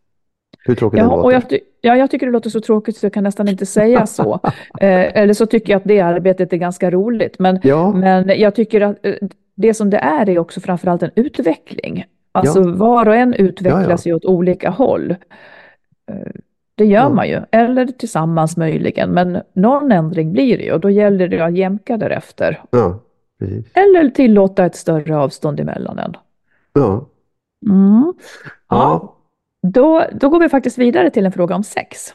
Hur 0.64 0.74
tråkigt 0.74 0.98
det 1.00 1.04
Ja, 1.04 1.10
och 1.10 1.16
låter. 1.22 1.32
jag, 1.34 1.48
ty- 1.48 1.60
ja, 1.80 1.96
jag 1.96 2.10
tycker 2.10 2.26
det 2.26 2.32
låter 2.32 2.50
så 2.50 2.60
tråkigt 2.60 2.96
så 2.96 3.06
jag 3.06 3.12
kan 3.12 3.24
nästan 3.24 3.48
inte 3.48 3.66
säga 3.66 4.06
så. 4.06 4.40
Eh, 4.80 5.16
eller 5.18 5.34
så 5.34 5.46
tycker 5.46 5.72
jag 5.72 5.76
att 5.78 5.84
det 5.88 6.00
arbetet 6.00 6.52
är 6.52 6.56
ganska 6.56 6.90
roligt. 6.90 7.38
Men, 7.38 7.58
Ja, 7.62 7.92
men 7.92 8.40
jag 8.40 8.54
tycker 8.54 8.80
att 8.80 9.06
eh, 9.06 9.14
det 9.54 9.74
som 9.74 9.90
det 9.90 9.98
är 9.98 10.28
är 10.28 10.38
också 10.38 10.60
framförallt 10.60 11.02
en 11.02 11.10
utveckling. 11.14 12.04
Alltså 12.32 12.62
var 12.62 13.08
och 13.08 13.14
en 13.16 13.34
utvecklas 13.34 14.06
ju 14.06 14.14
åt 14.14 14.24
olika 14.24 14.70
håll. 14.70 15.10
Eh, 16.10 16.16
Det 16.74 16.84
gör 16.84 17.00
Ja. 17.02 17.08
man 17.08 17.28
ju, 17.28 17.40
eller 17.50 17.86
tillsammans 17.86 18.56
möjligen, 18.56 19.10
men 19.10 19.38
någon 19.52 19.92
ändring 19.92 20.32
blir 20.32 20.58
det 20.58 20.64
ju 20.64 20.72
och 20.72 20.80
då 20.80 20.90
gäller 20.90 21.28
det 21.28 21.40
att 21.40 21.56
jämka 21.56 21.96
därefter. 21.96 22.62
ja. 22.70 22.98
Eller 23.74 24.08
tillåta 24.10 24.64
ett 24.66 24.76
större 24.76 25.16
avstånd 25.16 25.60
emellan 25.60 25.98
en. 25.98 26.16
Ja, 26.72 27.06
Mm. 27.70 28.12
Ja, 28.68 28.76
ja 28.76 29.14
då, 29.62 30.06
då 30.12 30.28
går 30.28 30.40
vi 30.40 30.48
faktiskt 30.48 30.78
vidare 30.78 31.10
till 31.10 31.26
en 31.26 31.32
fråga 31.32 31.54
om 31.54 31.64
sex. 31.64 32.14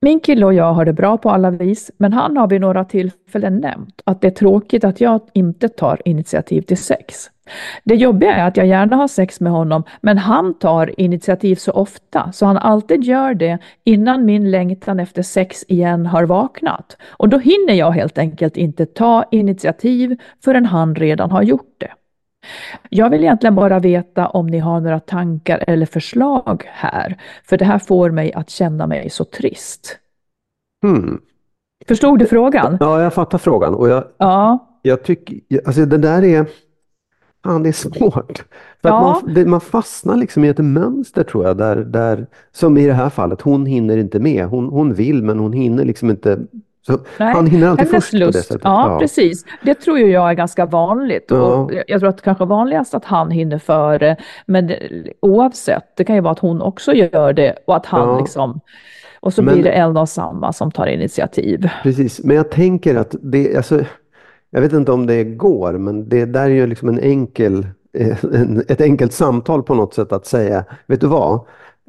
Min 0.00 0.20
kille 0.20 0.46
och 0.46 0.54
jag 0.54 0.72
har 0.72 0.84
det 0.84 0.92
bra 0.92 1.16
på 1.16 1.30
alla 1.30 1.50
vis, 1.50 1.90
men 1.96 2.12
han 2.12 2.36
har 2.36 2.48
vid 2.48 2.60
några 2.60 2.84
tillfällen 2.84 3.56
nämnt 3.56 4.02
att 4.04 4.20
det 4.20 4.26
är 4.26 4.30
tråkigt 4.30 4.84
att 4.84 5.00
jag 5.00 5.20
inte 5.32 5.68
tar 5.68 6.02
initiativ 6.04 6.62
till 6.62 6.76
sex. 6.76 7.30
Det 7.84 7.94
jobbiga 7.94 8.34
är 8.34 8.48
att 8.48 8.56
jag 8.56 8.66
gärna 8.66 8.96
har 8.96 9.08
sex 9.08 9.40
med 9.40 9.52
honom, 9.52 9.84
men 10.00 10.18
han 10.18 10.54
tar 10.54 11.00
initiativ 11.00 11.56
så 11.56 11.72
ofta, 11.72 12.32
så 12.32 12.46
han 12.46 12.56
alltid 12.56 13.04
gör 13.04 13.34
det 13.34 13.58
innan 13.84 14.24
min 14.24 14.50
längtan 14.50 15.00
efter 15.00 15.22
sex 15.22 15.64
igen 15.68 16.06
har 16.06 16.24
vaknat. 16.24 16.96
Och 17.08 17.28
då 17.28 17.38
hinner 17.38 17.74
jag 17.74 17.90
helt 17.90 18.18
enkelt 18.18 18.56
inte 18.56 18.86
ta 18.86 19.24
initiativ 19.30 20.20
förrän 20.44 20.66
han 20.66 20.94
redan 20.94 21.30
har 21.30 21.42
gjort 21.42 21.74
det. 21.78 21.90
Jag 22.90 23.10
vill 23.10 23.20
egentligen 23.24 23.54
bara 23.54 23.78
veta 23.78 24.26
om 24.28 24.46
ni 24.46 24.58
har 24.58 24.80
några 24.80 25.00
tankar 25.00 25.64
eller 25.66 25.86
förslag 25.86 26.62
här, 26.66 27.16
för 27.44 27.56
det 27.58 27.64
här 27.64 27.78
får 27.78 28.10
mig 28.10 28.32
att 28.32 28.50
känna 28.50 28.86
mig 28.86 29.10
så 29.10 29.24
trist. 29.24 29.98
Hmm. 30.82 31.20
Förstod 31.88 32.18
du 32.18 32.26
frågan? 32.26 32.76
Ja, 32.80 33.02
jag 33.02 33.14
fattar 33.14 33.38
frågan. 33.38 33.74
Och 33.74 33.88
jag, 33.88 34.04
Ja, 34.18 34.68
jag 34.82 35.02
tycker, 35.02 35.40
alltså 35.66 35.84
det 35.84 35.98
där 35.98 36.24
är, 36.24 36.46
fan 37.44 37.62
det 37.62 37.68
är 37.68 37.72
svårt. 37.72 38.44
För 38.82 38.88
Ja. 38.88 39.00
man, 39.00 39.34
det, 39.34 39.46
man 39.46 39.60
fastnar 39.60 40.16
liksom 40.16 40.44
i 40.44 40.48
ett 40.48 40.58
mönster 40.58 41.24
tror 41.24 41.44
jag, 41.46 41.56
där, 41.56 41.76
där, 41.76 42.26
som 42.52 42.78
i 42.78 42.86
det 42.86 42.92
här 42.92 43.10
fallet, 43.10 43.40
hon 43.40 43.66
hinner 43.66 43.96
inte 43.96 44.18
med. 44.20 44.46
Hon, 44.46 44.68
hon 44.68 44.94
vill 44.94 45.22
men 45.22 45.38
hon 45.38 45.52
hinner 45.52 45.84
liksom 45.84 46.10
inte. 46.10 46.38
Så 46.86 46.98
Nej, 47.18 47.34
han 47.34 47.46
hinner 47.46 47.68
alltid 47.68 47.88
först 47.88 48.10
på 48.10 48.16
det 48.16 48.24
lust. 48.26 48.48
sättet. 48.48 48.60
Ja, 48.64 48.96
precis. 49.00 49.44
Det 49.62 49.74
tror 49.74 49.98
jag 49.98 50.30
är 50.30 50.34
ganska 50.34 50.66
vanligt. 50.66 51.26
Ja. 51.28 51.36
Och 51.36 51.72
jag 51.86 52.00
tror 52.00 52.08
att 52.10 52.16
det 52.16 52.22
kanske 52.22 52.44
vanligast 52.44 52.94
att 52.94 53.04
han 53.04 53.30
hinner 53.30 53.58
före, 53.58 54.16
men 54.46 54.72
oavsett, 55.22 55.96
det 55.96 56.04
kan 56.04 56.14
ju 56.16 56.20
vara 56.22 56.32
att 56.32 56.38
hon 56.38 56.62
också 56.62 56.92
gör 56.94 57.32
det 57.32 57.54
och 57.66 57.76
att 57.76 57.86
han 57.86 58.08
Ja. 58.08 58.18
liksom, 58.20 58.60
och 59.20 59.32
så 59.34 59.42
Men- 59.42 59.54
blir 59.54 59.64
det 59.64 59.70
en 59.70 59.96
och 59.96 60.08
samma 60.08 60.52
som 60.52 60.70
tar 60.72 60.86
initiativ. 60.86 61.68
Precis, 61.82 62.20
men 62.24 62.36
jag 62.36 62.50
tänker 62.50 62.94
att 62.96 63.14
det, 63.22 63.56
alltså, 63.56 63.80
jag 64.50 64.60
vet 64.60 64.72
inte 64.72 64.92
om 64.92 65.06
det 65.06 65.24
går, 65.24 65.72
men 65.72 66.08
det 66.08 66.24
där 66.24 66.44
är 66.44 66.48
ju 66.54 66.66
liksom 66.66 66.88
en 66.88 66.98
enkel, 67.00 67.66
en, 68.34 68.64
ett 68.68 68.80
enkelt 68.80 69.12
samtal 69.12 69.62
på 69.62 69.74
något 69.74 69.94
sätt 69.94 70.12
att 70.12 70.26
säga, 70.26 70.64
vet 70.86 71.00
du 71.00 71.06
vad? 71.06 71.34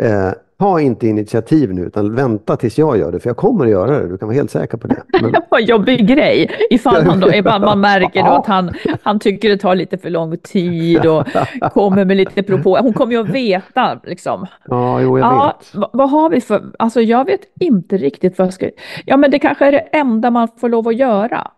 Eh, 0.01 0.29
ta 0.57 0.81
inte 0.81 1.07
initiativ 1.07 1.73
nu 1.73 1.81
utan 1.81 2.15
vänta 2.15 2.55
tills 2.57 2.77
jag 2.77 2.97
gör 2.97 3.11
det, 3.11 3.19
för 3.19 3.29
jag 3.29 3.37
kommer 3.37 3.65
att 3.65 3.71
göra 3.71 3.99
det. 3.99 4.07
Du 4.07 4.17
kan 4.17 4.27
vara 4.27 4.35
helt 4.35 4.51
säker 4.51 4.77
på 4.77 4.87
det. 4.87 5.03
Men... 5.21 5.35
Vad 5.49 5.61
jobbig 5.61 6.07
grej, 6.07 6.51
ifall, 6.69 7.05
han 7.05 7.19
då, 7.19 7.33
ifall 7.33 7.61
man 7.61 7.79
märker 7.79 8.23
då 8.23 8.31
att 8.31 8.45
han, 8.45 8.73
han 9.03 9.19
tycker 9.19 9.49
det 9.49 9.57
tar 9.57 9.75
lite 9.75 9.97
för 9.97 10.09
lång 10.09 10.37
tid 10.37 11.05
och 11.05 11.27
kommer 11.73 12.05
med 12.05 12.17
lite 12.17 12.43
propå. 12.43 12.77
Hon 12.77 12.93
kommer 12.93 13.13
ju 13.13 13.21
att 13.21 13.29
veta 13.29 13.99
liksom. 14.03 14.45
Ja, 14.65 15.01
jo, 15.01 15.19
jag 15.19 15.25
ja, 15.25 15.57
vet. 15.59 15.75
Vad, 15.75 15.89
vad 15.93 16.09
har 16.09 16.29
vi 16.29 16.41
för, 16.41 16.63
alltså 16.79 17.01
jag 17.01 17.25
vet 17.25 17.41
inte 17.59 17.97
riktigt 17.97 18.37
vad 18.37 18.47
jag 18.47 18.53
ska, 18.53 18.69
ja 19.05 19.17
men 19.17 19.31
det 19.31 19.39
kanske 19.39 19.65
är 19.65 19.71
det 19.71 19.79
enda 19.79 20.31
man 20.31 20.47
får 20.57 20.69
lov 20.69 20.87
att 20.87 20.95
göra. 20.95 21.51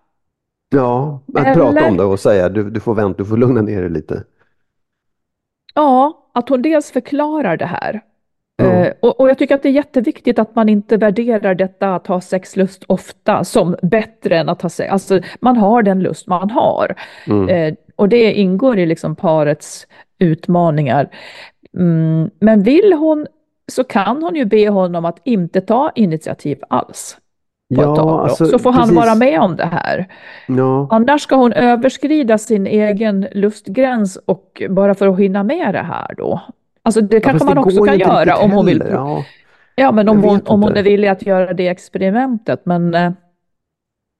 Ja, 0.70 1.22
att 1.36 1.46
Eller- 1.46 1.54
prata 1.54 1.88
om 1.88 1.98
det 1.98 2.04
och 2.04 2.20
säga 2.20 2.50
du, 2.50 2.70
du 2.70 2.80
får 2.80 2.96
vänta, 2.96 3.18
du 3.18 3.26
får 3.26 3.38
lugna 3.38 3.62
ner 3.62 3.82
dig 3.82 3.92
lite. 3.92 4.24
Ja, 5.74 6.26
att 6.34 6.50
hon 6.50 6.62
dels 6.62 6.92
förklarar 6.92 7.58
det 7.58 7.66
här. 7.66 8.02
Ja. 8.60 8.66
Eh, 8.66 8.94
och, 9.00 9.20
och 9.20 9.30
jag 9.30 9.38
tycker 9.38 9.56
att 9.56 9.64
det 9.64 9.70
är 9.70 9.74
jätteviktigt 9.74 10.40
att 10.40 10.56
man 10.56 10.70
inte 10.70 10.98
värderar 10.98 11.56
detta 11.56 11.96
att 11.96 12.08
ha 12.08 12.22
sexlust 12.22 12.84
ofta 12.88 13.44
som 13.44 13.76
bättre 13.82 14.38
än 14.38 14.50
att 14.50 14.62
ha 14.62 14.70
sex. 14.70 14.92
Alltså 14.92 15.20
man 15.40 15.58
har 15.58 15.84
den 15.84 16.00
lust 16.00 16.28
man 16.28 16.50
har. 16.50 16.96
Mm. 17.28 17.50
Eh, 17.50 17.74
och 17.96 18.10
det 18.10 18.34
ingår 18.34 18.80
i 18.80 18.86
liksom 18.86 19.16
parets 19.16 19.88
utmaningar. 20.20 21.10
Mm, 21.78 22.30
men 22.40 22.64
vill 22.64 22.94
hon 22.94 23.28
så 23.68 23.84
kan 23.84 24.24
hon 24.24 24.36
ju 24.36 24.46
be 24.46 24.70
honom 24.70 25.06
att 25.06 25.22
inte 25.24 25.62
ta 25.62 25.92
initiativ 25.96 26.58
alls. 26.70 27.18
Då. 27.76 28.10
alltså, 28.10 28.46
så 28.46 28.60
får 28.60 28.72
han 28.72 28.82
precis. 28.82 28.98
vara 28.98 29.16
med 29.16 29.42
om 29.42 29.56
det 29.56 29.66
här. 29.66 30.08
Ja, 30.48 30.88
Annars 30.92 31.22
ska 31.22 31.36
hon 31.36 31.54
överskrida 31.54 32.38
sin 32.38 32.68
egen 32.68 33.28
lustgräns 33.32 34.18
och 34.26 34.62
bara 34.70 34.96
för 34.96 35.08
att 35.08 35.20
hinna 35.20 35.44
med 35.44 35.74
det 35.74 35.84
här 35.84 36.14
då. 36.18 36.42
Alltså 36.84 37.02
det 37.02 37.16
Ja, 37.16 37.22
kanske 37.22 37.40
fast 37.46 37.56
man 37.56 37.58
också 37.64 37.84
kan 37.84 38.00
göra 38.00 38.38
om 38.38 38.52
hon 38.52 38.66
vill. 38.66 38.84
Ja. 38.92 39.26
Ja, 39.76 39.92
men 39.92 40.10
om 40.10 40.24
hon, 40.24 40.42
om 40.46 40.64
hon 40.64 40.78
är 40.78 40.84
villig 40.84 41.08
att 41.08 41.26
göra 41.26 41.54
det 41.54 41.68
experimentet. 41.68 42.62
Men 42.66 42.94
eh, 42.96 43.12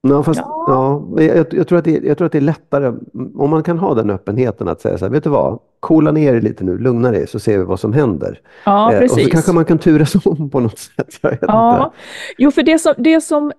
Ja, 0.02 0.24
fast, 0.24 0.40
Ja. 0.40 1.04
ja. 1.18 1.24
jag, 1.24 1.54
jag, 1.54 1.68
tror 1.68 1.80
att 1.80 1.86
det, 1.86 1.92
jag 2.04 2.18
tror 2.18 2.26
att 2.26 2.32
det 2.32 2.38
är 2.38 2.42
lättare 2.42 2.94
om 3.36 3.50
man 3.50 3.64
kan 3.64 3.78
ha 3.80 3.94
den 3.94 4.10
öppenheten 4.10 4.68
att 4.68 4.82
säga 4.82 4.98
så 4.98 5.06
här, 5.06 5.12
vet 5.12 5.24
du 5.24 5.30
vad, 5.30 5.60
coola 5.80 6.12
ner 6.12 6.32
dig 6.34 6.42
lite 6.42 6.64
nu, 6.64 6.78
lugna 6.78 7.12
dig 7.12 7.28
så 7.28 7.40
ser 7.40 7.58
vi 7.58 7.64
vad 7.64 7.80
som 7.80 7.94
händer. 7.94 8.40
ja, 8.66 8.94
Eh, 8.94 9.04
och 9.04 9.10
så 9.10 9.16
precis. 9.16 9.32
kanske 9.32 9.52
man 9.54 9.66
kan 9.66 9.78
turas 9.78 10.16
om 10.26 10.50
på 10.50 10.60
något 10.60 10.80
sätt. 10.80 11.20
Jag 11.22 11.30
vet 11.32 11.40
Ja, 11.42 11.84
inte. 11.86 11.98
jo, 12.38 12.52
för 12.52 12.64
det 12.64 12.80
som, 12.80 12.94
det, 12.98 13.22
som, 13.22 13.52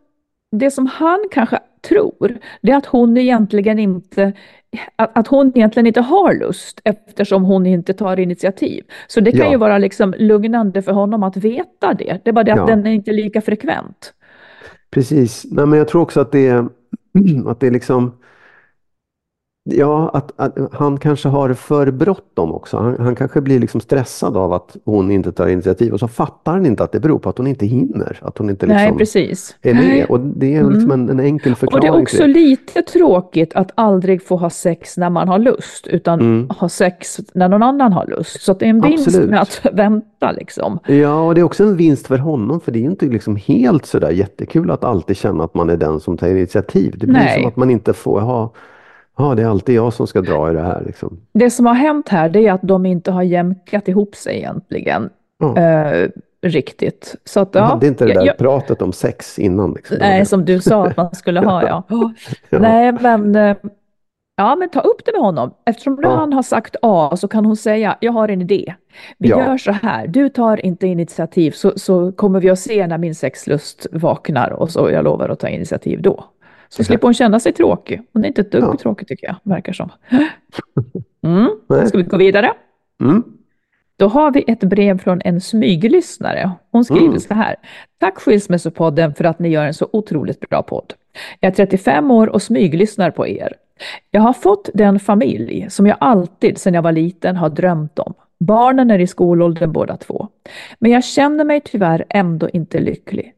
det 0.52 0.70
som 0.70 0.86
han 0.86 1.24
kanske 1.30 1.58
tror, 1.88 2.38
det 2.62 2.72
är 2.72 2.76
att 2.76 2.86
hon 2.86 3.16
egentligen 3.16 3.78
inte 3.78 4.32
att, 4.96 5.18
att 5.18 5.26
hon 5.26 5.52
egentligen 5.54 5.86
inte 5.86 6.00
har 6.00 6.34
lust 6.34 6.80
eftersom 6.84 7.44
hon 7.44 7.66
inte 7.66 7.94
tar 7.94 8.20
initiativ. 8.20 8.84
Så 9.06 9.20
det 9.20 9.32
kan 9.32 9.40
Ja. 9.40 9.50
ju 9.50 9.56
vara 9.56 9.78
liksom 9.78 10.14
lugnande 10.18 10.82
för 10.82 10.92
honom 10.92 11.22
att 11.22 11.36
veta 11.36 11.94
det. 11.94 12.20
Det 12.24 12.30
är 12.30 12.32
bara 12.32 12.44
det 12.44 12.52
att 12.52 12.58
Ja. 12.58 12.66
den 12.66 12.86
är 12.86 12.90
inte 12.90 13.12
lika 13.12 13.40
frekvent. 13.40 14.12
Precis, 14.90 15.44
Nej, 15.50 15.66
men 15.66 15.78
jag 15.78 15.88
tror 15.88 16.02
också 16.02 16.20
att 16.20 16.32
det 16.32 16.46
är, 16.48 16.68
att 17.46 17.60
det 17.60 17.66
är 17.66 17.70
liksom 17.70 18.12
Ja, 19.72 20.10
att, 20.14 20.32
att 20.36 20.56
han 20.72 20.98
kanske 20.98 21.28
har 21.28 21.54
för 21.54 21.90
bråttom 21.90 22.52
också. 22.54 22.76
Han, 22.76 22.96
han 22.98 23.16
kanske 23.16 23.40
blir 23.40 23.58
liksom 23.60 23.80
stressad 23.80 24.36
av 24.36 24.52
att 24.52 24.76
hon 24.84 25.10
inte 25.10 25.32
tar 25.32 25.48
initiativ 25.48 25.92
och 25.92 26.00
så 26.00 26.08
fattar 26.08 26.52
han 26.52 26.66
inte 26.66 26.84
att 26.84 26.92
det 26.92 27.00
beror 27.00 27.18
på 27.18 27.28
att 27.28 27.38
hon 27.38 27.46
inte 27.46 27.66
hinner. 27.66 28.18
Att 28.22 28.38
hon 28.38 28.50
inte 28.50 28.66
Nej, 28.66 28.76
liksom 28.76 28.98
precis. 28.98 29.56
är 29.62 29.74
Nej. 29.74 29.88
med. 29.98 30.06
Och 30.10 30.20
det 30.20 30.56
är 30.56 30.64
liksom 30.70 30.90
en, 30.90 31.08
en 31.08 31.20
enkel 31.20 31.52
Och 31.52 31.58
förklaring 31.58 31.92
det 31.92 31.98
är 31.98 32.02
också 32.02 32.26
lite 32.26 32.82
tråkigt 32.82 33.54
att 33.54 33.70
aldrig 33.74 34.22
få 34.26 34.36
ha 34.36 34.50
sex 34.50 34.96
när 34.96 35.10
man 35.10 35.28
har 35.28 35.38
lust, 35.38 35.86
utan 35.86 36.20
Mm. 36.20 36.48
ha 36.58 36.68
sex 36.68 37.20
när 37.34 37.48
någon 37.48 37.62
annan 37.62 37.92
har 37.92 38.06
lust. 38.06 38.42
Så 38.42 38.52
det 38.54 38.64
är 38.64 38.70
en 38.70 38.80
vinst 38.80 39.06
Absolut. 39.06 39.30
med 39.30 39.40
att 39.40 39.60
vänta 39.72 40.32
liksom. 40.32 40.78
Ja, 40.86 41.20
och 41.26 41.34
det 41.34 41.40
är 41.40 41.44
också 41.44 41.64
en 41.64 41.76
vinst 41.76 42.06
för 42.06 42.18
honom 42.18 42.60
för 42.60 42.72
det 42.72 42.78
är 42.78 42.84
inte 42.84 43.06
liksom 43.06 43.36
helt 43.36 43.86
sådär 43.86 44.10
jättekul 44.10 44.70
att 44.70 44.84
alltid 44.84 45.16
känna 45.16 45.44
att 45.44 45.54
man 45.54 45.70
är 45.70 45.76
den 45.76 46.00
som 46.00 46.16
tar 46.16 46.28
initiativ. 46.28 46.94
Det 46.98 47.06
blir 47.06 47.18
Nej. 47.18 47.38
som 47.40 47.48
att 47.48 47.56
man 47.56 47.70
inte 47.70 47.92
får 47.92 48.20
ha, 48.20 48.52
ja 49.28 49.34
det 49.34 49.42
är 49.42 49.46
alltid 49.46 49.74
jag 49.74 49.92
som 49.92 50.06
ska 50.06 50.20
dra 50.20 50.50
i 50.50 50.54
det 50.54 50.62
här 50.62 50.82
liksom. 50.86 51.20
Det 51.32 51.50
som 51.50 51.66
har 51.66 51.74
hänt 51.74 52.08
här 52.08 52.28
det 52.28 52.46
är 52.46 52.52
att 52.52 52.62
de 52.62 52.86
inte 52.86 53.10
har 53.12 53.22
jämkat 53.22 53.88
ihop 53.88 54.14
sig 54.14 54.36
egentligen. 54.36 55.10
Ja. 55.38 55.56
Eh, 55.58 56.08
riktigt. 56.42 57.14
Så 57.24 57.40
att, 57.40 57.48
ja, 57.54 57.60
hade 57.62 57.86
inte 57.86 58.06
det 58.06 58.14
där 58.14 58.26
jag- 58.26 58.38
pratet 58.38 58.82
om 58.82 58.92
sex 58.92 59.38
innan. 59.38 59.72
Liksom. 59.72 59.96
Nej, 60.00 60.26
som 60.26 60.44
du 60.44 60.60
sa 60.60 60.86
att 60.86 60.96
man 60.96 61.14
skulle 61.14 61.40
ha, 61.40 61.62
ja. 61.68 61.82
Ja. 62.50 62.58
Nej, 62.58 62.92
men, 62.92 63.36
eh, 63.36 63.56
ja, 64.36 64.56
men 64.56 64.68
ta 64.70 64.80
upp 64.80 65.04
det 65.04 65.12
med 65.12 65.20
honom. 65.20 65.50
Eftersom 65.66 65.98
Ja. 66.02 66.08
han 66.16 66.32
har 66.32 66.42
sagt 66.42 66.76
A 66.82 67.16
så 67.16 67.28
kan 67.28 67.44
hon 67.46 67.56
säga, 67.56 67.96
jag 68.00 68.12
har 68.12 68.28
en 68.28 68.42
idé. 68.42 68.74
Vi 69.18 69.28
Ja. 69.28 69.38
gör 69.46 69.58
så 69.58 69.72
här, 69.72 70.06
du 70.06 70.28
tar 70.28 70.66
inte 70.66 70.86
initiativ 70.86 71.50
så, 71.50 71.72
så 71.76 72.12
kommer 72.12 72.40
vi 72.40 72.50
att 72.50 72.58
se 72.58 72.86
när 72.86 72.98
min 72.98 73.14
sexlust 73.14 73.86
vaknar 73.92 74.50
och 74.50 74.70
så 74.70 74.90
jag 74.90 75.04
lovar 75.04 75.28
att 75.28 75.38
ta 75.40 75.48
initiativ 75.48 76.02
då. 76.02 76.24
Så 76.72 76.84
slipper 76.84 77.06
hon 77.06 77.14
känna 77.14 77.40
sig 77.40 77.52
tråkig. 77.52 78.02
Hon 78.12 78.24
är 78.24 78.28
inte 78.28 78.40
ett 78.40 78.52
dugg 78.52 78.64
Ja. 78.64 78.76
tråkig 78.76 79.08
tycker 79.08 79.26
jag, 79.26 79.36
verkar 79.42 79.72
som. 79.72 79.90
Mm. 81.22 81.86
Ska 81.88 81.98
vi 81.98 82.04
gå 82.04 82.16
vidare? 82.16 82.52
Mm. 83.02 83.22
Då 83.96 84.08
har 84.08 84.30
vi 84.32 84.44
ett 84.46 84.60
brev 84.60 84.98
från 84.98 85.20
en 85.24 85.40
smyglyssnare. 85.40 86.50
Hon 86.72 86.84
skriver 86.84 87.06
Mm. 87.06 87.20
så 87.20 87.34
här. 87.34 87.56
Tack 87.98 88.18
Skilsmässopodden 88.18 89.14
för 89.14 89.24
att 89.24 89.38
ni 89.38 89.48
gör 89.48 89.64
en 89.66 89.74
så 89.74 89.88
otroligt 89.92 90.48
bra 90.48 90.62
podd. 90.62 90.94
Jag 91.40 91.50
är 91.50 91.54
35 91.54 92.10
år 92.10 92.26
och 92.26 92.42
smyglyssnar 92.42 93.10
på 93.10 93.26
er. 93.28 93.52
Jag 94.10 94.20
har 94.20 94.32
fått 94.32 94.70
den 94.74 95.00
familj 95.00 95.66
som 95.70 95.86
jag 95.86 95.96
alltid 96.00 96.58
sedan 96.58 96.74
jag 96.74 96.82
var 96.82 96.92
liten 96.92 97.36
har 97.36 97.48
drömt 97.48 97.98
om. 97.98 98.14
Barnen 98.40 98.90
är 98.90 98.98
i 98.98 99.06
skolåldern 99.06 99.72
båda 99.72 99.96
två. 99.96 100.28
Men 100.78 100.90
jag 100.90 101.04
känner 101.04 101.44
mig 101.44 101.60
tyvärr 101.60 102.04
ändå 102.08 102.48
inte 102.48 102.80
lycklig. 102.80 103.34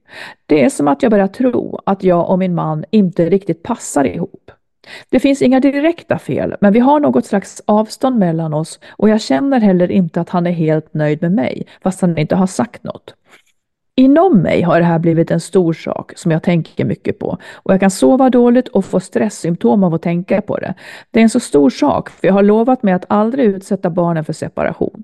Det 0.47 0.65
är 0.65 0.69
som 0.69 0.89
att 0.89 1.03
jag 1.03 1.11
börjar 1.11 1.27
tro 1.27 1.81
att 1.87 2.05
jag 2.05 2.31
och 2.31 2.39
min 2.39 2.55
man 2.55 2.85
inte 2.91 3.31
riktigt 3.31 3.63
passar 3.63 4.05
ihop. 4.05 4.51
Det 5.09 5.21
finns 5.21 5.43
inga 5.43 5.61
direkta 5.61 6.19
fel, 6.19 6.57
men 6.61 6.73
vi 6.73 6.81
har 6.81 7.01
något 7.01 7.27
slags 7.27 7.63
avstånd 7.67 8.19
mellan 8.19 8.55
oss 8.55 8.81
och 8.91 9.09
jag 9.09 9.21
känner 9.21 9.61
heller 9.61 9.91
inte 9.91 10.21
att 10.21 10.29
han 10.29 10.47
är 10.47 10.51
helt 10.51 10.95
nöjd 10.95 11.23
med 11.23 11.33
mig, 11.33 11.67
fast 11.83 12.01
han 12.01 12.19
inte 12.19 12.37
har 12.37 12.47
sagt 12.47 12.85
något. 12.85 13.15
Inom 13.95 14.39
mig 14.39 14.63
har 14.63 14.81
det 14.81 14.87
här 14.87 14.99
blivit 14.99 15.31
en 15.31 15.41
stor 15.41 15.73
sak 15.73 16.13
som 16.17 16.31
jag 16.31 16.43
tänker 16.43 16.85
mycket 16.85 17.19
på 17.19 17.39
och 17.55 17.73
jag 17.73 17.81
kan 17.81 17.91
sova 17.91 18.31
dåligt 18.31 18.69
och 18.69 18.85
få 18.85 19.01
stresssymptom 19.01 19.85
av 19.85 19.95
att 19.95 20.03
tänka 20.03 20.41
på 20.43 20.57
det. 20.57 20.75
Det 21.11 21.19
är 21.21 21.23
en 21.23 21.31
så 21.31 21.41
stor 21.41 21.71
sak 21.71 22.11
för 22.11 22.27
jag 22.27 22.35
har 22.35 22.43
lovat 22.43 22.83
mig 22.83 22.95
att 22.95 23.05
aldrig 23.09 23.47
utsätta 23.47 23.91
barnen 23.91 24.25
för 24.25 24.33
separation. 24.33 25.03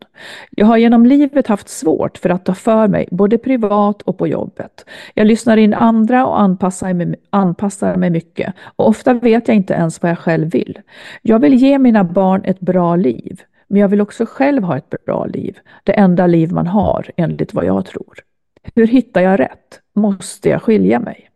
Jag 0.51 0.66
har 0.66 0.77
genom 0.77 1.07
livet 1.07 1.46
haft 1.46 1.68
svårt 1.68 2.18
för 2.18 2.31
att 2.31 2.44
ta 2.44 2.55
för 2.55 2.88
mig 2.88 3.09
både 3.11 3.38
privat 3.38 4.03
och 4.03 4.18
på 4.18 4.27
jobbet. 4.27 4.85
Jag 5.14 5.27
lyssnar 5.27 5.57
in 5.57 5.74
andra 5.74 6.27
och 6.27 6.40
anpassar 6.40 6.94
mig, 6.94 7.14
anpassar 7.31 7.96
mig 7.96 8.11
mycket 8.11 8.55
och 8.77 8.88
ofta 8.88 9.14
vet 9.14 9.48
jag 9.48 9.57
inte 9.57 9.74
ens 9.74 10.03
vad 10.03 10.11
jag 10.11 10.18
själv 10.18 10.51
vill. 10.51 10.79
Jag 11.22 11.38
vill 11.38 11.55
ge 11.55 11.79
mina 11.79 12.05
barn 12.05 12.40
ett 12.44 12.61
bra 12.61 12.96
liv, 12.96 13.40
men 13.66 13.81
jag 13.81 13.88
vill 13.88 14.01
också 14.01 14.27
själv 14.27 14.62
ha 14.62 14.77
ett 14.77 14.94
bra 15.07 15.27
liv. 15.27 15.59
Det 15.85 15.92
enda 15.92 16.27
liv 16.27 16.53
man 16.53 16.66
har, 16.66 17.11
enligt 17.16 17.55
vad 17.55 17.64
jag 17.64 17.87
tror. 17.87 18.28
Hur 18.75 18.87
hittar 18.87 19.21
jag 19.21 19.40
rätt? 19.40 19.81
Måste 19.94 20.49
jag 20.49 20.62
skilja 20.62 21.01
mig? 21.01 21.31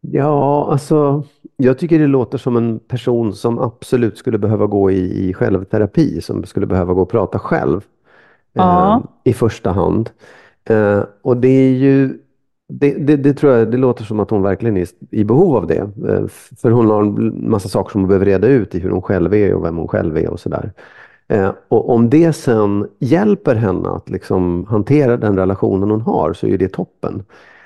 Ja, 0.00 0.68
alltså 0.72 1.24
jag 1.56 1.78
tycker 1.78 1.98
det 1.98 2.06
låter 2.06 2.38
som 2.38 2.56
en 2.56 2.78
person 2.78 3.32
som 3.34 3.58
absolut 3.58 4.18
skulle 4.18 4.38
behöva 4.38 4.66
gå 4.66 4.90
i, 4.90 5.28
i 5.28 5.34
självterapi, 5.34 6.20
som 6.20 6.44
skulle 6.44 6.66
behöva 6.66 6.94
gå 6.94 7.02
och 7.02 7.10
prata 7.10 7.38
själv 7.38 7.80
Ja. 8.52 9.02
eh, 9.24 9.30
i 9.30 9.32
första 9.32 9.72
hand. 9.72 10.10
Eh, 10.64 11.04
och 11.22 11.36
det 11.36 11.48
är 11.48 11.72
ju, 11.72 12.18
det, 12.68 12.94
det, 12.94 13.16
det 13.16 13.34
tror 13.34 13.52
jag, 13.54 13.70
det 13.70 13.76
låter 13.78 14.04
som 14.04 14.20
att 14.20 14.30
hon 14.30 14.42
verkligen 14.42 14.76
är 14.76 14.88
i 15.10 15.24
behov 15.24 15.56
av 15.56 15.66
det. 15.66 15.78
Eh, 16.08 16.26
för 16.62 16.70
hon 16.70 16.86
har 16.90 17.02
en 17.02 17.50
massa 17.50 17.68
saker 17.68 17.92
som 17.92 18.00
hon 18.00 18.08
behöver 18.08 18.26
reda 18.26 18.48
ut 18.48 18.74
i 18.74 18.80
hur 18.80 18.90
hon 18.90 19.02
själv 19.02 19.34
är 19.34 19.54
och 19.54 19.64
vem 19.64 19.76
hon 19.76 19.88
själv 19.88 20.16
är 20.18 20.28
och 20.30 20.40
sådär. 20.40 20.72
Eh, 21.30 21.52
och 21.68 21.90
om 21.90 22.10
det 22.10 22.32
sen 22.32 22.88
hjälper 22.98 23.54
henne 23.54 23.88
att 23.88 24.10
liksom 24.10 24.66
hantera 24.70 25.16
den 25.16 25.38
relationen 25.38 25.90
hon 25.90 26.00
har 26.00 26.32
så 26.32 26.46
är 26.46 26.58
det 26.58 26.68
toppen. 26.68 27.22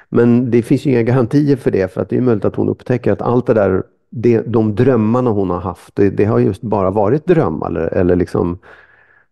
Men 0.09 0.50
det 0.50 0.62
finns 0.62 0.87
ju 0.87 0.90
inga 0.90 1.03
garantier 1.03 1.57
för 1.57 1.70
det 1.70 1.92
för 1.92 2.00
att 2.00 2.09
det 2.09 2.16
är 2.16 2.20
möjligt 2.20 2.44
att 2.44 2.57
hon 2.57 2.68
upptäcker 2.68 3.12
att 3.12 3.22
allt 3.22 3.46
det 3.46 3.55
där, 3.55 3.83
det, 4.11 4.40
de 4.40 4.74
drömmarna 4.74 5.31
hon 5.31 5.50
har 5.50 5.61
haft, 5.61 5.96
det, 5.96 6.11
det 6.11 6.24
har 6.24 6.38
just 6.38 6.62
bara 6.62 6.90
varit 6.90 7.27
drömmar 7.27 7.66
eller, 7.68 7.94
eller 7.94 8.16
liksom, 8.16 8.59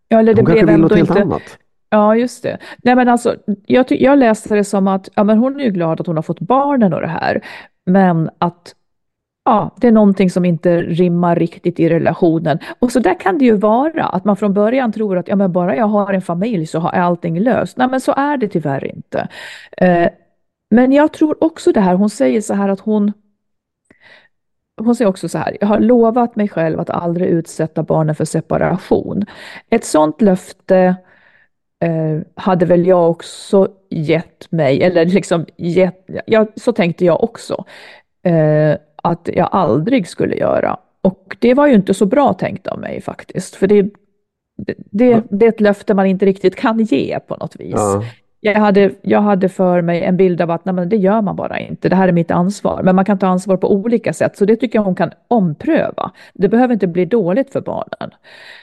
Ja, 0.08 0.18
eller 0.18 0.34
det 0.34 0.42
hon 0.42 0.46
kanske 0.46 0.66
vill 0.66 0.80
något 0.80 0.92
helt 0.92 1.10
inte... 1.10 1.22
annat. 1.22 1.58
Ja, 1.90 2.16
just 2.16 2.42
det. 2.42 2.58
Nej, 2.82 2.94
men 2.94 3.08
alltså, 3.08 3.36
jag, 3.66 3.86
jag 3.88 4.18
läste 4.18 4.54
det 4.54 4.64
som 4.64 4.88
att 4.88 5.08
ja, 5.14 5.24
men 5.24 5.38
hon 5.38 5.60
är 5.60 5.64
ju 5.64 5.70
glad 5.70 6.00
att 6.00 6.06
hon 6.06 6.16
har 6.16 6.22
fått 6.22 6.40
barnen 6.40 6.92
och 6.94 7.00
det 7.00 7.06
här, 7.06 7.44
men 7.86 8.30
att 8.38 8.74
ja, 9.44 9.70
det 9.76 9.86
är 9.86 9.92
någonting 9.92 10.30
som 10.30 10.44
inte 10.44 10.82
rimmar 10.82 11.36
riktigt 11.36 11.80
i 11.80 11.88
relationen. 11.88 12.58
Och 12.78 12.92
så 12.92 13.00
där 13.00 13.20
kan 13.20 13.38
det 13.38 13.44
ju 13.44 13.56
vara, 13.56 14.06
att 14.06 14.24
man 14.24 14.36
från 14.36 14.54
början 14.54 14.92
tror 14.92 15.18
att 15.18 15.28
ja, 15.28 15.36
men 15.36 15.52
bara 15.52 15.76
jag 15.76 15.86
har 15.86 16.12
en 16.12 16.22
familj 16.22 16.66
så 16.66 16.78
har 16.78 16.90
allting 16.90 17.40
löst. 17.40 17.76
Nej, 17.76 17.88
men 17.88 18.00
så 18.00 18.12
är 18.12 18.36
det 18.36 18.48
tyvärr 18.48 18.84
inte. 18.84 19.28
Eh, 19.76 20.08
men 20.70 20.92
jag 20.92 21.12
tror 21.12 21.44
också 21.44 21.72
det 21.72 21.80
här, 21.80 21.94
hon 21.94 22.10
säger 22.10 22.40
så 22.40 22.54
här 22.54 22.68
att 22.68 22.80
hon 22.80 23.12
hon 24.76 24.96
säger 24.96 25.08
också 25.08 25.28
så 25.28 25.38
här, 25.38 25.56
jag 25.60 25.68
har 25.68 25.80
lovat 25.80 26.36
mig 26.36 26.48
själv 26.48 26.80
att 26.80 26.90
aldrig 26.90 27.28
utsätta 27.28 27.82
barnen 27.82 28.14
för 28.14 28.24
separation. 28.24 29.24
Ett 29.70 29.84
sånt 29.84 30.20
löfte 30.20 30.96
eh, 31.80 32.20
hade 32.34 32.66
väl 32.66 32.86
jag 32.86 33.10
också 33.10 33.68
gett 33.90 34.52
mig, 34.52 34.82
eller 34.82 35.04
liksom 35.04 35.46
gett, 35.56 36.04
ja, 36.26 36.46
så 36.56 36.72
tänkte 36.72 37.04
jag 37.04 37.24
också, 37.24 37.64
eh, 38.22 38.76
att 39.02 39.28
jag 39.34 39.48
aldrig 39.52 40.08
skulle 40.08 40.36
göra. 40.36 40.76
Och 41.02 41.36
det 41.38 41.54
var 41.54 41.66
ju 41.66 41.74
inte 41.74 41.94
så 41.94 42.06
bra 42.06 42.32
tänkt 42.32 42.66
av 42.66 42.78
mig 42.78 43.00
faktiskt, 43.00 43.56
för 43.56 43.66
det, 43.66 43.90
det, 44.90 45.22
det 45.30 45.44
är 45.44 45.48
ett 45.48 45.60
löfte 45.60 45.94
man 45.94 46.06
inte 46.06 46.26
riktigt 46.26 46.56
kan 46.56 46.78
ge 46.78 47.18
på 47.20 47.36
något 47.36 47.56
vis. 47.56 47.74
Ja. 47.76 48.04
Jag 48.44 48.54
hade, 48.54 48.90
jag 49.02 49.20
hade 49.20 49.48
för 49.48 49.82
mig 49.82 50.02
en 50.02 50.16
bild 50.16 50.40
av 50.40 50.50
att 50.50 50.64
nej, 50.64 50.74
men 50.74 50.88
det 50.88 50.96
gör 50.96 51.22
man 51.22 51.36
bara 51.36 51.58
inte, 51.58 51.88
det 51.88 51.96
här 51.96 52.08
är 52.08 52.12
mitt 52.12 52.30
ansvar. 52.30 52.82
Men 52.82 52.96
man 52.96 53.04
kan 53.04 53.18
ta 53.18 53.26
ansvar 53.26 53.56
på 53.56 53.72
olika 53.72 54.12
sätt, 54.12 54.36
så 54.36 54.44
det 54.44 54.56
tycker 54.56 54.78
jag 54.78 54.84
hon 54.84 54.94
kan 54.94 55.10
ompröva. 55.28 56.10
Det 56.34 56.48
behöver 56.48 56.74
inte 56.74 56.86
bli 56.86 57.04
dåligt 57.04 57.52
för 57.52 57.60
barnen. 57.60 58.10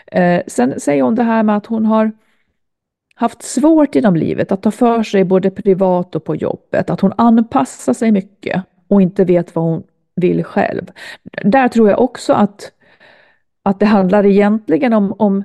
Eh, 0.08 0.42
sen 0.48 0.80
säger 0.80 1.04
hon 1.04 1.16
det 1.16 1.24
här 1.24 1.44
med 1.44 1.58
att 1.58 1.66
hon 1.66 1.86
har 1.86 2.12
haft 3.16 3.44
svårt 3.44 3.96
inom 3.96 4.16
livet 4.16 4.52
att 4.52 4.62
ta 4.62 4.72
för 4.72 5.04
sig 5.04 5.24
både 5.24 5.50
privat 5.52 6.16
och 6.16 6.24
på 6.24 6.36
jobbet, 6.36 6.90
att 6.90 7.02
hon 7.02 7.14
anpassar 7.18 7.94
sig 7.94 8.12
mycket 8.12 8.64
och 8.88 9.02
inte 9.02 9.26
vet 9.26 9.56
vad 9.56 9.66
hon 9.66 9.84
vill 10.20 10.44
själv. 10.44 10.92
Där 11.44 11.68
tror 11.68 11.90
jag 11.90 12.02
också 12.02 12.34
att, 12.34 12.72
att 13.64 13.80
det 13.80 13.86
handlar 13.86 14.26
egentligen 14.26 14.94
om, 14.94 15.14
om 15.18 15.44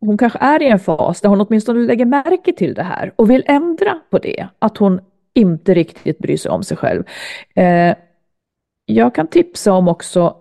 hon 0.00 0.18
kanske 0.18 0.38
är 0.38 0.62
i 0.62 0.68
en 0.68 0.78
fas 0.78 1.20
där 1.20 1.28
hon 1.28 1.40
åtminstone 1.40 1.80
lägger 1.80 2.04
märke 2.04 2.52
till 2.52 2.74
det 2.74 2.82
här 2.82 3.12
och 3.16 3.30
vill 3.30 3.44
ändra 3.46 4.00
på 4.10 4.18
det, 4.18 4.46
att 4.58 4.76
hon 4.76 5.00
inte 5.34 5.74
riktigt 5.74 6.18
bryr 6.18 6.36
sig 6.36 6.50
om 6.50 6.62
sig 6.62 6.76
själv. 6.76 7.04
Eh, 7.54 7.94
jag 8.86 9.14
kan 9.14 9.26
tipsa 9.26 9.72
om 9.72 9.88
också, 9.88 10.36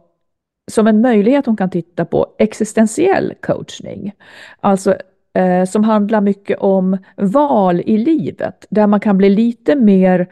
som 0.71 0.87
en 0.87 1.01
möjlighet 1.01 1.45
hon 1.45 1.57
kan 1.57 1.69
titta 1.69 2.05
på, 2.05 2.27
existentiell 2.39 3.33
coachning. 3.41 4.13
Alltså 4.59 4.95
eh, 5.33 5.65
som 5.65 5.83
handlar 5.83 6.21
mycket 6.21 6.59
om 6.59 6.97
val 7.17 7.81
i 7.85 7.97
livet, 7.97 8.65
där 8.69 8.87
man 8.87 8.99
kan 8.99 9.17
bli 9.17 9.29
lite 9.29 9.75
mer 9.75 10.27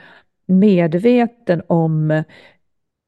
medveten 0.46 1.62
om 1.68 2.24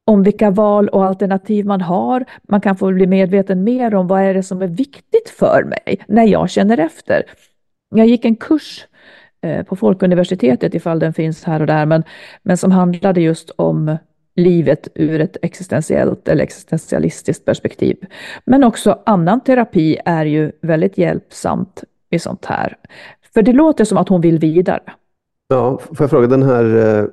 om 0.06 0.24
vilka 0.24 0.50
val 0.50 0.90
och 0.90 1.06
alternativ 1.06 1.66
man 1.66 1.82
har. 1.82 2.26
Man 2.44 2.62
kan 2.62 2.76
få 2.76 2.92
bli 2.92 3.08
medveten 3.08 3.64
mer 3.64 3.96
om 3.96 4.08
vad 4.08 4.22
är 4.22 4.34
det 4.34 4.44
som 4.44 4.62
är 4.62 4.68
viktigt 4.68 5.30
för 5.30 5.64
mig 5.64 6.04
när 6.08 6.24
jag 6.24 6.50
känner 6.50 6.78
efter. 6.78 7.24
Jag 7.96 8.08
gick 8.08 8.26
en 8.26 8.36
kurs 8.36 8.88
eh, 9.42 9.64
på 9.64 9.76
Folkuniversitetet, 9.76 10.76
ifall 10.76 11.00
den 11.00 11.14
finns 11.14 11.44
här 11.44 11.60
och 11.60 11.68
där, 11.68 11.86
men, 11.86 12.04
men 12.44 12.58
som 12.58 12.72
handlade 12.72 13.22
just 13.22 13.50
om 13.56 13.98
livet 14.36 14.88
ur 14.96 15.22
ett 15.22 15.38
existentiellt 15.42 16.28
eller 16.28 16.44
existentialistiskt 16.44 17.46
perspektiv. 17.46 17.98
Men 18.46 18.64
också 18.64 19.00
annan 19.06 19.42
terapi 19.42 19.98
är 20.06 20.26
ju 20.26 20.52
väldigt 20.62 20.98
hjälpsamt 20.98 21.84
i 22.10 22.20
sånt 22.20 22.46
här. 22.46 22.78
För 23.34 23.42
det 23.42 23.54
låter 23.54 23.86
som 23.86 23.98
att 23.98 24.10
hon 24.10 24.22
vill 24.22 24.40
vidare. 24.40 24.84
Ja, 25.48 25.78
får 25.78 26.04
jag 26.04 26.10
fråga, 26.10 26.28
den 26.28 26.44
här 26.44 27.00
eh, 27.00 27.06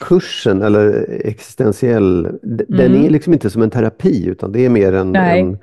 kursen 0.00 0.62
eller 0.62 1.06
existentiell, 1.24 2.26
mm. 2.26 2.66
den 2.68 2.94
är 2.94 3.10
liksom 3.10 3.32
inte 3.32 3.50
som 3.50 3.62
en 3.62 3.70
terapi 3.70 4.26
utan 4.26 4.52
det 4.52 4.64
är 4.64 4.68
mer 4.68 4.92
en, 4.92 5.16
en 5.16 5.58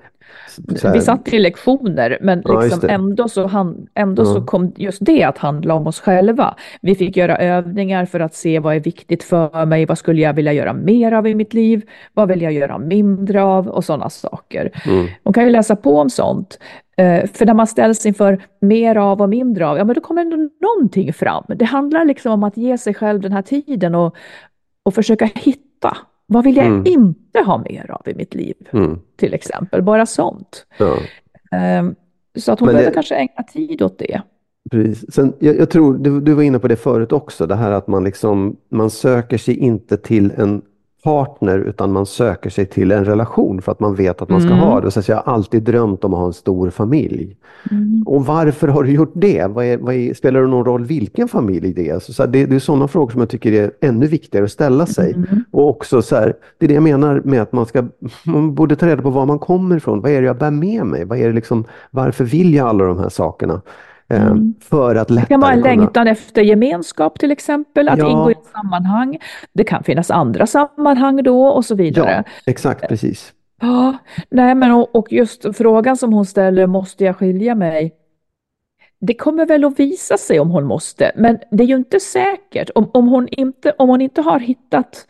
vi 0.94 1.02
satt 1.02 1.34
i 1.34 1.40
lektioner, 1.40 2.18
men 2.22 2.38
liksom 2.40 2.80
ja, 2.82 2.90
ändå, 2.90 3.30
så, 3.30 3.48
han, 3.48 3.88
ändå 3.94 4.22
ja. 4.22 4.26
så 4.26 4.42
kom 4.42 4.74
just 4.76 5.06
det 5.06 5.24
att 5.24 5.38
handla 5.38 5.74
om 5.74 5.88
oss 5.88 6.00
själva. 6.00 6.56
Vi 6.82 6.96
fick 6.96 7.18
göra 7.18 7.38
övningar 7.38 8.06
för 8.06 8.20
att 8.20 8.36
se 8.36 8.60
vad 8.60 8.76
är 8.76 8.80
viktigt 8.80 9.24
för 9.24 9.66
mig, 9.66 9.86
vad 9.86 9.98
skulle 9.98 10.22
jag 10.22 10.34
vilja 10.34 10.54
göra 10.54 10.74
mer 10.74 11.12
av 11.12 11.28
i 11.28 11.36
mitt 11.36 11.54
liv, 11.54 11.82
vad 12.14 12.28
vill 12.28 12.42
jag 12.42 12.54
göra 12.54 12.78
mindre 12.78 13.44
av 13.44 13.68
och 13.68 13.86
sådana 13.86 14.10
saker. 14.10 14.72
Mm. 14.86 15.08
Man 15.24 15.34
kan 15.34 15.44
ju 15.44 15.50
läsa 15.50 15.76
på 15.76 15.98
om 15.98 16.10
sånt. 16.10 16.60
Uh, 17.02 17.26
för 17.34 17.46
när 17.46 17.54
man 17.54 17.68
ställs 17.68 18.06
inför 18.06 18.42
mer 18.62 18.98
av 18.98 19.22
och 19.22 19.30
mindre 19.30 19.68
av, 19.68 19.78
ja 19.78 19.84
men 19.84 19.96
då 19.96 20.02
kommer 20.02 20.22
ändå 20.22 20.50
någonting 20.62 21.14
fram. 21.14 21.44
Det 21.48 21.66
handlar 21.66 22.06
liksom 22.06 22.32
om 22.32 22.44
att 22.44 22.58
ge 22.58 22.78
sig 22.78 22.94
själv 22.94 23.22
den 23.22 23.32
här 23.32 23.42
tiden 23.42 23.96
och, 23.96 24.16
och 24.84 24.94
försöka 24.94 25.30
hitta 25.36 25.98
vad 26.26 26.44
vill 26.44 26.58
jag 26.58 26.66
mm. 26.66 26.86
inte 26.86 27.40
ha 27.40 27.58
mer 27.70 27.92
av 27.92 28.10
i 28.10 28.14
mitt 28.14 28.34
liv? 28.34 28.56
Mm. 28.74 29.00
Till 29.16 29.34
exempel, 29.34 29.82
bara 29.82 30.06
sånt. 30.06 30.66
Ja. 30.78 30.98
Um, 31.80 31.96
så 32.36 32.52
att 32.52 32.60
hon 32.60 32.66
Men 32.66 32.74
behöver 32.74 32.92
det... 32.92 32.94
kanske 32.94 33.16
ägna 33.16 33.44
tid 33.54 33.82
åt 33.82 33.98
det. 33.98 34.22
Precis. 34.72 35.14
Sen, 35.14 35.34
jag, 35.40 35.58
jag 35.58 35.70
tror, 35.70 35.94
du, 35.94 36.22
du, 36.22 36.34
var 36.34 36.44
inne 36.44 36.60
på 36.60 36.68
det 36.68 36.76
förut 36.76 37.12
också, 37.12 37.48
det 37.48 37.56
här 37.56 37.72
att 37.72 37.88
man, 37.88 38.04
liksom, 38.04 38.56
man 38.70 38.90
söker 38.90 39.38
sig 39.38 39.58
inte 39.58 39.98
till 39.98 40.32
en 40.38 40.62
partner 41.04 41.60
utan 41.60 41.92
man 41.92 42.06
söker 42.06 42.50
sig 42.50 42.66
till 42.66 42.92
en 42.92 43.06
relation 43.06 43.62
för 43.62 43.72
att 43.72 43.80
man 43.80 43.96
vet 43.96 44.22
att 44.22 44.30
man 44.30 44.42
ska 44.42 44.52
mm. 44.52 44.64
ha 44.64 44.82
det. 44.82 44.92
Så 44.92 45.12
jag 45.12 45.16
har 45.16 45.34
alltid 45.34 45.64
drömt 45.64 46.04
om 46.04 46.14
att 46.14 46.20
ha 46.20 46.28
en 46.28 46.34
stor 46.34 46.70
familj. 46.70 47.38
Mm. 47.72 48.04
Och 48.06 48.26
varför 48.26 48.68
har 48.68 48.84
du 48.84 48.92
gjort 48.92 49.12
det? 49.16 49.46
Vad 49.50 49.66
är, 49.66 49.78
vad 49.78 49.96
är, 49.96 50.14
spelar 50.14 50.42
det 50.42 50.48
någon 50.48 50.66
roll 50.66 50.86
vilken 50.86 51.28
familj 51.28 51.74
det 51.74 51.90
är? 51.90 52.00
Så, 52.00 52.14
så 52.14 52.24
här, 52.24 52.30
det, 52.30 52.46
det, 52.46 52.56
är 52.56 52.60
sådana 52.60 52.88
frågor 52.88 53.12
som 53.12 53.20
jag 53.20 53.30
tycker 53.30 53.52
är 53.52 53.72
ännu 53.82 54.08
viktigare 54.08 54.46
att 54.46 54.52
ställa 54.52 54.86
sig. 54.86 55.14
Mm. 55.14 55.44
Och 55.52 55.70
också 55.70 56.02
så 56.02 56.16
här, 56.16 56.34
det 56.58 56.66
är 56.66 56.68
det 56.68 56.74
jag 56.74 56.84
menar 56.84 57.22
med 57.26 57.42
att 57.42 57.52
man 57.52 57.66
ska 57.66 57.84
man 58.26 58.56
borde 58.56 58.76
ta 58.76 58.88
reda 58.88 59.02
på 59.02 59.10
var 59.10 59.26
man 59.26 59.40
kommer 59.40 59.78
ifrån. 59.78 60.02
Vad 60.02 60.12
är 60.12 60.22
det 60.22 60.28
jag 60.28 60.38
bär 60.38 60.52
med 60.52 60.86
mig? 60.86 61.06
Vad 61.06 61.18
är 61.18 61.28
det 61.28 61.34
liksom, 61.34 61.66
varför 61.92 62.24
vill 62.26 62.54
jag 62.54 62.68
alla 62.68 62.84
de 62.84 63.00
här 63.00 63.10
sakerna? 63.10 63.62
Eh, 64.10 64.22
mm. 64.22 64.54
För 64.62 64.96
att 64.96 65.08
det 65.08 65.26
kan 65.26 65.40
vara 65.40 65.54
en 65.54 65.62
längtan 65.62 66.08
efter 66.08 66.42
gemenskap 66.42 67.20
till 67.20 67.32
exempel, 67.32 67.90
att 67.90 68.00
ja. 68.00 68.10
ingå 68.10 68.30
i 68.30 68.34
ett 68.34 68.52
sammanhang. 68.52 69.18
Det 69.54 69.64
kan 69.64 69.84
finnas 69.84 70.12
andra 70.12 70.48
sammanhang 70.48 71.24
då 71.24 71.48
och 71.48 71.66
så 71.66 71.76
vidare. 71.76 72.24
Ja, 72.26 72.32
exakt, 72.46 72.88
precis. 72.90 73.34
Ja, 73.62 73.98
nej 74.30 74.56
men 74.56 74.72
och, 74.72 74.96
och 74.96 75.12
just 75.12 75.58
frågan 75.58 75.98
som 75.98 76.14
hon 76.14 76.26
ställer, 76.26 76.68
måste 76.68 77.04
jag 77.04 77.18
skilja 77.18 77.56
mig? 77.56 77.94
Det 79.00 79.14
kommer 79.14 79.46
väl 79.46 79.66
att 79.66 79.80
visa 79.80 80.18
sig 80.18 80.40
om 80.40 80.52
hon 80.52 80.64
måste, 80.64 81.12
men 81.16 81.40
det 81.52 81.64
är 81.64 81.68
ju 81.68 81.76
inte 81.76 82.00
säkert. 82.00 82.70
Om, 82.76 82.90
om, 82.94 83.08
hon, 83.08 83.28
inte, 83.28 83.72
om 83.78 83.90
hon 83.90 84.02
inte 84.02 84.22
har 84.22 84.40
hittat 84.40 85.08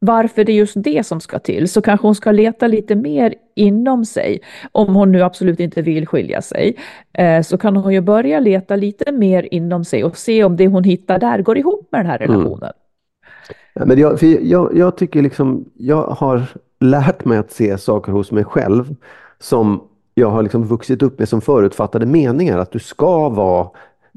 varför 0.00 0.44
det 0.44 0.52
är 0.52 0.56
just 0.56 0.74
det 0.76 1.06
som 1.06 1.20
ska 1.20 1.38
till, 1.38 1.68
så 1.68 1.82
kanske 1.82 2.06
hon 2.06 2.14
ska 2.14 2.32
leta 2.32 2.66
lite 2.66 2.94
mer 2.94 3.34
inom 3.54 4.04
sig. 4.04 4.40
Om 4.72 4.94
hon 4.94 5.12
nu 5.12 5.22
absolut 5.22 5.60
inte 5.60 5.82
vill 5.82 6.06
skilja 6.06 6.42
sig, 6.42 6.76
eh, 7.12 7.42
så 7.42 7.58
kan 7.58 7.76
hon 7.76 7.94
ju 7.94 8.00
börja 8.00 8.40
leta 8.40 8.76
lite 8.76 9.12
mer 9.12 9.48
inom 9.50 9.84
sig 9.84 10.04
och 10.04 10.16
se 10.16 10.44
om 10.44 10.56
det 10.56 10.68
hon 10.68 10.84
hittar 10.84 11.18
där 11.18 11.42
går 11.42 11.58
ihop 11.58 11.88
med 11.92 12.00
den 12.00 12.06
här 12.06 12.22
mm. 12.22 12.30
relationen. 12.30 12.62
Mm. 12.62 12.74
Ja, 13.74 13.84
men 13.86 13.98
jag, 13.98 14.22
jag, 14.42 14.76
jag, 14.76 14.96
tycker 14.96 15.22
liksom, 15.22 15.64
jag 15.74 16.02
har 16.02 16.42
lärt 16.80 17.24
mig 17.24 17.38
att 17.38 17.52
se 17.52 17.78
saker 17.78 18.12
hos 18.12 18.32
mig 18.32 18.44
själv 18.44 18.94
som 19.38 19.80
jag 20.14 20.30
har 20.30 20.42
liksom 20.42 20.64
vuxit 20.64 21.02
upp 21.02 21.18
med 21.18 21.28
som 21.28 21.40
förutfattade 21.40 22.06
meningar. 22.06 22.58
Att 22.58 22.72
du 22.72 22.78
ska 22.78 23.28
vara 23.28 23.68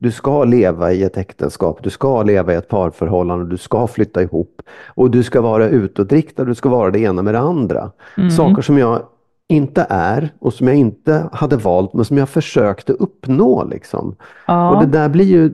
du 0.01 0.11
ska 0.11 0.43
leva 0.43 0.91
i 0.91 1.03
ett 1.03 1.17
äktenskap, 1.17 1.79
du 1.83 1.89
ska 1.89 2.23
leva 2.23 2.53
i 2.53 2.55
ett 2.55 2.67
parförhållande, 2.67 3.49
du 3.49 3.57
ska 3.57 3.87
flytta 3.87 4.21
ihop. 4.21 4.61
Och 4.87 5.11
du 5.11 5.23
ska 5.23 5.41
vara 5.41 5.67
utåtriktad, 5.67 6.45
du 6.45 6.55
ska 6.55 6.69
vara 6.69 6.91
det 6.91 6.99
ena 6.99 7.21
med 7.21 7.33
det 7.33 7.39
andra. 7.39 7.91
Mm. 8.17 8.31
Saker 8.31 8.61
som 8.61 8.77
jag 8.77 9.01
inte 9.47 9.85
är 9.89 10.29
och 10.39 10.53
som 10.53 10.67
jag 10.67 10.75
inte 10.75 11.29
hade 11.31 11.57
valt 11.57 11.93
men 11.93 12.05
som 12.05 12.17
jag 12.17 12.29
försökte 12.29 12.93
uppnå. 12.93 13.63
Liksom. 13.63 14.15
Ja. 14.45 14.75
Och 14.75 14.81
det 14.81 14.91
där 14.91 15.09
blir 15.09 15.25
ju 15.25 15.51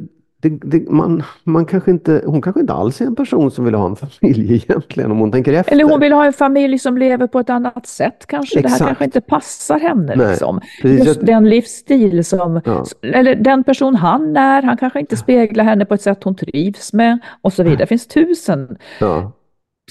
det, 0.49 0.79
det, 0.79 0.89
man, 0.89 1.23
man 1.43 1.65
kanske 1.65 1.91
inte, 1.91 2.21
hon 2.25 2.41
kanske 2.41 2.61
inte 2.61 2.73
alls 2.73 3.01
är 3.01 3.05
en 3.05 3.15
person 3.15 3.51
som 3.51 3.65
vill 3.65 3.75
ha 3.75 3.85
en 3.85 3.95
familj 3.95 4.55
egentligen 4.69 5.11
om 5.11 5.19
hon 5.19 5.31
tänker 5.31 5.53
efter. 5.53 5.71
Eller 5.71 5.83
hon 5.83 5.99
vill 5.99 6.13
ha 6.13 6.25
en 6.25 6.33
familj 6.33 6.79
som 6.79 6.97
lever 6.97 7.27
på 7.27 7.39
ett 7.39 7.49
annat 7.49 7.87
sätt 7.87 8.25
kanske. 8.27 8.59
Exakt. 8.59 8.77
Det 8.77 8.83
här 8.83 8.89
kanske 8.89 9.05
inte 9.05 9.21
passar 9.21 9.79
henne. 9.79 10.15
Nej, 10.15 10.27
liksom. 10.27 10.61
Just 10.83 11.25
den 11.25 11.49
livsstil 11.49 12.25
som, 12.25 12.61
ja. 12.65 12.85
eller 13.01 13.35
den 13.35 13.63
person 13.63 13.95
han 13.95 14.37
är, 14.37 14.61
han 14.61 14.77
kanske 14.77 14.99
inte 14.99 15.17
speglar 15.17 15.63
henne 15.63 15.85
på 15.85 15.93
ett 15.93 16.01
sätt 16.01 16.23
hon 16.23 16.35
trivs 16.35 16.93
med 16.93 17.19
och 17.41 17.53
så 17.53 17.63
vidare. 17.63 17.77
Det 17.77 17.87
finns 17.87 18.07
tusen, 18.07 18.77
ja. 18.99 19.31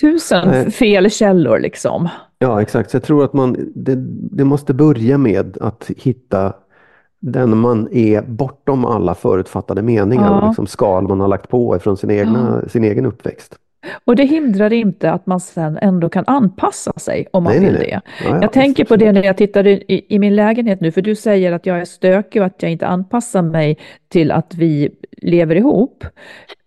tusen 0.01 0.71
fel 0.71 1.11
källor 1.11 1.59
liksom. 1.59 2.09
Ja, 2.39 2.63
exakt. 2.63 2.91
Så 2.91 2.97
jag 2.97 3.03
tror 3.03 3.25
att 3.25 3.33
man, 3.33 3.73
det, 3.75 3.95
det 4.37 4.45
måste 4.45 4.75
börja 4.75 5.19
med 5.19 5.59
att 5.61 5.91
hitta 5.97 6.55
den 7.21 7.59
man 7.59 7.89
är 7.93 8.23
bortom 8.23 8.85
alla 8.85 9.15
förutfattade 9.15 9.83
meningar 9.83 10.31
ja. 10.31 10.41
och 10.41 10.49
liksom 10.49 10.67
skal 10.67 11.09
man 11.09 11.21
har 11.21 11.29
lagt 11.29 11.49
på 11.49 11.79
från 11.79 11.97
sin, 11.97 12.11
egna, 12.11 12.61
ja. 12.63 12.69
sin 12.69 12.85
egen 12.85 13.07
uppväxt. 13.07 13.59
Och 14.05 14.17
det 14.17 14.25
hindrar 14.25 14.73
inte 14.73 15.13
att 15.13 15.27
man 15.27 15.41
sen 15.41 15.79
ändå 15.83 16.09
kan 16.09 16.25
anpassa 16.27 16.93
sig 16.97 17.27
om 17.31 17.45
man 17.45 17.53
nej, 17.53 17.61
vill 17.61 17.73
nej, 17.73 17.83
det. 17.83 18.01
Ja, 18.25 18.39
jag 18.43 18.53
tänker 18.53 18.85
på 18.85 18.97
det 18.97 19.13
när 19.13 19.25
jag 19.25 19.37
tittar 19.37 19.67
i, 19.67 20.07
i, 20.09 20.19
min 20.19 20.37
lägenhet 20.37 20.81
nu, 20.81 20.93
för 20.93 21.03
du 21.03 21.15
säger 21.15 21.53
att 21.53 21.67
jag 21.67 21.81
är 21.81 21.85
stökig 21.85 22.43
och 22.43 22.47
att 22.47 22.63
jag 22.63 22.73
inte 22.73 22.87
anpassar 22.87 23.43
mig 23.43 23.79
till 24.09 24.31
att 24.31 24.55
vi 24.55 24.91
lever 25.23 25.55
ihop. 25.55 26.05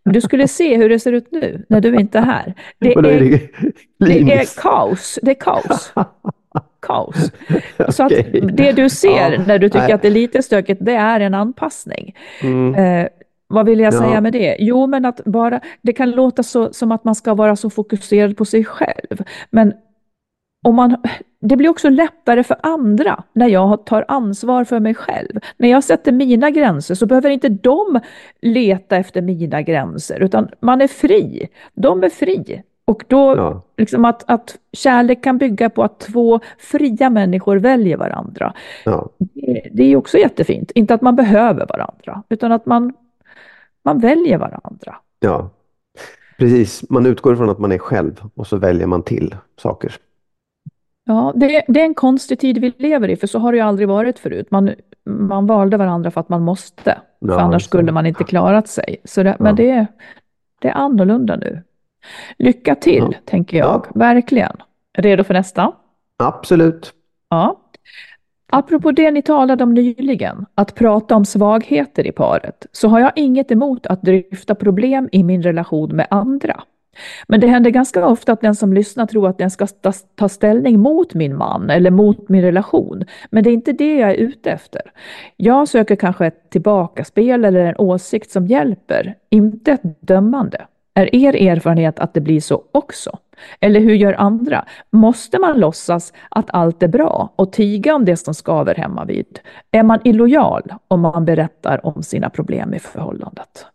Du 0.06 0.22
skulle 0.22 0.48
se 0.48 0.78
hur 0.78 0.90
det 0.90 1.00
ser 1.00 1.12
ut 1.12 1.32
nu 1.32 1.66
när 1.70 1.82
du 1.82 1.96
inte 1.96 2.18
är 2.18 2.24
här. 2.24 2.54
Det 2.80 2.94
är, 2.94 3.50
det 3.98 4.34
är 4.34 4.62
kaos. 4.62 5.20
Det 5.22 5.32
är 5.32 5.36
kaos. 5.36 5.94
kaos. 6.82 7.32
Så 7.90 8.04
att 8.04 8.12
det 8.54 8.72
du 8.72 8.90
ser 8.90 9.32
ja, 9.32 9.44
när 9.48 9.60
du 9.60 9.70
tycker 9.70 9.80
nej. 9.80 9.92
att 9.92 10.02
det 10.02 10.08
är 10.08 10.12
lite 10.12 10.44
stökigt, 10.44 10.86
det 10.86 10.96
är 10.96 11.20
en 11.20 11.34
anpassning. 11.34 12.16
Mm. 12.42 12.76
Eh, 12.76 13.08
vad 13.48 13.66
vill 13.66 13.80
jag 13.80 13.94
säga 13.94 14.14
ja. 14.14 14.22
med 14.22 14.34
det? 14.34 14.58
Jo, 14.60 14.88
men 14.88 15.06
att 15.06 15.26
bara, 15.26 15.60
det 15.82 15.94
kan 15.94 16.12
låta 16.12 16.44
så, 16.44 16.74
som 16.74 16.92
att 16.92 17.04
man 17.04 17.16
ska 17.16 17.34
vara 17.34 17.56
så 17.56 17.70
fokuserad 17.70 18.38
på 18.38 18.46
sig 18.46 18.66
själv. 18.66 19.24
Men 19.50 19.74
och 20.66 20.74
man, 20.74 21.04
det 21.42 21.56
blir 21.56 21.70
också 21.70 21.90
lättare 21.90 22.44
för 22.44 22.58
andra 22.64 23.24
när 23.34 23.48
jag 23.48 23.86
tar 23.86 24.06
ansvar 24.08 24.64
för 24.64 24.80
mig 24.80 24.96
själv. 24.96 25.40
När 25.58 25.70
jag 25.70 25.84
sätter 25.84 26.12
mina 26.12 26.50
gränser 26.50 26.96
så 26.96 27.06
behöver 27.06 27.30
inte 27.30 27.50
de 27.50 28.00
leta 28.42 28.98
efter 28.98 29.22
mina 29.22 29.62
gränser, 29.62 30.20
utan 30.20 30.50
man 30.60 30.82
är 30.82 30.88
fri. 30.88 31.48
De 31.74 32.04
är 32.04 32.10
fri. 32.10 32.64
Och 32.90 33.04
då, 33.08 33.36
ja. 33.38 33.62
liksom 33.78 34.06
att, 34.06 34.24
att 34.28 34.58
kärlek 34.74 35.24
kan 35.24 35.38
bygga 35.38 35.70
på 35.70 35.84
att 35.84 36.00
två 36.00 36.40
fria 36.58 37.10
människor 37.10 37.58
väljer 37.58 37.98
varandra. 37.98 38.54
Ja. 38.86 39.10
Det, 39.18 39.70
det 39.72 39.84
är 39.84 39.96
också 39.96 40.18
jättefint. 40.18 40.72
Inte 40.72 40.94
att 40.94 41.02
man 41.02 41.16
behöver 41.16 41.66
varandra, 41.68 42.24
utan 42.30 42.52
att 42.52 42.66
man, 42.66 42.94
man 43.84 44.00
väljer 44.00 44.38
varandra. 44.38 44.96
Ja, 45.20 45.50
precis. 46.38 46.90
Man 46.90 47.06
utgår 47.06 47.36
från 47.36 47.50
att 47.50 47.60
man 47.60 47.72
är 47.72 47.78
själv 47.78 48.22
och 48.36 48.48
så 48.48 48.58
väljer 48.58 48.88
man 48.88 49.04
till 49.04 49.36
saker. 49.62 49.96
Ja, 51.06 51.34
det, 51.36 51.64
det, 51.68 51.82
är 51.82 51.86
en 51.86 51.94
konstig 51.94 52.40
tid 52.40 52.58
vi 52.58 52.74
lever 52.78 53.08
i, 53.08 53.16
för 53.16 53.28
så 53.28 53.40
har 53.40 53.52
det 53.52 53.58
ju 53.58 53.64
aldrig 53.64 53.88
varit 53.88 54.20
förut. 54.20 54.52
Man, 54.52 54.72
man 55.06 55.48
valde 55.48 55.78
varandra 55.78 56.12
för 56.12 56.22
att 56.22 56.30
man 56.30 56.42
måste, 56.42 56.98
för 57.20 57.28
ja, 57.28 57.40
annars 57.40 57.64
skulle 57.64 57.92
man 57.92 58.06
inte 58.06 58.24
klarat 58.24 58.68
sig. 58.68 58.98
Så 59.04 59.24
det. 59.24 59.36
Men 59.40 59.56
det, 59.56 59.88
det 60.62 60.68
är 60.68 60.74
annorlunda 60.74 61.36
nu. 61.36 61.64
Lycka 62.38 62.76
till, 62.76 63.08
ja. 63.12 63.18
tänker 63.26 63.58
jag. 63.58 63.86
Verkligen. 63.96 64.56
Redo 64.98 65.24
för 65.24 65.34
nästa? 65.34 65.72
Absolut. 66.18 66.94
Ja. 67.30 67.62
Apropå 68.52 68.92
det 68.92 69.12
ni 69.12 69.22
talade 69.22 69.64
om 69.64 69.74
nyligen, 69.74 70.46
att 70.56 70.76
prata 70.76 71.16
om 71.16 71.26
svagheter 71.26 72.08
i 72.08 72.12
paret, 72.12 72.66
så 72.72 72.88
har 72.88 73.00
jag 73.00 73.12
inget 73.16 73.52
emot 73.52 73.86
att 73.86 74.02
dryfta 74.02 74.56
problem 74.56 75.10
i 75.12 75.24
min 75.24 75.44
relation 75.44 75.96
med 75.96 76.08
andra. 76.10 76.64
Men 77.28 77.40
det 77.40 77.48
händer 77.48 77.70
ganska 77.70 78.08
ofta 78.08 78.32
att 78.32 78.42
den 78.42 78.56
som 78.56 78.74
lyssnar 78.74 79.06
tror 79.06 79.28
att 79.28 79.38
den 79.38 79.52
ska 79.52 79.68
ta 80.16 80.30
ställning 80.30 80.80
mot 80.80 81.14
min 81.14 81.38
man 81.38 81.70
eller 81.70 81.92
mot 81.92 82.30
min 82.30 82.42
relation. 82.42 83.04
Men 83.30 83.44
det 83.44 83.50
är 83.50 83.54
inte 83.54 83.74
det 83.74 83.98
jag 83.98 84.10
är 84.10 84.16
ute 84.16 84.52
efter. 84.52 84.82
Jag 85.38 85.68
söker 85.68 85.96
kanske 85.96 86.26
ett 86.26 86.50
tillbakaspel 86.50 87.46
eller 87.46 87.66
en 87.66 87.76
åsikt 87.78 88.32
som 88.32 88.48
hjälper, 88.48 89.16
inte 89.30 89.72
ett 89.72 90.02
dömande. 90.02 90.66
Är 90.94 91.16
er 91.16 91.52
erfarenhet 91.52 92.00
att 92.00 92.14
det 92.14 92.22
blir 92.22 92.42
så 92.42 92.64
också? 92.72 93.18
Eller 93.60 93.80
hur 93.80 93.94
gör 93.94 94.14
andra? 94.14 94.66
Måste 94.92 95.40
man 95.40 95.60
låtsas 95.60 96.14
att 96.30 96.50
allt 96.50 96.84
är 96.84 96.88
bra 96.88 97.34
och 97.36 97.52
tiga 97.52 97.96
om 97.96 98.06
det 98.06 98.18
som 98.18 98.34
skaver 98.34 98.76
hemma 98.76 99.06
vid? 99.06 99.40
Är 99.72 99.84
man 99.84 100.00
illojal 100.04 100.74
om 100.88 101.02
man 101.02 101.26
berättar 101.26 101.86
om 101.86 102.04
sina 102.04 102.30
problem 102.30 102.74
i 102.74 102.80
förhållandet? 102.80 103.66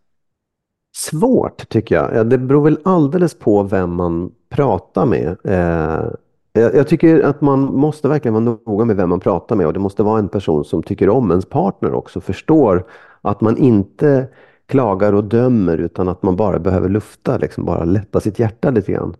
Svårt 0.97 1.69
tycker 1.69 1.95
jag. 1.95 2.29
Det 2.29 2.37
beror 2.37 2.63
väl 2.63 2.79
alldeles 2.83 3.39
på 3.39 3.63
vem 3.63 3.95
man 3.95 4.31
pratar 4.49 5.05
med. 5.05 5.37
Eh, 5.43 6.07
jag 6.53 6.87
tycker 6.87 7.23
att 7.23 7.41
man 7.41 7.59
måste 7.59 8.07
verkligen 8.07 8.33
vara 8.33 8.57
noga 8.65 8.85
med 8.85 8.95
vem 8.95 9.09
man 9.09 9.19
pratar 9.19 9.55
med 9.55 9.67
och 9.67 9.73
det 9.73 9.79
måste 9.79 10.03
vara 10.03 10.19
en 10.19 10.29
person 10.29 10.65
som 10.65 10.83
tycker 10.83 11.09
om 11.09 11.31
ens 11.31 11.45
partner 11.45 11.93
också, 11.93 12.21
förstår 12.21 12.85
att 13.21 13.41
man 13.41 13.57
inte 13.57 14.27
klagar 14.65 15.13
och 15.13 15.23
dömer 15.23 15.77
utan 15.77 16.09
att 16.09 16.23
man 16.23 16.35
bara 16.35 16.59
behöver 16.59 16.89
lufta, 16.89 17.37
liksom 17.37 17.65
bara 17.65 17.83
lätta 17.83 18.19
sitt 18.19 18.39
hjärta 18.39 18.69
lite 18.69 18.91
grann. 18.91 19.15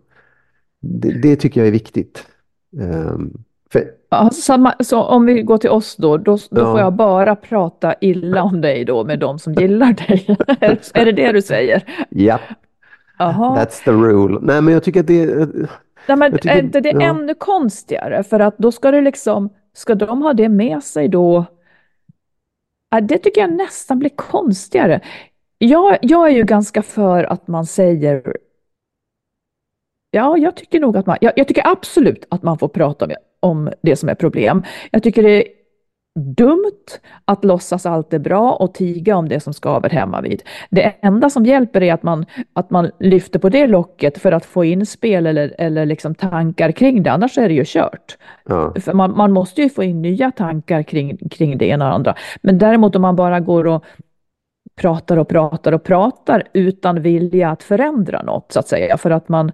Det, 0.80 1.20
det 1.22 1.36
tycker 1.36 1.60
jag 1.60 1.68
är 1.68 1.72
viktigt. 1.72 2.26
Um, 2.80 3.44
för... 3.72 3.84
ja, 4.10 4.30
samma, 4.30 4.74
så 4.80 5.02
om 5.02 5.26
vi 5.26 5.42
går 5.42 5.58
till 5.58 5.70
oss 5.70 5.96
då, 5.96 6.16
då, 6.16 6.38
då 6.50 6.60
ja. 6.60 6.72
får 6.72 6.80
jag 6.80 6.92
bara 6.92 7.36
prata 7.36 7.94
illa 8.00 8.42
om 8.42 8.60
dig 8.60 8.84
då 8.84 9.04
med 9.04 9.18
de 9.18 9.38
som 9.38 9.54
gillar 9.54 9.92
dig. 9.92 10.36
är, 10.94 11.04
det 11.04 11.12
det 11.12 11.32
du 11.32 11.42
säger? 11.42 12.06
Ja, 12.10 12.40
Aha. 13.18 13.56
that's 13.56 13.84
the 13.84 13.90
rule. 13.90 14.38
Nej, 14.42 14.62
men 14.62 14.74
jag 14.74 14.82
tycker 14.82 15.00
att 15.00 15.06
det... 15.06 15.26
Nej, 16.08 16.16
men 16.16 16.32
tycker, 16.32 16.62
det, 16.62 16.80
det 16.80 16.90
är 16.90 17.00
ja. 17.00 17.02
ännu 17.02 17.34
konstigare 17.34 18.22
för 18.22 18.40
att 18.40 18.58
då 18.58 18.72
ska 18.72 18.90
det 18.90 19.00
liksom, 19.00 19.50
ska 19.74 19.94
de 19.94 20.22
ha 20.22 20.32
det 20.32 20.48
med 20.48 20.82
sig 20.82 21.08
då? 21.08 21.44
Det 23.02 23.18
tycker 23.18 23.40
jag 23.40 23.52
nästan 23.52 23.98
blir 23.98 24.10
konstigare. 24.16 25.00
Jag, 25.58 25.98
jag 26.02 26.28
är 26.28 26.32
ju 26.34 26.42
ganska 26.42 26.82
för 26.82 27.24
att 27.24 27.48
man 27.48 27.66
säger 27.66 28.36
Ja, 30.10 30.36
jag 30.38 30.56
tycker 30.56 30.80
nog 30.80 30.96
att 30.96 31.06
man, 31.06 31.16
jag, 31.20 31.32
jag, 31.36 31.48
tycker 31.48 31.66
absolut 31.66 32.26
att 32.28 32.42
man 32.42 32.58
får 32.58 32.68
prata 32.68 33.04
om, 33.04 33.12
om 33.40 33.70
det 33.82 33.96
som 33.96 34.08
är 34.08 34.14
problem. 34.14 34.62
Jag 34.90 35.02
tycker 35.02 35.22
det 35.22 35.42
är 35.42 35.44
dumt 36.16 37.00
att 37.24 37.44
låtsas 37.44 37.86
allt 37.86 38.12
är 38.12 38.18
bra 38.18 38.52
och 38.52 38.74
tiga 38.74 39.16
om 39.16 39.28
det 39.28 39.40
som 39.40 39.52
skaver 39.52 39.90
hemma 39.90 40.20
vid. 40.20 40.42
Det 40.70 40.82
enda 40.82 41.30
som 41.30 41.46
hjälper 41.46 41.82
är 41.82 41.94
att 41.94 42.02
man, 42.02 42.26
att 42.52 42.70
man 42.70 42.90
lyfter 43.00 43.38
på 43.38 43.48
det 43.48 43.66
locket 43.66 44.18
för 44.18 44.32
att 44.32 44.44
få 44.44 44.64
inspel 44.64 45.26
eller, 45.26 45.54
eller 45.58 45.86
liksom 45.86 46.14
tankar 46.14 46.72
kring 46.72 47.02
det, 47.02 47.12
annars 47.12 47.38
är 47.38 47.48
det 47.48 47.54
ju 47.54 47.64
kört. 47.66 48.18
Ja. 48.48 48.74
För 48.80 48.92
man, 48.92 49.16
man 49.16 49.32
måste 49.32 49.62
ju 49.62 49.68
få 49.68 49.82
in 49.82 50.02
nya 50.02 50.30
tankar 50.30 50.82
kring, 50.82 51.28
kring 51.30 51.58
det 51.58 51.66
ena 51.66 51.88
och 51.88 51.94
andra. 51.94 52.14
Men 52.42 52.58
däremot 52.58 52.96
om 52.96 53.02
man 53.02 53.16
bara 53.16 53.40
går 53.40 53.66
och 53.66 53.84
pratar 54.76 55.16
och 55.16 55.28
pratar 55.28 55.72
och 55.72 55.84
pratar 55.84 56.42
utan 56.52 57.02
vilja 57.02 57.50
att 57.50 57.62
förändra 57.62 58.22
något, 58.22 58.52
så 58.52 58.58
att 58.58 58.68
säga, 58.68 58.96
för 58.96 59.10
att 59.10 59.28
man 59.28 59.52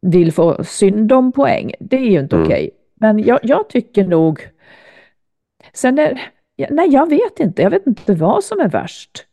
vill 0.00 0.32
få 0.32 0.64
synd 0.64 1.12
om 1.12 1.32
poäng. 1.32 1.72
Det 1.80 1.96
är 1.96 2.10
ju 2.10 2.20
inte 2.20 2.36
mm. 2.36 2.46
okej. 2.46 2.64
Okay. 2.64 2.70
Men 2.94 3.18
jag, 3.18 3.38
jag, 3.42 3.68
tycker 3.68 4.04
nog... 4.04 4.48
Sen 5.72 5.98
är, 5.98 6.20
nej, 6.70 6.88
jag 6.88 7.10
vet 7.10 7.40
inte. 7.40 7.62
Jag 7.62 7.70
vet 7.70 7.86
inte 7.86 8.14
vad 8.14 8.44
som 8.44 8.60
är 8.60 8.68
värst. 8.68 9.26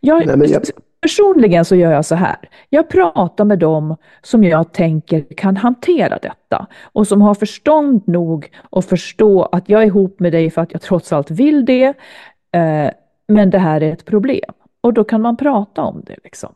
Jag, 0.00 0.38
nej, 0.38 0.52
jag... 0.52 0.62
Personligen 1.00 1.64
så 1.64 1.76
gör 1.76 1.92
jag 1.92 2.04
så 2.04 2.14
här. 2.14 2.48
Jag 2.68 2.88
pratar 2.88 3.44
med 3.44 3.58
dem 3.58 3.96
som 4.22 4.44
jag 4.44 4.72
tänker 4.72 5.24
kan 5.36 5.56
hantera 5.56 6.18
detta 6.22 6.66
och 6.82 7.06
som 7.06 7.22
har 7.22 7.34
förstånd 7.34 8.02
nog 8.06 8.52
att 8.70 8.84
förstå 8.84 9.42
att 9.42 9.68
jag 9.68 9.82
är 9.82 9.86
ihop 9.86 10.20
med 10.20 10.32
dig 10.32 10.50
för 10.50 10.62
att 10.62 10.72
jag 10.72 10.82
trots 10.82 11.12
allt 11.12 11.30
vill 11.30 11.64
det. 11.64 11.94
Eh, 12.52 12.90
men 13.28 13.50
det 13.50 13.58
här 13.58 13.82
är 13.82 13.92
ett 13.92 14.04
problem. 14.04 14.52
Och 14.80 14.92
då 14.92 15.04
kan 15.04 15.22
man 15.22 15.36
prata 15.36 15.82
om 15.82 16.02
det. 16.06 16.16
Liksom. 16.24 16.50